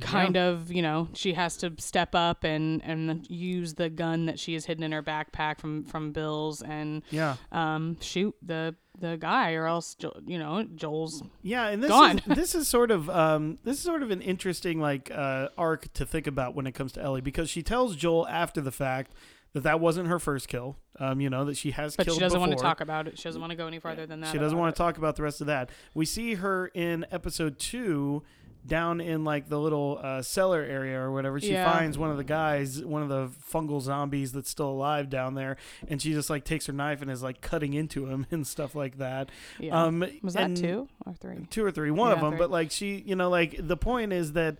kind 0.00 0.38
of 0.38 0.72
you 0.72 0.80
know 0.80 1.06
she 1.12 1.34
has 1.34 1.56
to 1.58 1.70
step 1.78 2.14
up 2.14 2.44
and 2.44 2.82
and 2.82 3.26
use 3.28 3.74
the 3.74 3.90
gun 3.90 4.24
that 4.24 4.38
she 4.38 4.54
has 4.54 4.64
hidden 4.64 4.82
in 4.82 4.90
her 4.92 5.02
backpack 5.02 5.58
from 5.60 5.84
from 5.84 6.12
bill's 6.12 6.62
and 6.62 7.02
yeah, 7.10 7.36
um 7.50 7.98
shoot 8.00 8.34
the 8.40 8.74
the 9.00 9.16
guy 9.18 9.52
or 9.52 9.66
else 9.66 9.96
you 10.26 10.38
know 10.38 10.64
joel's 10.76 11.22
yeah. 11.42 11.68
And 11.68 11.82
this 11.82 11.90
Gone. 11.90 12.18
is 12.18 12.24
this 12.36 12.54
is 12.54 12.68
sort 12.68 12.90
of 12.90 13.10
um 13.10 13.58
this 13.64 13.76
is 13.78 13.82
sort 13.82 14.02
of 14.02 14.10
an 14.10 14.22
interesting 14.22 14.80
like 14.80 15.10
uh, 15.10 15.48
arc 15.58 15.92
to 15.94 16.06
think 16.06 16.26
about 16.26 16.54
when 16.54 16.66
it 16.66 16.72
comes 16.72 16.92
to 16.92 17.02
Ellie 17.02 17.20
because 17.20 17.50
she 17.50 17.62
tells 17.62 17.94
Joel 17.96 18.26
after 18.28 18.60
the 18.60 18.70
fact 18.72 19.12
that 19.54 19.62
that 19.64 19.80
wasn't 19.80 20.08
her 20.08 20.18
first 20.18 20.48
kill. 20.48 20.76
Um, 20.98 21.20
you 21.20 21.28
know 21.30 21.44
that 21.46 21.56
she 21.56 21.70
has 21.72 21.96
but 21.96 22.04
killed 22.06 22.16
she 22.16 22.20
doesn't 22.20 22.38
want 22.38 22.52
to 22.52 22.58
talk 22.58 22.80
about 22.82 23.08
it 23.08 23.18
she 23.18 23.24
doesn't 23.24 23.40
want 23.40 23.50
to 23.50 23.56
go 23.56 23.66
any 23.66 23.78
farther 23.78 24.04
than 24.06 24.20
that 24.20 24.30
She 24.30 24.38
doesn't 24.38 24.56
want 24.56 24.70
it. 24.70 24.76
to 24.76 24.78
talk 24.78 24.98
about 24.98 25.16
the 25.16 25.22
rest 25.22 25.40
of 25.40 25.46
that. 25.48 25.70
We 25.94 26.04
see 26.04 26.34
her 26.34 26.68
in 26.68 27.06
episode 27.10 27.58
two, 27.58 28.22
down 28.66 29.00
in 29.00 29.24
like 29.24 29.48
the 29.48 29.58
little 29.58 29.98
uh, 30.02 30.22
cellar 30.22 30.62
area 30.62 30.98
or 31.00 31.10
whatever. 31.12 31.40
She 31.40 31.52
Yeah. 31.52 31.72
finds 31.72 31.98
one 31.98 32.10
of 32.10 32.16
the 32.16 32.24
guys, 32.24 32.84
one 32.84 33.02
of 33.02 33.08
the 33.08 33.28
fungal 33.52 33.80
zombies 33.80 34.32
that's 34.32 34.48
still 34.50 34.68
alive 34.70 35.10
down 35.10 35.34
there, 35.34 35.56
and 35.88 36.00
she 36.00 36.12
just 36.12 36.30
like 36.30 36.44
takes 36.44 36.66
her 36.66 36.72
knife 36.72 37.02
and 37.02 37.10
is 37.10 37.22
like 37.22 37.40
cutting 37.40 37.74
into 37.74 38.06
him 38.06 38.26
and 38.30 38.46
stuff 38.46 38.74
like 38.74 38.98
that. 38.98 39.30
yeah. 39.58 39.82
Um, 39.84 40.04
was 40.22 40.34
that 40.34 40.54
two 40.56 40.88
or 41.04 41.14
three 41.14 41.46
Two 41.50 41.64
or 41.64 41.70
three, 41.72 41.90
one 41.90 42.12
of 42.12 42.20
them. 42.20 42.30
three. 42.32 42.38
But 42.38 42.50
like 42.50 42.70
she, 42.70 43.02
you 43.06 43.16
know, 43.16 43.28
like 43.30 43.56
the 43.58 43.76
point 43.76 44.12
is 44.12 44.32
that 44.34 44.58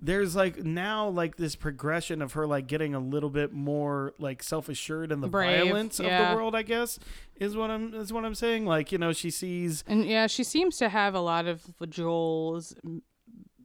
there's 0.00 0.36
like 0.36 0.58
now 0.62 1.08
like 1.08 1.36
this 1.38 1.56
progression 1.56 2.22
of 2.22 2.34
her 2.34 2.46
like 2.46 2.68
getting 2.68 2.94
a 2.94 3.00
little 3.00 3.30
bit 3.30 3.52
more 3.52 4.14
like 4.20 4.44
self-assured 4.44 5.10
in 5.10 5.20
the 5.20 5.26
Brave, 5.26 5.64
violence 5.66 5.98
of 5.98 6.06
the 6.06 6.36
world 6.36 6.54
i 6.54 6.62
guess 6.62 7.00
is 7.34 7.56
what 7.56 7.68
i'm 7.68 7.92
is 7.94 8.12
what 8.12 8.24
i'm 8.24 8.36
saying 8.36 8.64
like 8.64 8.92
you 8.92 8.98
know 8.98 9.12
she 9.12 9.28
sees 9.28 9.82
And 9.88 10.04
yeah, 10.06 10.28
she 10.28 10.44
seems 10.44 10.76
to 10.76 10.88
have 10.88 11.16
a 11.16 11.20
lot 11.20 11.46
of 11.46 11.62
Joel's 11.90 12.76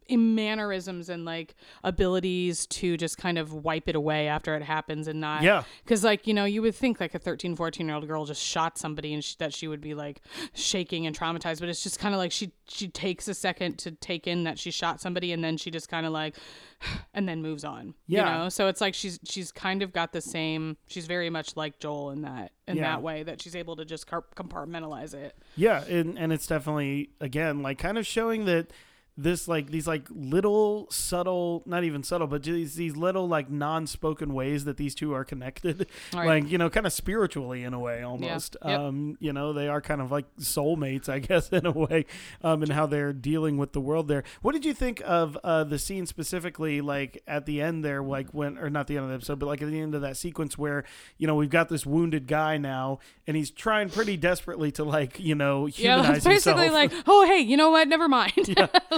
mannerisms 0.10 1.10
and 1.10 1.26
like 1.26 1.56
abilities 1.84 2.66
to 2.68 2.98
just 2.98 3.18
kind 3.18 3.38
of 3.38 3.54
wipe 3.54 3.88
it 3.88 3.96
away 3.96 4.28
after 4.28 4.56
it 4.56 4.64
happens 4.64 5.08
and 5.08 5.20
not 5.22 5.42
yeah 5.44 5.64
because 5.84 6.04
like 6.04 6.26
you 6.28 6.34
know 6.34 6.46
you 6.46 6.62
would 6.62 6.76
think 6.76 7.00
like 7.00 7.14
a 7.14 7.20
13 7.20 7.56
14 7.56 7.86
year 7.86 7.96
old 7.96 8.08
girl 8.08 8.26
just 8.26 8.42
shot 8.42 8.78
somebody 8.78 9.14
and 9.14 9.24
sh- 9.24 9.36
that 9.36 9.54
she 9.54 9.68
would 9.68 9.82
be 9.82 9.94
like 9.94 10.22
shaking 10.54 11.06
and 11.06 11.18
traumatized 11.18 11.60
but 11.60 11.70
it's 11.70 11.84
just 11.84 12.00
kind 12.00 12.14
of 12.14 12.18
like 12.20 12.32
she 12.32 12.52
she 12.68 12.88
takes 12.88 13.28
a 13.28 13.34
second 13.34 13.78
to 13.78 13.92
take 13.92 14.28
in 14.28 14.44
that 14.46 14.58
she 14.58 14.72
shot 14.72 15.00
somebody 15.00 15.32
and 15.32 15.44
then 15.44 15.58
she 15.58 15.70
just 15.72 15.88
kind 15.90 16.06
of 16.06 16.12
like 16.12 16.36
and 17.14 17.28
then 17.30 17.42
moves 17.42 17.64
on 17.64 17.94
Yeah. 18.08 18.20
you 18.38 18.40
know 18.44 18.50
so 18.50 18.68
it's 18.68 18.82
like 18.82 18.94
she's 18.96 19.20
she's 19.24 19.52
kind 19.52 19.82
of 19.84 19.94
got 19.94 20.14
the 20.14 20.22
same 20.22 20.78
she's 20.88 21.06
very 21.08 21.30
much 21.30 21.56
like 21.56 21.80
joel 21.80 22.12
in 22.12 22.22
that 22.24 22.52
in 22.68 22.78
Yeah. 22.78 22.84
that 22.84 23.02
way 23.02 23.24
that 23.24 23.42
she's 23.42 23.56
able 23.56 23.76
to 23.76 23.86
just 23.86 24.08
compartmentalize 24.08 25.14
it 25.14 25.38
Yeah, 25.56 25.84
and 25.86 26.18
and 26.18 26.32
it's 26.34 26.48
definitely 26.48 27.10
again 27.20 27.62
like 27.62 27.78
kind 27.78 27.98
of 27.98 28.06
showing 28.08 28.46
that 28.46 28.72
this 29.16 29.48
like 29.48 29.70
these 29.70 29.86
like 29.88 30.08
little 30.10 30.88
subtle, 30.90 31.62
not 31.66 31.84
even 31.84 32.02
subtle, 32.02 32.26
but 32.28 32.42
these 32.44 32.76
these 32.76 32.96
little 32.98 33.28
like 33.28 33.50
non-spoken 33.50 34.34
ways 34.34 34.66
that 34.66 34.78
these 34.78 34.96
two 34.96 35.14
are 35.14 35.24
connected, 35.24 35.88
Right. 36.14 36.26
like 36.42 36.52
you 36.52 36.58
know, 36.58 36.70
kind 36.70 36.88
of 36.88 36.94
spiritually 36.94 37.64
in 37.64 37.74
a 37.74 37.80
way 37.80 38.02
almost. 38.02 38.58
Yep. 38.66 38.80
Um, 38.80 39.18
you 39.20 39.32
know, 39.32 39.54
they 39.54 39.68
are 39.68 39.82
kind 39.82 40.02
of 40.02 40.12
like 40.12 40.26
soulmates, 40.40 41.10
I 41.10 41.20
guess, 41.28 41.50
in 41.50 41.66
a 41.66 41.72
way, 41.72 42.06
um, 42.44 42.64
and 42.64 42.72
how 42.72 42.86
they're 42.88 43.14
dealing 43.14 43.58
with 43.58 43.74
the 43.74 43.82
world 43.82 44.08
there. 44.08 44.24
What 44.42 44.54
did 44.54 44.66
you 44.66 44.74
think 44.74 45.02
of 45.06 45.38
uh, 45.44 45.64
the 45.64 45.78
scene 45.78 46.06
specifically, 46.08 46.82
like 46.82 47.22
at 47.28 47.46
the 47.46 47.62
end 47.62 47.86
there, 47.86 48.02
like 48.02 48.30
when, 48.32 48.58
or 48.58 48.70
not 48.70 48.88
the 48.88 48.96
end 48.98 49.04
of 49.04 49.10
the 49.10 49.16
episode, 49.16 49.38
but 49.40 49.46
like 49.46 49.62
at 49.62 49.70
the 49.70 49.80
end 49.80 49.94
of 49.94 50.02
that 50.02 50.18
sequence 50.18 50.58
where 50.58 50.84
you 51.20 51.28
know 51.28 51.36
we've 51.36 51.50
got 51.52 51.70
this 51.70 51.86
wounded 51.86 52.26
guy 52.26 52.58
now, 52.58 52.98
and 53.28 53.38
he's 53.38 53.52
trying 53.52 53.90
pretty 53.90 54.18
desperately 54.18 54.72
to 54.72 54.84
like 54.84 55.20
you 55.20 55.36
know 55.36 55.68
Yeah, 55.68 55.98
humanize 56.02 56.18
it's 56.18 56.26
basically 56.26 56.64
himself. 56.66 56.92
like, 56.94 57.04
oh 57.08 57.26
hey, 57.28 57.40
you 57.40 57.58
know 57.58 57.70
what? 57.70 57.88
Never 57.88 58.08
mind. 58.08 58.34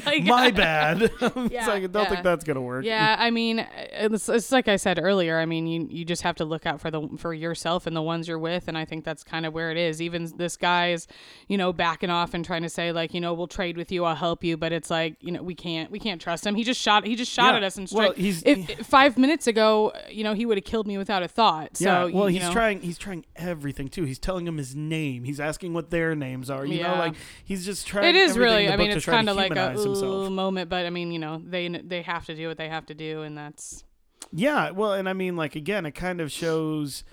like, 0.12 0.24
my 0.24 0.48
uh, 0.48 0.52
bad. 0.52 1.02
it's 1.22 1.52
Yeah, 1.52 1.68
like 1.68 1.84
I 1.84 1.88
don't 1.88 2.04
yeah. 2.04 2.10
think 2.10 2.24
that's 2.24 2.44
gonna 2.44 2.62
work. 2.62 2.86
Yeah, 2.86 3.16
I 3.18 3.30
mean, 3.32 3.60
it's, 3.76 4.30
it's 4.30 4.52
like 4.52 4.68
I 4.68 4.76
said 4.76 5.00
earlier. 5.02 5.40
I 5.40 5.46
mean, 5.46 5.68
you 5.68 5.88
you 5.90 6.06
just 6.06 6.22
have 6.24 6.36
to 6.38 6.46
look 6.46 6.66
out 6.66 6.82
for 6.82 6.92
the 6.92 7.08
for 7.18 7.34
yourself 7.34 7.88
and 7.88 7.96
the 7.96 8.02
ones 8.02 8.28
you're 8.28 8.40
with, 8.40 8.68
and 8.68 8.78
I 8.78 8.86
think 8.86 9.04
that's 9.06 9.24
kind 9.24 9.46
of 9.46 9.54
where 9.54 9.72
it 9.72 9.78
is. 9.78 10.02
Even 10.02 10.32
this 10.38 10.58
guy's, 10.58 11.08
you 11.48 11.58
know, 11.58 11.74
backing 11.74 12.10
off 12.10 12.34
and 12.34 12.44
trying 12.46 12.64
to 12.64 12.70
say 12.70 12.92
like, 12.92 13.14
you 13.14 13.22
know, 13.22 13.34
we'll 13.34 13.48
trade 13.48 13.78
with 13.78 13.92
you, 13.92 14.06
I'll 14.06 14.16
help 14.16 14.44
you, 14.44 14.58
but 14.58 14.72
it's 14.72 14.90
like, 14.90 15.16
you 15.22 15.32
know, 15.32 15.42
we 15.44 15.56
can't 15.56 15.90
we 15.92 16.00
can't 16.00 16.22
trust 16.22 16.46
him. 16.46 16.56
He 16.56 16.64
just 16.64 16.80
shot 16.82 17.06
he 17.06 17.16
just 17.16 17.32
shot 17.32 17.52
Yeah. 17.52 17.58
at 17.58 17.64
us 17.64 17.78
and 17.78 17.90
Well, 17.92 18.14
he's- 18.14 18.44
if, 18.46 18.70
if 18.70 18.86
five 18.86 19.18
minutes 19.18 19.48
ago, 19.48 19.92
you 20.10 20.24
know, 20.24 20.34
he 20.34 20.46
would 20.46 20.58
have 20.58 20.66
killed 20.66 20.88
me 20.88 20.98
without 20.98 21.24
a 21.24 21.28
thought. 21.28 21.78
So 21.78 21.86
yeah, 21.86 22.04
well, 22.14 22.30
you 22.30 22.40
he's 22.40 22.48
know, 22.48 22.54
trying. 22.54 22.82
He's 22.82 22.98
trying 22.98 23.26
everything 23.36 23.88
too. 23.88 24.04
He's 24.04 24.20
telling 24.20 24.48
him 24.48 24.58
his 24.58 24.76
name. 24.76 25.24
He's 25.24 25.40
asking 25.40 25.74
what 25.74 25.90
their 25.90 26.16
names 26.16 26.50
are. 26.50 26.66
You 26.66 26.84
know, 26.84 26.96
like 26.96 27.16
he's 27.44 27.66
just 27.66 27.88
trying. 27.88 28.06
It 28.06 28.16
is 28.16 28.38
really. 28.38 28.70
I 28.70 28.76
mean, 28.78 28.92
it's 28.92 29.06
kind 29.06 29.30
of 29.30 29.36
like 29.36 29.56
a 29.56 29.78
himself. 30.02 30.32
moment, 30.32 30.70
but 30.70 30.86
I 30.86 30.90
mean, 30.90 31.12
you 31.12 31.20
know, 31.20 31.42
they 31.44 31.68
they 31.68 32.02
have 32.02 32.26
to 32.26 32.36
do 32.36 32.48
what 32.48 32.58
they 32.58 32.70
have 32.70 32.86
to 32.88 32.94
do, 32.94 33.22
and 33.22 33.38
that's 33.38 33.84
Yeah, 34.32 34.72
well, 34.72 34.94
and 34.94 35.08
I 35.08 35.14
mean, 35.14 35.36
like 35.36 35.56
again, 35.56 35.86
it 35.86 35.92
kind 35.92 36.22
of 36.22 36.32
shows. 36.32 37.04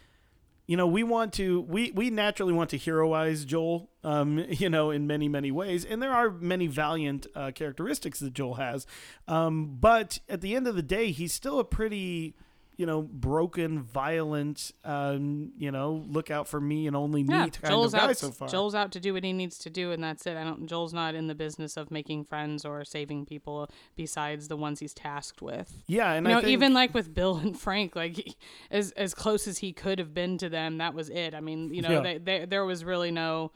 You 0.67 0.77
know, 0.77 0.87
we 0.87 1.03
want 1.03 1.33
to 1.35 1.61
we 1.63 1.91
we 1.91 2.11
naturally 2.11 2.53
want 2.53 2.71
to 2.71 2.79
heroize 2.79 3.45
Joel. 3.45 3.91
Um, 4.05 4.39
you 4.49 4.71
know, 4.71 4.91
in 4.91 5.07
many 5.07 5.29
many 5.29 5.51
ways, 5.51 5.85
and 5.85 6.03
there 6.03 6.13
are 6.13 6.31
many 6.31 6.67
valiant 6.67 7.27
uh, 7.35 7.51
characteristics 7.53 8.21
that 8.21 8.35
Joel 8.35 8.55
has. 8.55 8.87
Um, 9.29 9.77
but 9.81 10.21
at 10.29 10.41
the 10.41 10.55
end 10.55 10.67
of 10.67 10.77
the 10.77 10.83
day, 10.83 11.11
he's 11.11 11.33
still 11.33 11.59
a 11.59 11.65
pretty 11.65 12.35
you 12.83 12.87
know, 12.87 13.01
broken, 13.03 13.81
violent, 13.81 14.73
um, 14.85 15.53
you 15.57 15.71
know, 15.71 16.05
look 16.09 16.33
out 16.33 16.49
for 16.49 16.61
me 16.61 16.89
and 16.89 16.97
only 16.97 17.23
me 17.23 17.33
Yeah, 17.33 17.47
kind 17.47 17.69
Joel's 17.73 17.95
of 17.95 18.01
guy 18.01 18.07
out. 18.09 18.17
so 18.17 18.33
far. 18.33 18.49
Joel's 18.49 18.75
out 18.75 18.91
to 18.91 18.99
do 18.99 19.15
what 19.15 19.23
he 19.23 19.33
needs 19.33 19.57
to 19.59 19.71
do, 19.71 19.93
and 19.93 20.03
that's 20.03 20.27
it. 20.27 20.37
I 20.37 20.43
don't. 20.43 20.67
Joel's 20.67 20.93
not 20.93 21.15
in 21.15 21.29
the 21.29 21.35
business 21.37 21.77
of 21.77 21.93
making 21.93 22.25
friends 22.25 22.65
or 22.65 22.85
saving 22.85 23.25
people 23.27 23.71
besides 23.95 24.49
the 24.49 24.57
ones 24.57 24.81
he's 24.81 24.95
tasked 24.95 25.41
with. 25.41 25.83
yeah, 25.87 26.13
and 26.15 26.27
you 26.27 26.33
I 26.33 26.35
know, 26.35 26.41
think, 26.41 26.51
even 26.53 26.75
like 26.75 26.93
with 26.93 27.15
Bill 27.15 27.37
and 27.37 27.57
Frank, 27.57 27.95
like 27.95 28.17
he, 28.17 28.35
as 28.69 28.91
as 28.93 29.15
close 29.15 29.47
as 29.47 29.59
he 29.59 29.73
could 29.73 30.01
have 30.01 30.13
been 30.13 30.39
to 30.39 30.49
them, 30.49 30.79
that 30.79 30.93
was 30.93 31.09
it. 31.09 31.35
I 31.37 31.41
mean, 31.41 31.73
you 31.73 31.83
know, 31.83 31.91
Yeah. 31.93 32.01
they, 32.01 32.19
they 32.19 32.45
there 32.47 32.65
was 32.65 32.85
really 32.85 33.13
no. 33.13 33.53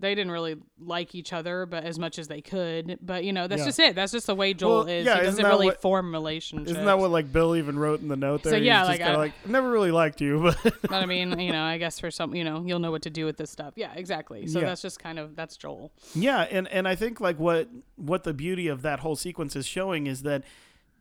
They 0.00 0.14
didn't 0.14 0.32
really 0.32 0.56
like 0.80 1.14
each 1.14 1.32
other, 1.32 1.66
but 1.66 1.84
as 1.84 1.98
much 1.98 2.18
as 2.18 2.26
they 2.26 2.40
could. 2.40 2.98
But 3.02 3.22
you 3.24 3.32
know, 3.32 3.46
that's 3.46 3.60
Yeah. 3.60 3.66
just 3.66 3.78
it. 3.78 3.94
That's 3.94 4.12
just 4.12 4.26
the 4.26 4.34
way 4.34 4.54
Joel 4.54 4.78
Well, 4.80 4.88
is. 4.88 5.04
yeah, 5.06 5.18
he 5.18 5.22
doesn't 5.24 5.44
really 5.44 5.66
what- 5.66 5.80
form 5.82 6.10
relationships. 6.12 6.70
isn't 6.70 6.84
that 6.86 6.98
what 6.98 7.10
like 7.10 7.32
Bill 7.32 7.54
even 7.54 7.78
wrote 7.78 8.00
in 8.00 8.08
the 8.08 8.16
note 8.16 8.42
there? 8.42 8.54
So, 8.54 8.56
yeah, 8.56 8.80
just 8.86 8.88
like, 8.88 9.00
I- 9.08 9.16
like 9.16 9.32
never 9.46 9.70
really 9.70 9.90
liked 9.90 10.20
you, 10.20 10.40
but 10.42 10.56
But 10.82 10.92
I 10.92 11.06
mean, 11.06 11.38
you 11.38 11.52
know, 11.52 11.62
I 11.62 11.76
guess 11.78 12.00
for 12.00 12.10
some, 12.10 12.34
you 12.34 12.44
know, 12.44 12.62
you'll 12.66 12.78
know 12.80 12.90
what 12.90 13.02
to 13.02 13.10
do 13.10 13.26
with 13.26 13.36
this 13.36 13.50
stuff. 13.50 13.74
Yeah, 13.76 13.92
exactly. 13.94 14.46
So 14.46 14.60
Yeah. 14.60 14.66
that's 14.66 14.82
just 14.82 14.98
kind 14.98 15.18
of 15.18 15.36
that's 15.36 15.56
Joel. 15.56 15.92
Yeah, 16.14 16.40
and 16.50 16.66
and 16.68 16.88
I 16.88 16.94
think 16.94 17.20
like 17.20 17.38
what 17.38 17.68
what 17.96 18.24
the 18.24 18.32
beauty 18.32 18.66
of 18.68 18.82
that 18.82 19.00
whole 19.00 19.16
sequence 19.16 19.54
is 19.54 19.66
showing 19.66 20.06
is 20.06 20.22
that 20.22 20.44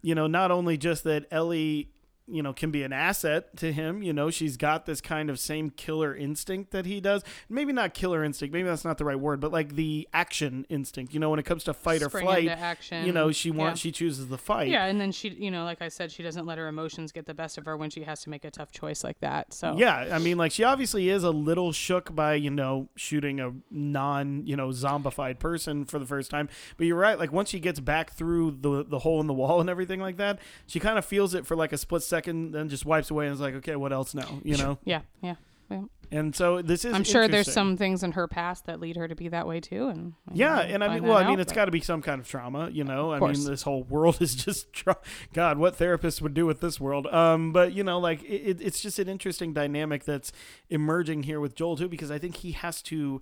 you 0.01 0.13
know 0.13 0.27
not 0.27 0.51
only 0.51 0.77
just 0.77 1.03
that 1.05 1.25
Ellie 1.31 1.89
you 2.31 2.41
know 2.41 2.53
can 2.53 2.71
be 2.71 2.83
an 2.83 2.93
asset 2.93 3.55
to 3.57 3.71
him 3.71 4.01
you 4.01 4.13
know 4.13 4.29
she's 4.29 4.57
got 4.57 4.85
this 4.85 5.01
kind 5.01 5.29
of 5.29 5.39
same 5.39 5.69
killer 5.69 6.15
instinct 6.15 6.71
that 6.71 6.85
he 6.85 6.99
does 6.99 7.23
maybe 7.49 7.73
not 7.73 7.93
killer 7.93 8.23
instinct 8.23 8.53
maybe 8.53 8.67
that's 8.67 8.85
not 8.85 8.97
the 8.97 9.05
right 9.05 9.19
word 9.19 9.39
but 9.39 9.51
like 9.51 9.75
the 9.75 10.07
action 10.13 10.65
instinct 10.69 11.13
you 11.13 11.19
know 11.19 11.29
when 11.29 11.39
it 11.39 11.45
comes 11.45 11.63
to 11.63 11.73
fight 11.73 12.01
or 12.01 12.09
flight 12.09 12.47
action. 12.47 13.05
you 13.05 13.11
know 13.11 13.31
she 13.31 13.51
wants 13.51 13.79
yeah. 13.79 13.89
she 13.89 13.91
chooses 13.91 14.27
the 14.27 14.37
fight 14.37 14.69
Yeah, 14.69 14.85
and 14.85 14.99
then 14.99 15.11
she, 15.11 15.29
you 15.29 15.51
know, 15.51 15.63
like 15.63 15.81
I 15.81 15.89
said, 15.89 16.11
she 16.11 16.23
doesn't 16.23 16.45
let 16.45 16.57
her 16.57 16.67
emotions 16.67 17.11
get 17.11 17.25
the 17.25 17.33
best 17.33 17.57
of 17.57 17.65
her 17.65 17.77
when 17.77 17.89
she 17.89 18.03
has 18.03 18.21
to 18.21 18.29
make 18.29 18.45
a 18.45 18.51
tough 18.51 18.71
choice 18.71 19.03
like 19.03 19.19
that. 19.19 19.53
So 19.53 19.75
Yeah, 19.77 20.09
I 20.11 20.19
mean, 20.19 20.37
like 20.37 20.51
she 20.51 20.63
obviously 20.63 21.09
is 21.09 21.23
a 21.23 21.31
little 21.31 21.71
shook 21.71 22.13
by 22.13 22.35
you 22.35 22.49
know 22.49 22.89
shooting 22.95 23.39
a 23.39 23.51
non 23.69 24.45
you 24.45 24.55
know 24.55 24.69
zombified 24.69 25.39
person 25.39 25.85
for 25.85 25.99
the 25.99 26.05
first 26.05 26.31
time. 26.31 26.49
But 26.77 26.87
you're 26.87 26.97
right. 26.97 27.17
Like 27.17 27.31
once 27.31 27.49
she 27.49 27.59
gets 27.59 27.79
back 27.79 28.11
through 28.11 28.57
the 28.61 28.83
the 28.83 28.99
hole 28.99 29.19
in 29.21 29.27
the 29.27 29.33
wall 29.33 29.61
and 29.61 29.69
everything 29.69 29.99
like 29.99 30.17
that, 30.17 30.39
she 30.67 30.79
kind 30.79 30.97
of 30.97 31.05
feels 31.05 31.33
it 31.33 31.45
for 31.45 31.55
like 31.55 31.73
a 31.73 31.77
split 31.77 32.03
second, 32.03 32.18
then 32.25 32.69
just 32.69 32.85
wipes 32.85 33.09
away 33.11 33.25
and 33.25 33.33
is 33.33 33.39
like, 33.39 33.55
okay, 33.55 33.75
what 33.75 33.93
else 33.93 34.13
now? 34.13 34.39
You 34.43 34.57
know. 34.57 34.77
yeah, 34.85 35.01
yeah. 35.21 35.35
yeah. 35.69 35.81
And 36.11 36.35
so 36.35 36.63
this 36.63 36.85
is. 36.85 36.93
I'm 36.95 37.03
sure 37.03 37.27
there's 37.27 37.51
some 37.53 37.77
things 37.77 38.01
in 38.01 38.13
her 38.13 38.27
past 38.27 38.65
that 38.65 38.79
lead 38.79 38.95
her 38.95 39.07
to 39.07 39.13
be 39.15 39.27
that 39.27 39.45
way 39.45 39.59
too, 39.59 39.89
and 39.89 40.13
Yeah, 40.33 40.55
don't 40.63 40.71
and 40.71 40.83
I 40.83 40.95
mean, 40.95 41.03
well, 41.03 41.17
I 41.17 41.23
mean, 41.23 41.33
out, 41.33 41.39
it's 41.41 41.53
got 41.53 41.65
to 41.65 41.71
be 41.71 41.81
some 41.81 42.01
kind 42.01 42.19
of 42.19 42.27
trauma, 42.27 42.69
you 42.71 42.83
know. 42.83 43.13
I 43.13 43.19
course. 43.19 43.37
mean, 43.37 43.47
this 43.47 43.61
whole 43.61 43.83
world 43.83 44.19
is 44.19 44.33
just, 44.45 44.73
tra- 44.73 44.97
God, 45.33 45.59
what 45.59 45.77
therapists 45.77 46.19
would 46.19 46.33
do 46.33 46.47
with 46.47 46.61
this 46.61 46.79
world. 46.79 47.05
Um, 47.07 47.53
but 47.53 47.73
you 47.73 47.83
know, 47.83 47.99
like 47.99 48.23
it- 48.23 48.59
it's 48.59 48.81
just 48.81 48.97
an 48.97 49.07
interesting 49.07 49.53
dynamic 49.53 50.03
that's 50.05 50.31
emerging 50.71 51.23
here 51.23 51.39
with 51.39 51.53
Joel 51.53 51.77
too, 51.77 51.87
because 51.87 52.09
I 52.09 52.17
think 52.17 52.37
he 52.37 52.53
has 52.53 52.81
to 52.83 53.21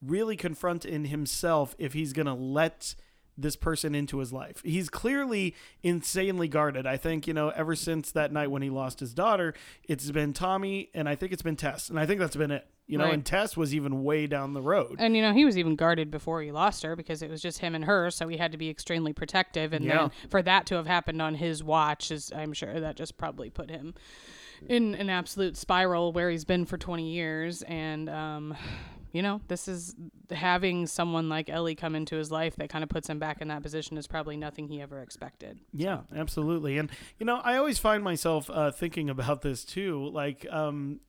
really 0.00 0.36
confront 0.36 0.84
in 0.84 1.06
himself 1.06 1.74
if 1.76 1.92
he's 1.92 2.12
gonna 2.12 2.36
let 2.36 2.94
this 3.40 3.54
person 3.56 3.94
into 3.94 4.18
his 4.18 4.32
life. 4.32 4.60
He's 4.64 4.88
clearly 4.88 5.54
insanely 5.82 6.48
guarded. 6.48 6.86
I 6.86 6.96
think, 6.96 7.26
you 7.28 7.32
know, 7.34 7.50
ever 7.50 7.74
since 7.76 8.10
that 8.12 8.32
night 8.32 8.50
when 8.50 8.62
he 8.62 8.68
lost 8.70 8.98
his 9.00 9.14
daughter, 9.14 9.54
it's 9.84 10.10
been 10.10 10.32
Tommy 10.32 10.90
and 10.92 11.08
I 11.08 11.14
think 11.14 11.32
it's 11.32 11.42
been 11.42 11.54
Tess. 11.56 11.88
And 11.88 12.00
I 12.00 12.04
think 12.06 12.18
that's 12.20 12.34
been 12.36 12.50
it. 12.50 12.66
You 12.88 12.96
know, 12.98 13.04
Right. 13.04 13.14
and 13.14 13.24
Tess 13.24 13.54
was 13.56 13.74
even 13.74 14.02
way 14.02 14.26
down 14.26 14.54
the 14.54 14.62
road. 14.62 14.96
And 14.98 15.14
you 15.14 15.20
know, 15.22 15.32
he 15.34 15.44
was 15.44 15.56
even 15.58 15.76
guarded 15.76 16.10
before 16.10 16.40
he 16.42 16.50
lost 16.50 16.82
her 16.82 16.96
because 16.96 17.20
it 17.22 17.30
was 17.30 17.40
just 17.42 17.58
him 17.58 17.74
and 17.74 17.84
her, 17.84 18.10
so 18.10 18.26
he 18.28 18.38
had 18.38 18.50
to 18.52 18.58
be 18.58 18.70
extremely 18.70 19.12
protective. 19.12 19.72
And 19.74 19.84
Yeah. 19.84 19.98
then 20.08 20.10
for 20.30 20.40
that 20.42 20.64
to 20.66 20.76
have 20.76 20.86
happened 20.86 21.20
on 21.22 21.34
his 21.34 21.62
watch 21.62 22.10
is, 22.10 22.32
I'm 22.34 22.54
sure, 22.54 22.80
that 22.80 22.96
just 22.96 23.18
probably 23.18 23.50
put 23.50 23.68
him 23.70 23.94
in 24.68 24.94
an 24.94 25.10
absolute 25.10 25.56
spiral 25.58 26.12
where 26.12 26.30
he's 26.30 26.46
been 26.46 26.64
for 26.64 26.78
20 26.78 27.08
years. 27.12 27.60
And 27.62 28.08
um, 28.08 28.56
you 29.12 29.22
know, 29.22 29.40
this 29.48 29.68
is 29.68 29.94
having 30.30 30.86
someone 30.86 31.28
like 31.28 31.48
Ellie 31.48 31.74
come 31.74 31.94
into 31.94 32.16
his 32.16 32.30
life 32.30 32.56
that 32.56 32.68
kind 32.68 32.84
of 32.84 32.90
puts 32.90 33.08
him 33.08 33.18
back 33.18 33.40
in 33.40 33.48
that 33.48 33.62
position 33.62 33.96
is 33.96 34.06
probably 34.06 34.36
nothing 34.36 34.68
he 34.68 34.80
ever 34.80 35.00
expected. 35.00 35.60
Yeah, 35.72 36.00
absolutely. 36.14 36.78
And 36.78 36.90
you 37.18 37.26
know, 37.26 37.40
I 37.42 37.56
always 37.56 37.78
find 37.78 38.04
myself 38.04 38.50
uh, 38.50 38.70
thinking 38.70 39.08
about 39.10 39.42
this 39.42 39.64
too. 39.64 40.10
Like, 40.12 40.46
um, 40.50 41.00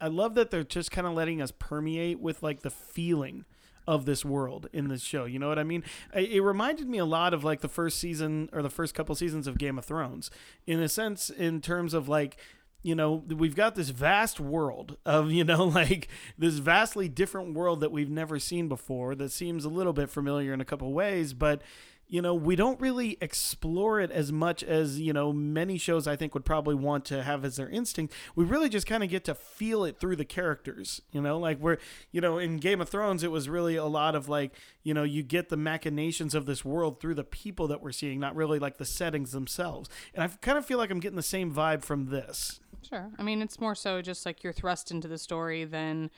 I 0.00 0.08
love 0.08 0.34
that 0.34 0.50
they're 0.50 0.64
just 0.64 0.90
kind 0.90 1.06
of 1.06 1.14
letting 1.14 1.42
us 1.42 1.52
permeate 1.58 2.20
with 2.20 2.42
like 2.42 2.62
the 2.62 2.70
feeling 2.70 3.44
of 3.86 4.04
this 4.04 4.24
world 4.24 4.68
in 4.72 4.88
this 4.88 5.02
show. 5.02 5.24
You 5.24 5.38
know 5.38 5.48
what 5.48 5.58
I 5.58 5.64
mean? 5.64 5.82
It 6.14 6.42
reminded 6.42 6.88
me 6.88 6.98
a 6.98 7.04
lot 7.04 7.34
of 7.34 7.42
like 7.42 7.60
the 7.60 7.68
first 7.68 7.98
season 7.98 8.48
or 8.52 8.62
the 8.62 8.70
first 8.70 8.94
couple 8.94 9.14
seasons 9.14 9.46
of 9.46 9.58
Game 9.58 9.78
of 9.78 9.84
Thrones, 9.84 10.30
in 10.66 10.80
a 10.80 10.88
sense, 10.88 11.30
in 11.30 11.60
terms 11.60 11.94
of 11.94 12.08
like. 12.08 12.36
You 12.82 12.94
know, 12.94 13.22
we've 13.28 13.54
got 13.54 13.74
this 13.74 13.90
vast 13.90 14.40
world 14.40 14.96
of, 15.04 15.30
you 15.30 15.44
know, 15.44 15.64
like 15.80 16.08
this 16.38 16.54
vastly 16.58 17.08
different 17.08 17.54
world 17.54 17.80
that 17.80 17.92
we've 17.92 18.10
never 18.10 18.38
seen 18.38 18.68
before 18.68 19.14
that 19.16 19.32
seems 19.32 19.64
a 19.64 19.68
little 19.68 19.92
bit 19.92 20.08
familiar 20.10 20.52
in 20.52 20.60
a 20.60 20.64
couple 20.64 20.92
ways, 20.92 21.32
but 21.34 21.62
you 22.10 22.20
know, 22.20 22.34
we 22.34 22.56
don't 22.56 22.80
really 22.80 23.16
explore 23.20 24.00
it 24.00 24.10
as 24.10 24.32
much 24.32 24.64
as, 24.64 25.00
you 25.00 25.12
know, 25.12 25.32
many 25.32 25.78
shows 25.78 26.08
I 26.08 26.16
think 26.16 26.34
would 26.34 26.44
probably 26.44 26.74
want 26.74 27.04
to 27.06 27.22
have 27.22 27.44
as 27.44 27.54
their 27.54 27.68
instinct. 27.68 28.12
We 28.34 28.44
really 28.44 28.68
just 28.68 28.86
kind 28.86 29.04
of 29.04 29.08
get 29.08 29.24
to 29.26 29.34
feel 29.34 29.84
it 29.84 30.00
through 30.00 30.16
the 30.16 30.24
characters, 30.24 31.00
you 31.12 31.20
know, 31.22 31.38
like 31.38 31.60
we're, 31.60 31.78
you 32.10 32.20
know, 32.20 32.38
in 32.38 32.56
Game 32.56 32.80
of 32.80 32.88
Thrones, 32.88 33.22
it 33.22 33.30
was 33.30 33.48
really 33.48 33.76
a 33.76 33.84
lot 33.84 34.16
of 34.16 34.28
like, 34.28 34.56
you 34.82 34.92
know, 34.92 35.04
you 35.04 35.22
get 35.22 35.50
the 35.50 35.56
machinations 35.56 36.34
of 36.34 36.46
this 36.46 36.64
world 36.64 37.00
through 37.00 37.14
the 37.14 37.24
people 37.24 37.68
that 37.68 37.80
we're 37.80 37.92
seeing, 37.92 38.18
not 38.18 38.34
really 38.34 38.58
like 38.58 38.78
the 38.78 38.84
settings 38.84 39.30
themselves. 39.30 39.88
And 40.12 40.24
I 40.24 40.28
kind 40.40 40.58
of 40.58 40.66
feel 40.66 40.78
like 40.78 40.90
I'm 40.90 41.00
getting 41.00 41.16
the 41.16 41.22
same 41.22 41.54
vibe 41.54 41.84
from 41.84 42.06
this. 42.06 42.59
Sure. 42.88 43.10
I 43.18 43.22
mean, 43.22 43.42
it's 43.42 43.60
more 43.60 43.74
so 43.74 44.00
just 44.02 44.24
like 44.26 44.42
you're 44.42 44.52
thrust 44.52 44.90
into 44.90 45.08
the 45.08 45.18
story 45.18 45.64
than 45.64 46.10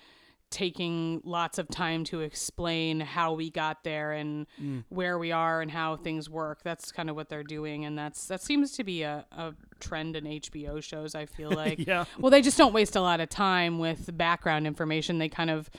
taking 0.51 1.21
lots 1.25 1.57
of 1.59 1.67
time 1.69 2.05
to 2.05 2.21
explain 2.21 3.01
how 3.01 3.33
we 3.33 3.49
got 3.51 3.85
there 3.85 4.13
and 4.13 4.47
Mm. 4.61 4.85
where 4.91 5.19
we 5.19 5.33
are 5.33 5.63
and 5.63 5.71
how 5.71 5.97
things 5.97 6.29
work. 6.29 6.63
That's 6.63 6.93
kind 6.93 7.09
of 7.09 7.17
what 7.17 7.31
they're 7.31 7.43
doing, 7.43 7.87
and 7.87 7.97
that's 7.99 8.27
that 8.27 8.43
seems 8.43 8.73
to 8.73 8.85
be 8.85 9.03
a, 9.03 9.25
a 9.33 9.55
trend 9.81 10.15
in 10.15 10.25
HBO 10.27 10.83
shows. 10.83 11.15
I 11.15 11.25
feel 11.25 11.51
like. 11.65 11.87
Yeah. 11.87 12.05
Well, 12.19 12.31
they 12.31 12.43
just 12.43 12.59
don't 12.59 12.75
waste 12.75 12.97
a 12.97 13.01
lot 13.01 13.21
of 13.21 13.31
time 13.31 13.79
with 13.79 14.15
background 14.17 14.67
information. 14.67 15.19
They 15.19 15.31
kind 15.31 15.51
of 15.51 15.71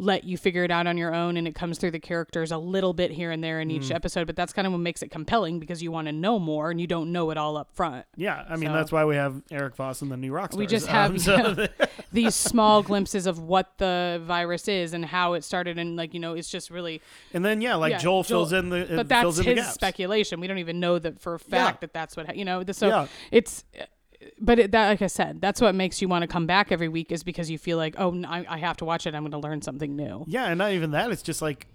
let 0.00 0.24
you 0.24 0.38
figure 0.38 0.64
it 0.64 0.70
out 0.70 0.86
on 0.86 0.96
your 0.96 1.14
own 1.14 1.36
and 1.36 1.46
it 1.46 1.54
comes 1.54 1.76
through 1.76 1.90
the 1.90 2.00
characters 2.00 2.50
a 2.50 2.56
little 2.56 2.94
bit 2.94 3.10
here 3.10 3.30
and 3.30 3.44
there 3.44 3.60
in 3.60 3.68
Mm. 3.68 3.72
each 3.72 3.90
episode 3.90 4.26
but 4.26 4.34
that's 4.34 4.52
kind 4.54 4.66
of 4.66 4.72
what 4.72 4.78
makes 4.80 5.02
it 5.02 5.08
compelling 5.10 5.60
because 5.60 5.82
you 5.82 5.92
want 5.92 6.06
to 6.08 6.12
know 6.12 6.38
more 6.38 6.70
and 6.70 6.80
you 6.80 6.86
don't 6.86 7.12
know 7.12 7.30
it 7.30 7.36
all 7.36 7.58
up 7.58 7.70
front 7.74 8.06
Yeah, 8.16 8.44
I 8.48 8.56
mean 8.56 8.70
So- 8.70 8.72
that's 8.72 8.90
why 8.90 9.04
we 9.04 9.16
have 9.16 9.42
Eric 9.50 9.76
Voss 9.76 10.00
and 10.00 10.10
the 10.10 10.16
new 10.16 10.32
rock 10.32 10.54
we 10.54 10.66
just 10.66 10.86
have 10.98 11.10
Um, 11.10 11.18
so 11.18 11.66
these 12.12 12.34
small 12.34 12.82
glimpses 12.82 13.26
of 13.26 13.38
what 13.40 13.76
the 13.76 14.20
virus 14.24 14.68
is 14.68 14.94
and 14.94 15.04
how 15.04 15.34
it 15.34 15.44
started 15.44 15.78
and 15.78 15.96
like 15.96 16.14
you 16.14 16.20
know 16.20 16.32
it's 16.34 16.48
just 16.50 16.70
really 16.70 17.02
and 17.34 17.44
then 17.44 17.60
yeah, 17.60 17.74
like 17.74 17.90
yeah, 17.92 17.98
Joel 17.98 18.22
fills 18.24 18.52
in 18.54 18.70
the 18.70 18.86
but 18.96 19.06
that's 19.08 19.36
the 19.36 19.42
his 19.42 19.54
gaps. 19.56 19.74
speculation 19.74 20.40
we 20.40 20.46
don't 20.46 20.58
even 20.58 20.80
know 20.80 20.98
that 20.98 21.20
for 21.20 21.34
a 21.34 21.38
fact 21.38 21.76
Yeah. 21.76 21.80
that 21.82 21.92
that's 21.92 22.16
what 22.16 22.26
ha- 22.26 22.32
you 22.34 22.46
know 22.46 22.64
the- 22.64 22.72
so 22.74 22.88
Yeah. 22.88 23.06
it's 23.30 23.64
but 24.40 24.58
it, 24.58 24.72
that 24.72 24.88
like 24.88 25.02
i 25.02 25.06
said 25.06 25.40
that's 25.40 25.60
what 25.60 25.74
makes 25.74 26.00
you 26.02 26.08
want 26.08 26.22
to 26.22 26.26
come 26.28 26.46
back 26.46 26.70
every 26.70 26.88
week 26.88 27.10
is 27.12 27.22
because 27.22 27.50
you 27.50 27.58
feel 27.58 27.76
like 27.76 27.94
oh 27.98 28.22
I 28.26 28.58
have 28.58 28.76
to 28.78 28.84
watch 28.84 29.06
it 29.06 29.14
i'm 29.14 29.22
going 29.22 29.32
to 29.32 29.38
learn 29.38 29.62
something 29.62 29.96
new 29.96 30.24
Yeah, 30.26 30.46
and 30.46 30.58
not 30.58 30.72
even 30.72 30.90
that. 30.92 31.10
It's 31.10 31.22
just 31.22 31.40
like 31.42 31.66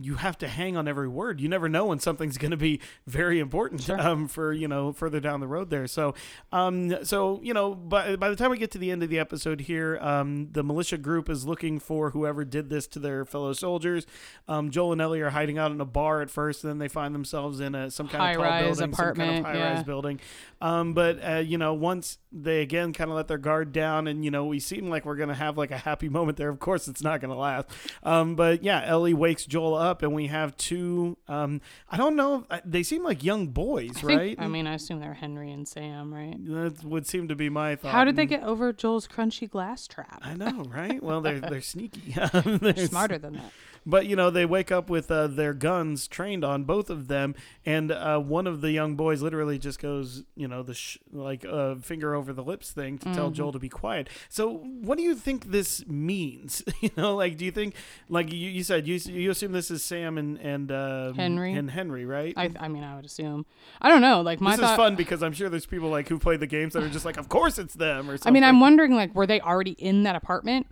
you 0.00 0.14
have 0.16 0.38
to 0.38 0.48
hang 0.48 0.76
on 0.76 0.88
every 0.88 1.08
word. 1.08 1.40
You 1.40 1.48
never 1.48 1.68
know 1.68 1.86
when 1.86 1.98
something's 1.98 2.38
going 2.38 2.50
to 2.50 2.56
be 2.56 2.80
very 3.06 3.38
important 3.40 3.82
Sure. 3.82 4.00
um, 4.00 4.28
for 4.28 4.52
you 4.52 4.68
know 4.68 4.92
further 4.92 5.20
down 5.20 5.40
the 5.40 5.46
road 5.46 5.70
there. 5.70 5.86
So, 5.86 6.14
um, 6.52 7.04
so 7.04 7.40
you 7.42 7.54
know, 7.54 7.74
by 7.74 8.16
by 8.16 8.30
the 8.30 8.36
time 8.36 8.50
we 8.50 8.58
get 8.58 8.70
to 8.72 8.78
the 8.78 8.90
end 8.90 9.02
of 9.02 9.10
the 9.10 9.18
episode 9.18 9.62
here, 9.62 9.98
um, 10.00 10.48
the 10.52 10.62
militia 10.62 10.98
group 10.98 11.28
is 11.28 11.46
looking 11.46 11.78
for 11.78 12.10
whoever 12.10 12.44
did 12.44 12.70
this 12.70 12.86
to 12.88 12.98
their 12.98 13.24
fellow 13.24 13.52
soldiers. 13.52 14.06
Um, 14.46 14.70
Joel 14.70 14.92
and 14.92 15.00
Ellie 15.00 15.20
are 15.20 15.30
hiding 15.30 15.58
out 15.58 15.72
in 15.72 15.80
a 15.80 15.84
bar 15.84 16.20
at 16.22 16.30
first, 16.30 16.64
and 16.64 16.70
then 16.70 16.78
they 16.78 16.88
find 16.88 17.14
themselves 17.14 17.60
in 17.60 17.74
a 17.74 17.90
some 17.90 18.08
kind 18.08 18.36
of 18.36 18.42
tall 18.42 18.58
building, 18.58 18.74
some 18.74 18.92
kind 18.92 19.10
apartment, 19.10 19.38
of 19.38 19.44
high 19.44 19.52
rise 19.52 19.78
yeah. 19.78 19.82
building. 19.82 20.20
Um, 20.60 20.94
but 20.94 21.18
uh, 21.24 21.36
you 21.36 21.58
know, 21.58 21.74
once 21.74 22.18
they 22.32 22.62
again 22.62 22.92
kind 22.92 23.10
of 23.10 23.16
let 23.16 23.28
their 23.28 23.38
guard 23.38 23.72
down, 23.72 24.06
and 24.06 24.24
you 24.24 24.30
know, 24.30 24.44
we 24.44 24.60
seem 24.60 24.88
like 24.88 25.04
we're 25.04 25.16
gonna 25.16 25.34
have 25.34 25.56
like 25.56 25.70
a 25.70 25.78
happy 25.78 26.08
moment 26.08 26.36
there. 26.36 26.48
Of 26.48 26.58
course, 26.58 26.88
it's 26.88 27.02
not 27.02 27.20
gonna 27.20 27.36
last. 27.38 27.68
Um, 28.02 28.34
but 28.36 28.62
yeah, 28.62 28.82
Ellie 28.84 29.14
wakes 29.14 29.46
Joel 29.46 29.74
up, 29.74 29.87
and 30.02 30.14
we 30.14 30.26
have 30.28 30.56
two. 30.56 31.16
Um, 31.28 31.60
I 31.90 31.96
don't 31.96 32.16
know. 32.16 32.46
uh, 32.50 32.60
They 32.64 32.82
seem 32.82 33.02
like 33.02 33.22
young 33.24 33.48
boys, 33.48 33.90
I 33.96 34.00
think- 34.00 34.18
right? 34.18 34.36
i 34.38 34.46
mean 34.48 34.66
i 34.66 34.74
assume 34.74 35.00
they're 35.00 35.14
henry 35.14 35.50
and 35.50 35.66
sam 35.66 36.12
right 36.12 36.36
that 36.46 36.84
would 36.84 37.06
seem 37.06 37.28
to 37.28 37.34
be 37.36 37.48
my 37.48 37.76
thought. 37.76 37.92
how 37.92 38.04
did 38.04 38.16
they 38.16 38.26
get 38.26 38.42
over 38.42 38.72
joel's 38.72 39.06
crunchy 39.08 39.48
glass 39.48 39.86
trap 39.88 40.20
I 40.22 40.34
know, 40.34 40.64
right? 40.68 41.02
Well, 41.02 41.20
they're 41.20 41.40
they're 41.40 41.60
sneaky. 41.74 42.14
they're 42.32 42.58
They're 42.58 42.86
smarter 42.86 43.18
than 43.18 43.34
that 43.34 43.52
But 43.88 44.04
you 44.04 44.16
know, 44.16 44.28
they 44.28 44.44
wake 44.44 44.70
up 44.70 44.90
with 44.90 45.10
uh, 45.10 45.28
their 45.28 45.54
guns 45.54 46.06
trained 46.06 46.44
on 46.44 46.64
both 46.64 46.90
of 46.90 47.08
them, 47.08 47.34
and 47.64 47.90
uh, 47.90 48.18
one 48.18 48.46
of 48.46 48.60
the 48.60 48.70
young 48.70 48.96
boys 48.96 49.22
literally 49.22 49.58
just 49.58 49.78
goes, 49.78 50.24
you 50.36 50.46
know, 50.46 50.62
the 50.62 50.74
sh- 50.74 50.98
like 51.10 51.42
uh, 51.46 51.76
finger 51.76 52.14
over 52.14 52.34
the 52.34 52.44
lips 52.44 52.70
thing 52.70 52.98
to 52.98 53.14
tell 53.14 53.30
Joel 53.30 53.52
to 53.52 53.58
be 53.58 53.70
quiet. 53.70 54.10
So, 54.28 54.58
what 54.58 54.98
do 54.98 55.04
you 55.04 55.14
think 55.14 55.52
this 55.52 55.86
means? 55.86 56.62
you 56.82 56.90
know, 56.98 57.16
like, 57.16 57.38
do 57.38 57.46
you 57.46 57.50
think, 57.50 57.74
like 58.10 58.30
you, 58.30 58.50
you 58.50 58.62
said, 58.62 58.86
you 58.86 58.96
you 59.06 59.30
assume 59.30 59.52
this 59.52 59.70
is 59.70 59.82
Sam 59.82 60.18
and 60.18 60.38
and 60.38 60.70
um, 60.70 61.14
Henry. 61.14 61.54
and 61.54 61.70
Henry, 61.70 62.04
right? 62.04 62.34
I, 62.36 62.50
I 62.60 62.68
mean, 62.68 62.84
I 62.84 62.94
would 62.94 63.06
assume. 63.06 63.46
I 63.80 63.88
don't 63.88 64.02
know. 64.02 64.20
Like 64.20 64.42
my 64.42 64.50
this 64.50 64.60
thought. 64.60 64.72
is 64.72 64.76
fun 64.76 64.96
because 64.96 65.22
I'm 65.22 65.32
sure 65.32 65.48
there's 65.48 65.64
people 65.64 65.88
like 65.88 66.08
who 66.08 66.18
play 66.18 66.36
the 66.36 66.46
games 66.46 66.74
that 66.74 66.82
are 66.82 66.90
just 66.90 67.06
like, 67.06 67.16
of 67.16 67.30
course 67.30 67.58
it's 67.58 67.72
them, 67.72 68.10
or 68.10 68.18
something. 68.18 68.30
I 68.30 68.34
mean, 68.34 68.44
I'm 68.44 68.60
wondering 68.60 68.92
like, 68.94 69.14
were 69.14 69.26
they 69.26 69.40
already 69.40 69.70
in 69.70 70.02
that 70.02 70.14
apartment, 70.14 70.66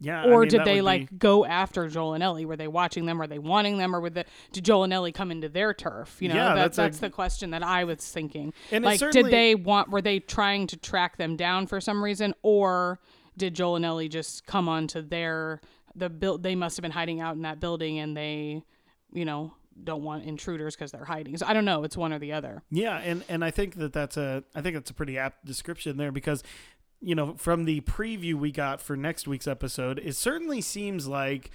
yeah, 0.00 0.22
I 0.24 0.26
or 0.28 0.40
mean, 0.40 0.50
did 0.50 0.64
they 0.64 0.80
like 0.82 1.10
be- 1.10 1.16
go 1.16 1.44
after 1.44 1.88
Joel 1.88 2.14
and 2.14 2.22
Ellie? 2.22 2.44
Were 2.44 2.56
they 2.56 2.68
watching 2.68 3.06
them? 3.06 3.18
Were 3.18 3.26
they 3.26 3.38
wanting 3.38 3.78
them? 3.78 3.94
Or 3.96 4.00
were 4.00 4.10
the 4.10 4.24
did 4.52 4.64
Joel 4.64 4.84
and 4.84 4.92
Ellie 4.92 5.12
come 5.12 5.30
into 5.30 5.48
their 5.48 5.72
turf? 5.72 6.16
You 6.20 6.28
know, 6.28 6.34
Yeah, 6.34 6.48
that, 6.48 6.54
that's 6.54 6.76
that's, 6.76 6.98
a- 6.98 7.02
the 7.02 7.10
question 7.10 7.50
that 7.50 7.62
I 7.62 7.84
was 7.84 7.98
thinking. 7.98 8.52
And 8.70 8.84
like, 8.84 8.98
certainly- 8.98 9.30
did 9.30 9.36
they 9.36 9.54
want? 9.54 9.90
Were 9.90 10.02
they 10.02 10.18
trying 10.20 10.66
to 10.68 10.76
track 10.76 11.16
them 11.16 11.36
down 11.36 11.66
for 11.66 11.80
some 11.80 12.02
reason, 12.04 12.34
or 12.42 13.00
did 13.36 13.54
Joel 13.54 13.76
and 13.76 13.84
Ellie 13.84 14.08
just 14.08 14.46
come 14.46 14.68
onto 14.68 15.00
their 15.02 15.60
the 15.94 16.10
build? 16.10 16.42
They 16.42 16.54
must 16.54 16.76
have 16.76 16.82
been 16.82 16.92
hiding 16.92 17.20
out 17.20 17.36
in 17.36 17.42
that 17.42 17.60
building, 17.60 17.98
and 17.98 18.16
they, 18.16 18.62
you 19.12 19.24
know. 19.24 19.54
Don't 19.84 20.02
want 20.02 20.24
intruders 20.24 20.74
because 20.74 20.90
they're 20.90 21.04
hiding. 21.04 21.36
So 21.36 21.44
I 21.46 21.52
don't 21.52 21.66
know. 21.66 21.84
It's 21.84 21.98
one 21.98 22.10
or 22.10 22.18
the 22.18 22.32
other. 22.32 22.62
Yeah, 22.70 22.96
and 22.96 23.22
and 23.28 23.44
I 23.44 23.50
think 23.50 23.74
that 23.74 23.92
that's 23.92 24.16
a 24.16 24.42
I 24.54 24.62
think 24.62 24.72
that's 24.72 24.90
a 24.90 24.94
pretty 24.94 25.18
apt 25.18 25.44
description 25.44 25.98
there 25.98 26.10
because 26.10 26.42
you 27.00 27.14
know 27.14 27.34
from 27.34 27.64
the 27.64 27.80
preview 27.82 28.34
we 28.34 28.50
got 28.50 28.80
for 28.80 28.96
next 28.96 29.28
week's 29.28 29.46
episode, 29.46 30.00
it 30.04 30.16
certainly 30.16 30.60
seems 30.60 31.06
like 31.06 31.50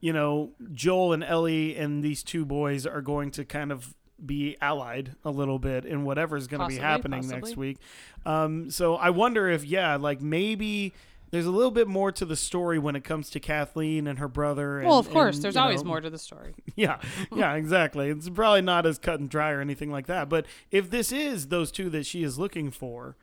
you 0.00 0.12
know 0.12 0.52
Joel 0.72 1.12
and 1.12 1.24
Ellie 1.24 1.76
and 1.76 2.02
these 2.02 2.22
two 2.22 2.44
boys 2.44 2.86
are 2.86 3.02
going 3.02 3.30
to 3.32 3.44
kind 3.44 3.72
of 3.72 3.94
be 4.24 4.56
allied 4.60 5.16
a 5.24 5.30
little 5.30 5.58
bit 5.58 5.84
in 5.84 6.04
whatever's 6.04 6.46
going 6.46 6.60
to 6.60 6.68
be 6.68 6.80
happening 6.80 7.20
possibly. 7.20 7.40
next 7.40 7.56
week. 7.56 7.78
Um, 8.24 8.70
so 8.70 8.94
I 8.96 9.10
wonder 9.10 9.48
if 9.48 9.64
yeah, 9.64 9.96
like 9.96 10.20
maybe. 10.20 10.92
There's 11.30 11.46
a 11.46 11.50
little 11.50 11.72
bit 11.72 11.88
more 11.88 12.12
to 12.12 12.24
the 12.24 12.36
story 12.36 12.78
when 12.78 12.94
it 12.94 13.02
comes 13.02 13.28
to 13.30 13.40
Kathleen 13.40 14.06
and 14.06 14.20
her 14.20 14.28
brother. 14.28 14.78
And, 14.78 14.86
Well, 14.86 15.00
of 15.00 15.10
course, 15.10 15.34
and, 15.34 15.42
there's 15.42 15.56
always 15.56 15.82
know, 15.82 15.88
more 15.88 16.00
to 16.00 16.08
the 16.08 16.18
story. 16.18 16.54
yeah, 16.76 17.00
yeah, 17.34 17.54
exactly. 17.54 18.08
It's 18.08 18.28
probably 18.28 18.60
not 18.60 18.86
as 18.86 18.98
cut 18.98 19.18
and 19.18 19.28
dry 19.28 19.50
or 19.50 19.60
anything 19.60 19.90
like 19.90 20.06
that. 20.06 20.28
But 20.28 20.46
if 20.70 20.90
this 20.90 21.10
is 21.10 21.48
those 21.48 21.72
two 21.72 21.90
that 21.90 22.06
she 22.06 22.22
is 22.22 22.38
looking 22.38 22.70
for, 22.70 23.16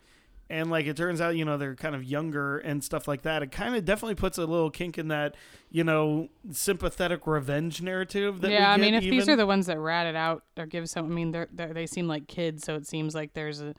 and 0.51 0.69
like 0.69 0.85
it 0.85 0.97
turns 0.97 1.21
out, 1.21 1.37
you 1.37 1.45
know, 1.45 1.57
they're 1.57 1.75
kind 1.75 1.95
of 1.95 2.03
younger 2.03 2.57
and 2.57 2.83
stuff 2.83 3.07
like 3.07 3.21
that, 3.21 3.41
it 3.41 3.51
kind 3.51 3.73
of 3.73 3.85
definitely 3.85 4.15
puts 4.15 4.37
a 4.37 4.45
little 4.45 4.69
kink 4.69 4.97
in 4.97 5.07
that, 5.07 5.35
you 5.69 5.83
know, 5.83 6.27
sympathetic 6.51 7.25
revenge 7.25 7.81
narrative. 7.81 8.41
That 8.41 8.51
yeah, 8.51 8.69
I 8.71 8.77
mean, 8.77 8.93
if 8.93 9.01
these 9.01 9.29
are 9.29 9.37
the 9.37 9.47
ones 9.47 9.67
that 9.67 9.79
rat 9.79 10.07
it 10.07 10.15
out 10.15 10.43
or 10.57 10.65
give 10.65 10.89
some, 10.89 11.05
I 11.05 11.09
mean, 11.09 11.31
they're, 11.31 11.47
they're 11.53 11.73
they 11.73 11.87
seem 11.87 12.07
like 12.07 12.27
kids, 12.27 12.65
so 12.65 12.75
it 12.75 12.85
seems 12.85 13.15
like 13.15 13.33
there's 13.33 13.61
a, 13.61 13.73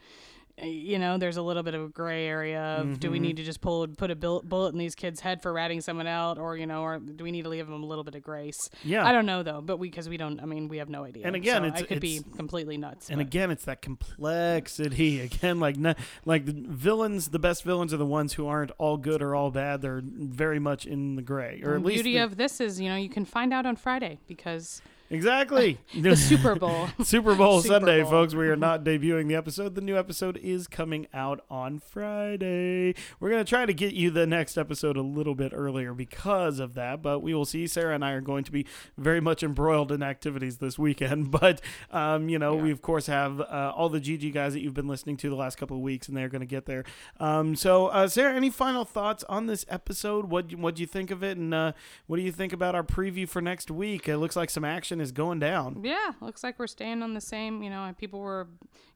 you 0.63 0.99
know, 0.99 1.19
there's 1.19 1.37
a 1.37 1.43
little 1.43 1.63
bit 1.63 1.75
of 1.75 1.83
a 1.83 1.89
gray 1.89 2.27
area 2.27 2.61
of 2.81 3.01
do 3.01 3.11
we 3.11 3.17
Mm-hmm. 3.19 3.23
need 3.23 3.37
to 3.37 3.45
just 3.45 3.61
pull 3.61 3.87
put 3.89 4.11
a 4.11 4.15
bullet 4.17 4.73
in 4.73 4.79
these 4.79 4.95
kids' 4.95 5.21
head 5.21 5.43
for 5.43 5.53
ratting 5.53 5.81
someone 5.81 6.07
out, 6.07 6.39
or 6.39 6.57
you 6.57 6.67
know, 6.67 6.83
or 6.83 6.99
do 6.99 7.25
we 7.25 7.31
need 7.31 7.43
to 7.43 7.49
leave 7.49 7.67
them 7.67 7.83
a 7.83 7.87
little 7.87 8.05
bit 8.05 8.15
of 8.15 8.23
grace? 8.23 8.59
Yeah. 8.85 9.07
I 9.07 9.13
don't 9.13 9.27
know 9.27 9.43
though, 9.43 9.61
but 9.61 9.79
we 9.79 9.89
because 9.91 10.09
we 10.09 10.17
don't, 10.17 10.41
I 10.41 10.45
mean, 10.47 10.69
we 10.69 10.79
have 10.79 10.89
no 10.89 11.05
idea. 11.05 11.27
And 11.27 11.37
again, 11.37 11.63
so 11.63 11.67
it's- 11.69 11.83
I 11.83 11.87
could 11.87 12.01
be 12.01 12.21
completely 12.37 12.77
nuts. 12.77 13.09
And 13.11 13.19
but- 13.19 13.27
again, 13.27 13.51
it's 13.51 13.65
that 13.65 13.83
complexity. 13.83 15.21
Again, 15.21 15.61
like 15.61 15.77
n- 15.77 15.97
like 16.25 16.47
the 16.47 16.53
villains, 16.55 17.29
the 17.29 17.39
best 17.39 17.65
villains 17.65 17.93
are 17.93 17.97
the 17.99 18.07
ones 18.07 18.35
who 18.35 18.47
aren't 18.47 18.71
all 18.79 18.97
good 18.97 19.23
or 19.23 19.35
all 19.35 19.51
bad. 19.51 19.83
They're 19.83 20.03
very 20.05 20.59
much 20.59 20.87
in 20.87 21.17
the 21.17 21.23
gray, 21.23 21.61
or 21.63 21.71
the 21.71 21.77
at 21.77 21.83
least 21.85 22.05
beauty 22.05 22.19
the- 22.19 22.25
of 22.25 22.37
this 22.37 22.61
is, 22.61 22.81
you 22.81 22.89
know, 22.89 22.97
you 22.97 23.09
can 23.09 23.25
find 23.25 23.53
out 23.53 23.67
on 23.67 23.77
Friday 23.77 24.19
because 24.27 24.81
exactly 25.13 25.79
the 25.97 26.17
Super 26.17 26.55
Bowl. 26.57 26.89
Super 27.05 27.35
Bowl 27.37 27.61
Super 27.61 27.75
Sunday, 27.75 28.03
Bowl. 28.03 28.11
folks. 28.11 28.35
We 28.35 28.49
are 28.49 28.57
not 28.57 28.83
debuting 28.83 29.29
the 29.29 29.35
episode. 29.37 29.75
The 29.77 29.81
new 29.81 29.97
episode 29.97 30.37
is 30.39 30.67
coming 30.67 31.07
out 31.15 31.45
on 31.51 31.79
Friday. 31.79 32.95
We're 33.21 33.31
going 33.31 33.45
to 33.45 33.49
try 33.49 33.67
to 33.67 33.73
get 33.75 33.93
you 33.95 34.11
the 34.11 34.27
next 34.27 34.57
episode 34.57 34.97
a 34.97 35.03
little 35.03 35.35
bit 35.35 35.53
earlier 35.55 35.93
because 35.95 36.59
of 36.59 36.75
that, 36.75 37.03
but 37.03 37.21
we 37.21 37.35
will 37.35 37.45
see. 37.45 37.67
Sara 37.67 37.95
and 37.95 38.05
I 38.05 38.13
are 38.13 38.21
going 38.21 38.45
to 38.45 38.53
be 38.53 38.67
very 38.97 39.21
much 39.21 39.43
embroiled 39.43 39.93
in 39.93 40.03
activities 40.03 40.59
this 40.59 40.79
weekend. 40.79 41.31
But, 41.43 41.61
um, 41.91 42.29
you 42.29 42.39
know, 42.39 42.57
Yeah. 42.57 42.63
we 42.63 42.71
of 42.73 42.83
course 42.83 43.07
have 43.07 43.41
uh, 43.41 43.73
all 43.75 43.89
the 43.89 44.01
GG 44.01 44.33
guys 44.33 44.53
that 44.55 44.61
you've 44.61 44.75
been 44.75 44.87
listening 44.89 45.17
to 45.19 45.29
the 45.31 45.35
last 45.37 45.57
couple 45.57 45.77
of 45.77 45.83
weeks, 45.83 46.09
and 46.09 46.17
they're 46.17 46.29
going 46.29 46.41
to 46.41 46.47
get 46.47 46.67
there. 46.67 46.85
Um, 47.21 47.55
so, 47.57 47.87
uh, 47.89 48.07
Sara, 48.09 48.35
any 48.35 48.51
final 48.51 48.85
thoughts 48.85 49.25
on 49.29 49.47
this 49.47 49.65
episode? 49.69 50.27
What 50.31 50.55
what 50.55 50.75
do 50.77 50.81
you 50.83 50.87
think 50.87 51.11
of 51.11 51.23
it, 51.23 51.37
and 51.37 51.53
uh, 51.55 51.73
what 52.07 52.17
do 52.17 52.23
you 52.23 52.33
think 52.33 52.53
about 52.53 52.75
our 52.75 52.83
preview 52.83 53.29
for 53.29 53.41
next 53.43 53.71
week? 53.71 54.09
It 54.09 54.19
looks 54.19 54.37
like 54.37 54.51
some 54.51 54.65
action 54.65 55.01
is 55.03 55.13
going 55.13 55.39
down. 55.39 55.81
Yeah, 55.85 56.13
looks 56.21 56.43
like 56.43 56.59
we're 56.59 56.67
staying 56.67 57.03
on 57.03 57.15
the 57.15 57.21
same. 57.21 57.63
You 57.63 57.69
know, 57.69 57.93
people 57.99 58.21
were, 58.21 58.49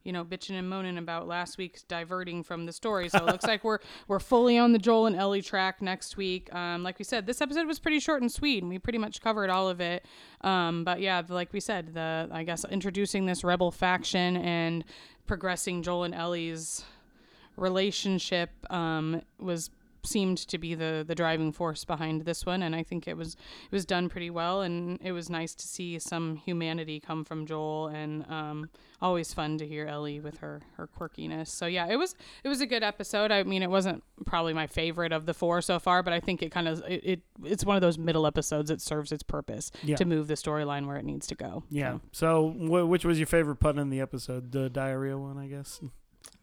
you 0.03 0.11
know, 0.11 0.25
bitching 0.25 0.57
and 0.57 0.67
moaning 0.67 0.97
about 0.97 1.27
last 1.27 1.57
week's 1.57 1.83
diverting 1.83 2.41
from 2.41 2.65
the 2.65 2.73
story. 2.73 3.09
So 3.09 3.19
it 3.19 3.25
looks 3.25 3.45
like 3.45 3.63
we're 3.63 3.79
we're 4.07 4.19
fully 4.19 4.57
on 4.57 4.71
the 4.71 4.79
Joel 4.79 5.05
and 5.05 5.15
Ellie 5.15 5.41
track 5.41 5.81
next 5.81 6.17
week. 6.17 6.53
Um, 6.53 6.81
like 6.81 6.97
we 6.97 7.05
said, 7.05 7.27
this 7.27 7.41
episode 7.41 7.67
was 7.67 7.77
pretty 7.77 7.99
short 7.99 8.21
and 8.21 8.31
sweet, 8.31 8.63
and 8.63 8.69
we 8.69 8.79
pretty 8.79 8.97
much 8.97 9.21
covered 9.21 9.49
all 9.49 9.69
of 9.69 9.79
it. 9.79 10.05
Um, 10.41 10.83
but 10.83 10.99
yeah, 11.01 11.21
like 11.27 11.53
we 11.53 11.59
said, 11.59 11.93
the 11.93 12.29
I 12.31 12.43
guess 12.43 12.65
introducing 12.65 13.27
this 13.27 13.43
rebel 13.43 13.69
faction 13.69 14.37
and 14.37 14.83
progressing 15.27 15.83
Joel 15.83 16.05
and 16.05 16.15
Ellie's 16.15 16.83
relationship 17.57 18.51
um, 18.71 19.21
was 19.39 19.69
seemed 20.07 20.37
to 20.37 20.57
be 20.57 20.73
the 20.75 21.03
the 21.07 21.13
driving 21.15 21.51
force 21.51 21.85
behind 21.85 22.21
this 22.25 22.45
one 22.45 22.63
and 22.63 22.75
I 22.75 22.83
think 22.83 23.07
it 23.07 23.17
was 23.17 23.33
it 23.35 23.71
was 23.71 23.85
done 23.85 24.09
pretty 24.09 24.29
well 24.29 24.61
and 24.61 24.99
it 25.03 25.11
was 25.11 25.29
nice 25.29 25.53
to 25.55 25.67
see 25.67 25.99
some 25.99 26.37
humanity 26.37 26.99
come 26.99 27.23
from 27.25 27.45
Joel 27.45 27.87
and 27.87 28.25
um, 28.31 28.69
always 29.01 29.33
fun 29.33 29.57
to 29.59 29.67
hear 29.67 29.85
Ellie 29.85 30.19
with 30.19 30.37
her 30.39 30.61
her 30.77 30.87
quirkiness 30.87 31.47
so 31.49 31.65
yeah 31.65 31.87
it 31.87 31.97
was 31.97 32.15
it 32.43 32.47
was 32.49 32.61
a 32.61 32.65
good 32.65 32.83
episode 32.83 33.31
I 33.31 33.43
mean 33.43 33.61
it 33.61 33.69
wasn't 33.69 34.03
probably 34.25 34.53
my 34.53 34.67
favorite 34.67 35.11
of 35.11 35.25
the 35.25 35.33
four 35.33 35.61
so 35.61 35.79
far 35.79 36.01
but 36.01 36.13
I 36.13 36.19
think 36.19 36.41
it 36.41 36.51
kind 36.51 36.67
of 36.67 36.83
it, 36.87 37.01
it 37.03 37.21
it's 37.43 37.65
one 37.65 37.75
of 37.75 37.81
those 37.81 37.97
middle 37.97 38.25
episodes 38.25 38.69
that 38.69 38.81
serves 38.81 39.11
its 39.11 39.23
purpose 39.23 39.71
Yeah. 39.83 39.95
to 39.97 40.05
move 40.05 40.27
the 40.27 40.33
storyline 40.35 40.87
where 40.87 40.97
it 40.97 41.05
needs 41.05 41.27
to 41.27 41.35
go 41.35 41.63
Yeah. 41.69 41.99
So, 42.11 42.27
So, 42.27 42.49
wh- 42.49 42.89
which 42.89 43.05
was 43.05 43.19
your 43.19 43.27
favorite 43.27 43.57
pun 43.57 43.77
in 43.79 43.89
the 43.89 43.99
episode? 44.01 44.51
The 44.51 44.69
diarrhea 44.69 45.17
one, 45.17 45.37
I 45.37 45.47
guess. 45.47 45.79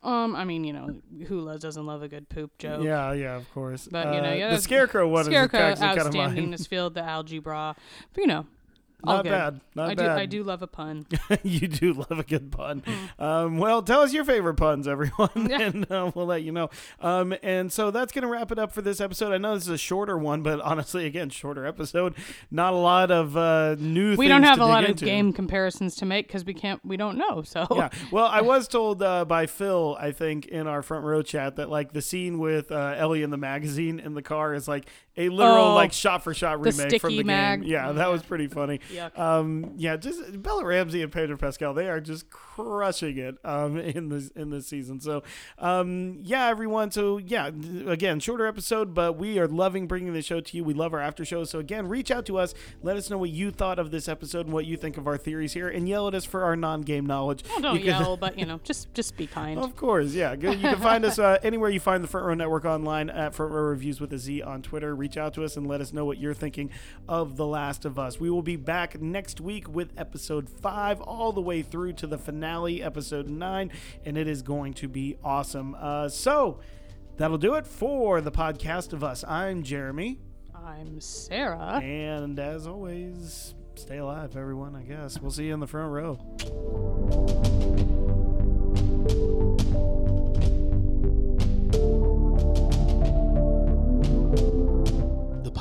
Um 0.04 0.36
I 0.36 0.44
mean 0.44 0.64
you 0.64 0.72
know 0.72 0.94
who 1.26 1.40
lo- 1.40 1.58
doesn't 1.58 1.86
love 1.86 2.02
a 2.02 2.08
good 2.08 2.28
poop 2.28 2.56
joke 2.58 2.82
Yeah, 2.84 3.12
yeah, 3.12 3.36
of 3.36 3.50
course. 3.52 3.88
But, 3.90 4.14
you 4.14 4.20
know, 4.20 4.30
Uh, 4.30 4.34
yeah, 4.34 4.50
the 4.50 4.60
scarecrow 4.60 5.08
one 5.08 5.24
Scarecrow 5.24 5.70
is 5.70 5.80
actually 5.80 5.86
kind 5.86 5.98
of 6.00 6.06
outstanding 6.06 6.44
mine. 6.44 6.50
this 6.52 6.66
field, 6.66 6.94
the 6.94 7.02
algebra. 7.02 7.74
But 8.12 8.20
you 8.20 8.26
know, 8.28 8.46
Not 9.02 9.24
bad. 9.24 9.60
Not 9.74 9.90
I 9.90 9.94
bad. 9.94 10.14
do 10.14 10.20
I 10.22 10.26
do 10.26 10.42
love 10.42 10.62
a 10.62 10.66
pun. 10.66 11.06
you 11.42 11.68
do 11.68 11.92
love 11.92 12.18
a 12.18 12.22
good 12.22 12.50
pun. 12.50 12.82
Um, 13.18 13.58
well, 13.58 13.82
tell 13.82 14.00
us 14.00 14.12
your 14.12 14.24
favorite 14.24 14.54
puns, 14.54 14.88
everyone, 14.88 15.30
and 15.52 15.90
uh, 15.90 16.10
we'll 16.14 16.26
let 16.26 16.42
you 16.42 16.52
know. 16.52 16.70
Um, 17.00 17.34
and 17.42 17.72
so 17.72 17.90
that's 17.90 18.12
going 18.12 18.22
to 18.22 18.28
wrap 18.28 18.50
it 18.52 18.58
up 18.58 18.72
for 18.72 18.82
this 18.82 19.00
episode. 19.00 19.32
I 19.32 19.38
know 19.38 19.54
this 19.54 19.64
is 19.64 19.70
a 19.70 19.78
shorter 19.78 20.16
one, 20.16 20.42
but 20.42 20.60
honestly, 20.60 21.06
again, 21.06 21.30
shorter 21.30 21.66
episode. 21.66 22.14
Not 22.50 22.72
a 22.72 22.76
lot 22.76 23.10
of 23.10 23.36
uh, 23.36 23.76
new. 23.78 24.16
We 24.16 24.28
don't 24.28 24.42
have 24.42 24.60
a 24.60 24.66
lot 24.66 24.84
into. 24.84 25.04
of 25.04 25.08
game 25.08 25.32
comparisons 25.32 25.96
to 25.96 26.06
make 26.06 26.26
because 26.26 26.44
we 26.44 26.54
can't 26.54 26.84
we 26.84 26.96
don't 26.96 27.18
know. 27.18 27.42
So 27.42 27.66
yeah. 27.74 27.90
Well, 28.10 28.26
I 28.26 28.40
was 28.42 28.68
told 28.68 29.02
uh, 29.02 29.24
by 29.24 29.46
Phil, 29.46 29.96
I 30.00 30.12
think, 30.12 30.46
in 30.46 30.66
our 30.66 30.82
front 30.82 31.04
row 31.04 31.22
chat 31.22 31.56
that 31.56 31.68
like 31.68 31.92
the 31.92 32.02
scene 32.02 32.38
with 32.38 32.72
uh, 32.72 32.94
Ellie 32.96 33.22
in 33.22 33.30
the 33.30 33.36
magazine 33.36 33.98
in 34.00 34.14
the 34.14 34.22
car 34.22 34.54
is 34.54 34.66
like 34.68 34.86
a 35.16 35.28
literal 35.28 35.66
Oh, 35.66 35.74
like 35.74 35.92
shot 35.92 36.24
for 36.24 36.34
shot 36.34 36.62
the 36.62 36.70
remake 36.70 37.00
from 37.00 37.16
the 37.16 37.22
mag. 37.22 37.62
game. 37.62 37.70
Yeah, 37.70 37.92
that 37.92 38.10
was 38.10 38.22
pretty 38.22 38.48
funny. 38.48 38.80
Um, 39.16 39.72
yeah, 39.76 39.96
just 39.96 40.42
Bella 40.42 40.64
Ramsey 40.64 41.02
and 41.02 41.12
Pedro 41.12 41.36
Pascal, 41.36 41.72
they 41.74 41.88
are 41.88 42.00
just 42.00 42.28
crushing 42.30 43.16
it 43.18 43.36
um, 43.44 43.76
in 43.78 44.08
this 44.08 44.28
in 44.30 44.50
this 44.50 44.66
season. 44.66 45.00
So, 45.00 45.22
um, 45.58 46.18
yeah, 46.22 46.46
everyone. 46.46 46.90
So 46.90 47.18
yeah, 47.18 47.50
again, 47.86 48.20
shorter 48.20 48.46
episode, 48.46 48.94
but 48.94 49.16
we 49.16 49.38
are 49.38 49.46
loving 49.48 49.86
bringing 49.86 50.12
the 50.12 50.22
show 50.22 50.40
to 50.40 50.56
you. 50.56 50.64
We 50.64 50.74
love 50.74 50.92
our 50.94 51.00
after 51.00 51.24
shows. 51.24 51.50
So 51.50 51.58
again, 51.58 51.88
reach 51.88 52.10
out 52.10 52.26
to 52.26 52.38
us. 52.38 52.54
Let 52.82 52.96
us 52.96 53.10
know 53.10 53.18
what 53.18 53.30
you 53.30 53.50
thought 53.50 53.78
of 53.78 53.90
this 53.90 54.08
episode 54.08 54.46
and 54.46 54.52
what 54.52 54.66
you 54.66 54.76
think 54.76 54.96
of 54.96 55.06
our 55.06 55.16
theories 55.16 55.52
here, 55.52 55.68
and 55.68 55.88
yell 55.88 56.08
at 56.08 56.14
us 56.14 56.24
for 56.24 56.42
our 56.44 56.56
non-game 56.56 57.06
knowledge. 57.06 57.44
Well, 57.48 57.60
don't 57.60 57.74
You 57.74 57.90
can- 57.92 58.02
yell, 58.02 58.16
but 58.24 58.38
you 58.38 58.46
know, 58.46 58.60
just 58.64 58.92
just 58.94 59.16
be 59.16 59.26
kind. 59.26 59.58
of 59.60 59.76
course, 59.76 60.12
yeah. 60.12 60.32
You 60.32 60.56
can 60.56 60.78
find 60.80 61.04
us 61.04 61.18
uh, 61.18 61.38
anywhere 61.42 61.70
you 61.70 61.80
find 61.80 62.02
the 62.02 62.08
Front 62.08 62.26
Row 62.26 62.34
Network 62.34 62.64
online 62.64 63.10
at 63.10 63.34
Front 63.34 63.52
Row 63.52 63.62
Reviews 63.62 64.00
with 64.00 64.12
a 64.12 64.18
Z 64.18 64.42
on 64.42 64.62
Twitter. 64.62 64.94
Reach 65.04 65.18
out 65.18 65.34
to 65.34 65.44
us 65.44 65.58
and 65.58 65.66
let 65.66 65.82
us 65.82 65.92
know 65.92 66.06
what 66.06 66.16
you're 66.16 66.32
thinking 66.32 66.70
of 67.06 67.36
The 67.36 67.46
Last 67.46 67.84
of 67.84 67.98
Us. 67.98 68.18
We 68.18 68.30
will 68.30 68.40
be 68.40 68.56
back 68.56 69.02
next 69.02 69.38
week 69.38 69.68
with 69.68 69.92
episode 69.98 70.48
five, 70.48 70.98
all 71.02 71.30
the 71.30 71.42
way 71.42 71.60
through 71.60 71.92
to 71.92 72.06
the 72.06 72.16
finale, 72.16 72.82
episode 72.82 73.28
nine, 73.28 73.70
and 74.06 74.16
it 74.16 74.26
is 74.26 74.40
going 74.40 74.72
to 74.72 74.88
be 74.88 75.18
awesome. 75.22 75.76
Uh, 75.78 76.08
so 76.08 76.58
that'll 77.18 77.36
do 77.36 77.52
it 77.56 77.66
for 77.66 78.22
the 78.22 78.32
podcast 78.32 78.94
of 78.94 79.04
us. 79.04 79.24
I'm 79.28 79.62
Jeremy, 79.62 80.20
I'm 80.54 81.02
Sara. 81.02 81.82
and 81.82 82.38
as 82.38 82.66
always, 82.66 83.52
stay 83.74 83.98
alive, 83.98 84.38
everyone. 84.38 84.74
I 84.74 84.84
guess 84.84 85.20
we'll 85.20 85.30
see 85.30 85.48
you 85.48 85.52
in 85.52 85.60
the 85.60 85.66
front 85.66 85.92
row. 85.92 87.73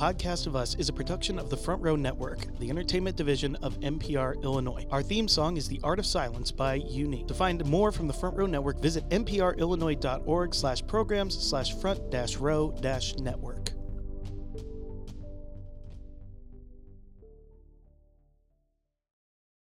Podcast 0.03 0.47
of 0.47 0.55
Us 0.57 0.75
is 0.75 0.89
a 0.89 0.93
production 0.93 1.39
of 1.39 1.49
the 1.49 1.55
Front 1.55 1.81
Row 1.81 1.95
Network, 1.95 2.45
the 2.59 2.69
entertainment 2.69 3.15
division 3.15 3.55
of 3.63 3.79
NPR 3.79 4.43
Illinois. 4.43 4.85
Our 4.91 5.01
theme 5.01 5.29
song 5.29 5.55
is 5.55 5.69
The 5.69 5.79
Art 5.81 5.97
of 5.97 6.05
Silence 6.05 6.51
by 6.51 6.73
Unique. 6.73 7.25
To 7.29 7.33
find 7.33 7.65
more 7.65 7.89
from 7.89 8.07
the 8.07 8.13
Front 8.13 8.35
Row 8.35 8.45
Network, 8.45 8.81
visit 8.81 9.07
nprillinois.org 9.07 10.53
slash 10.53 10.85
programs 10.87 11.41
slash 11.41 11.79
front 11.79 12.11
dash 12.11 12.35
row 12.35 12.75
dash 12.81 13.15
network. 13.15 13.71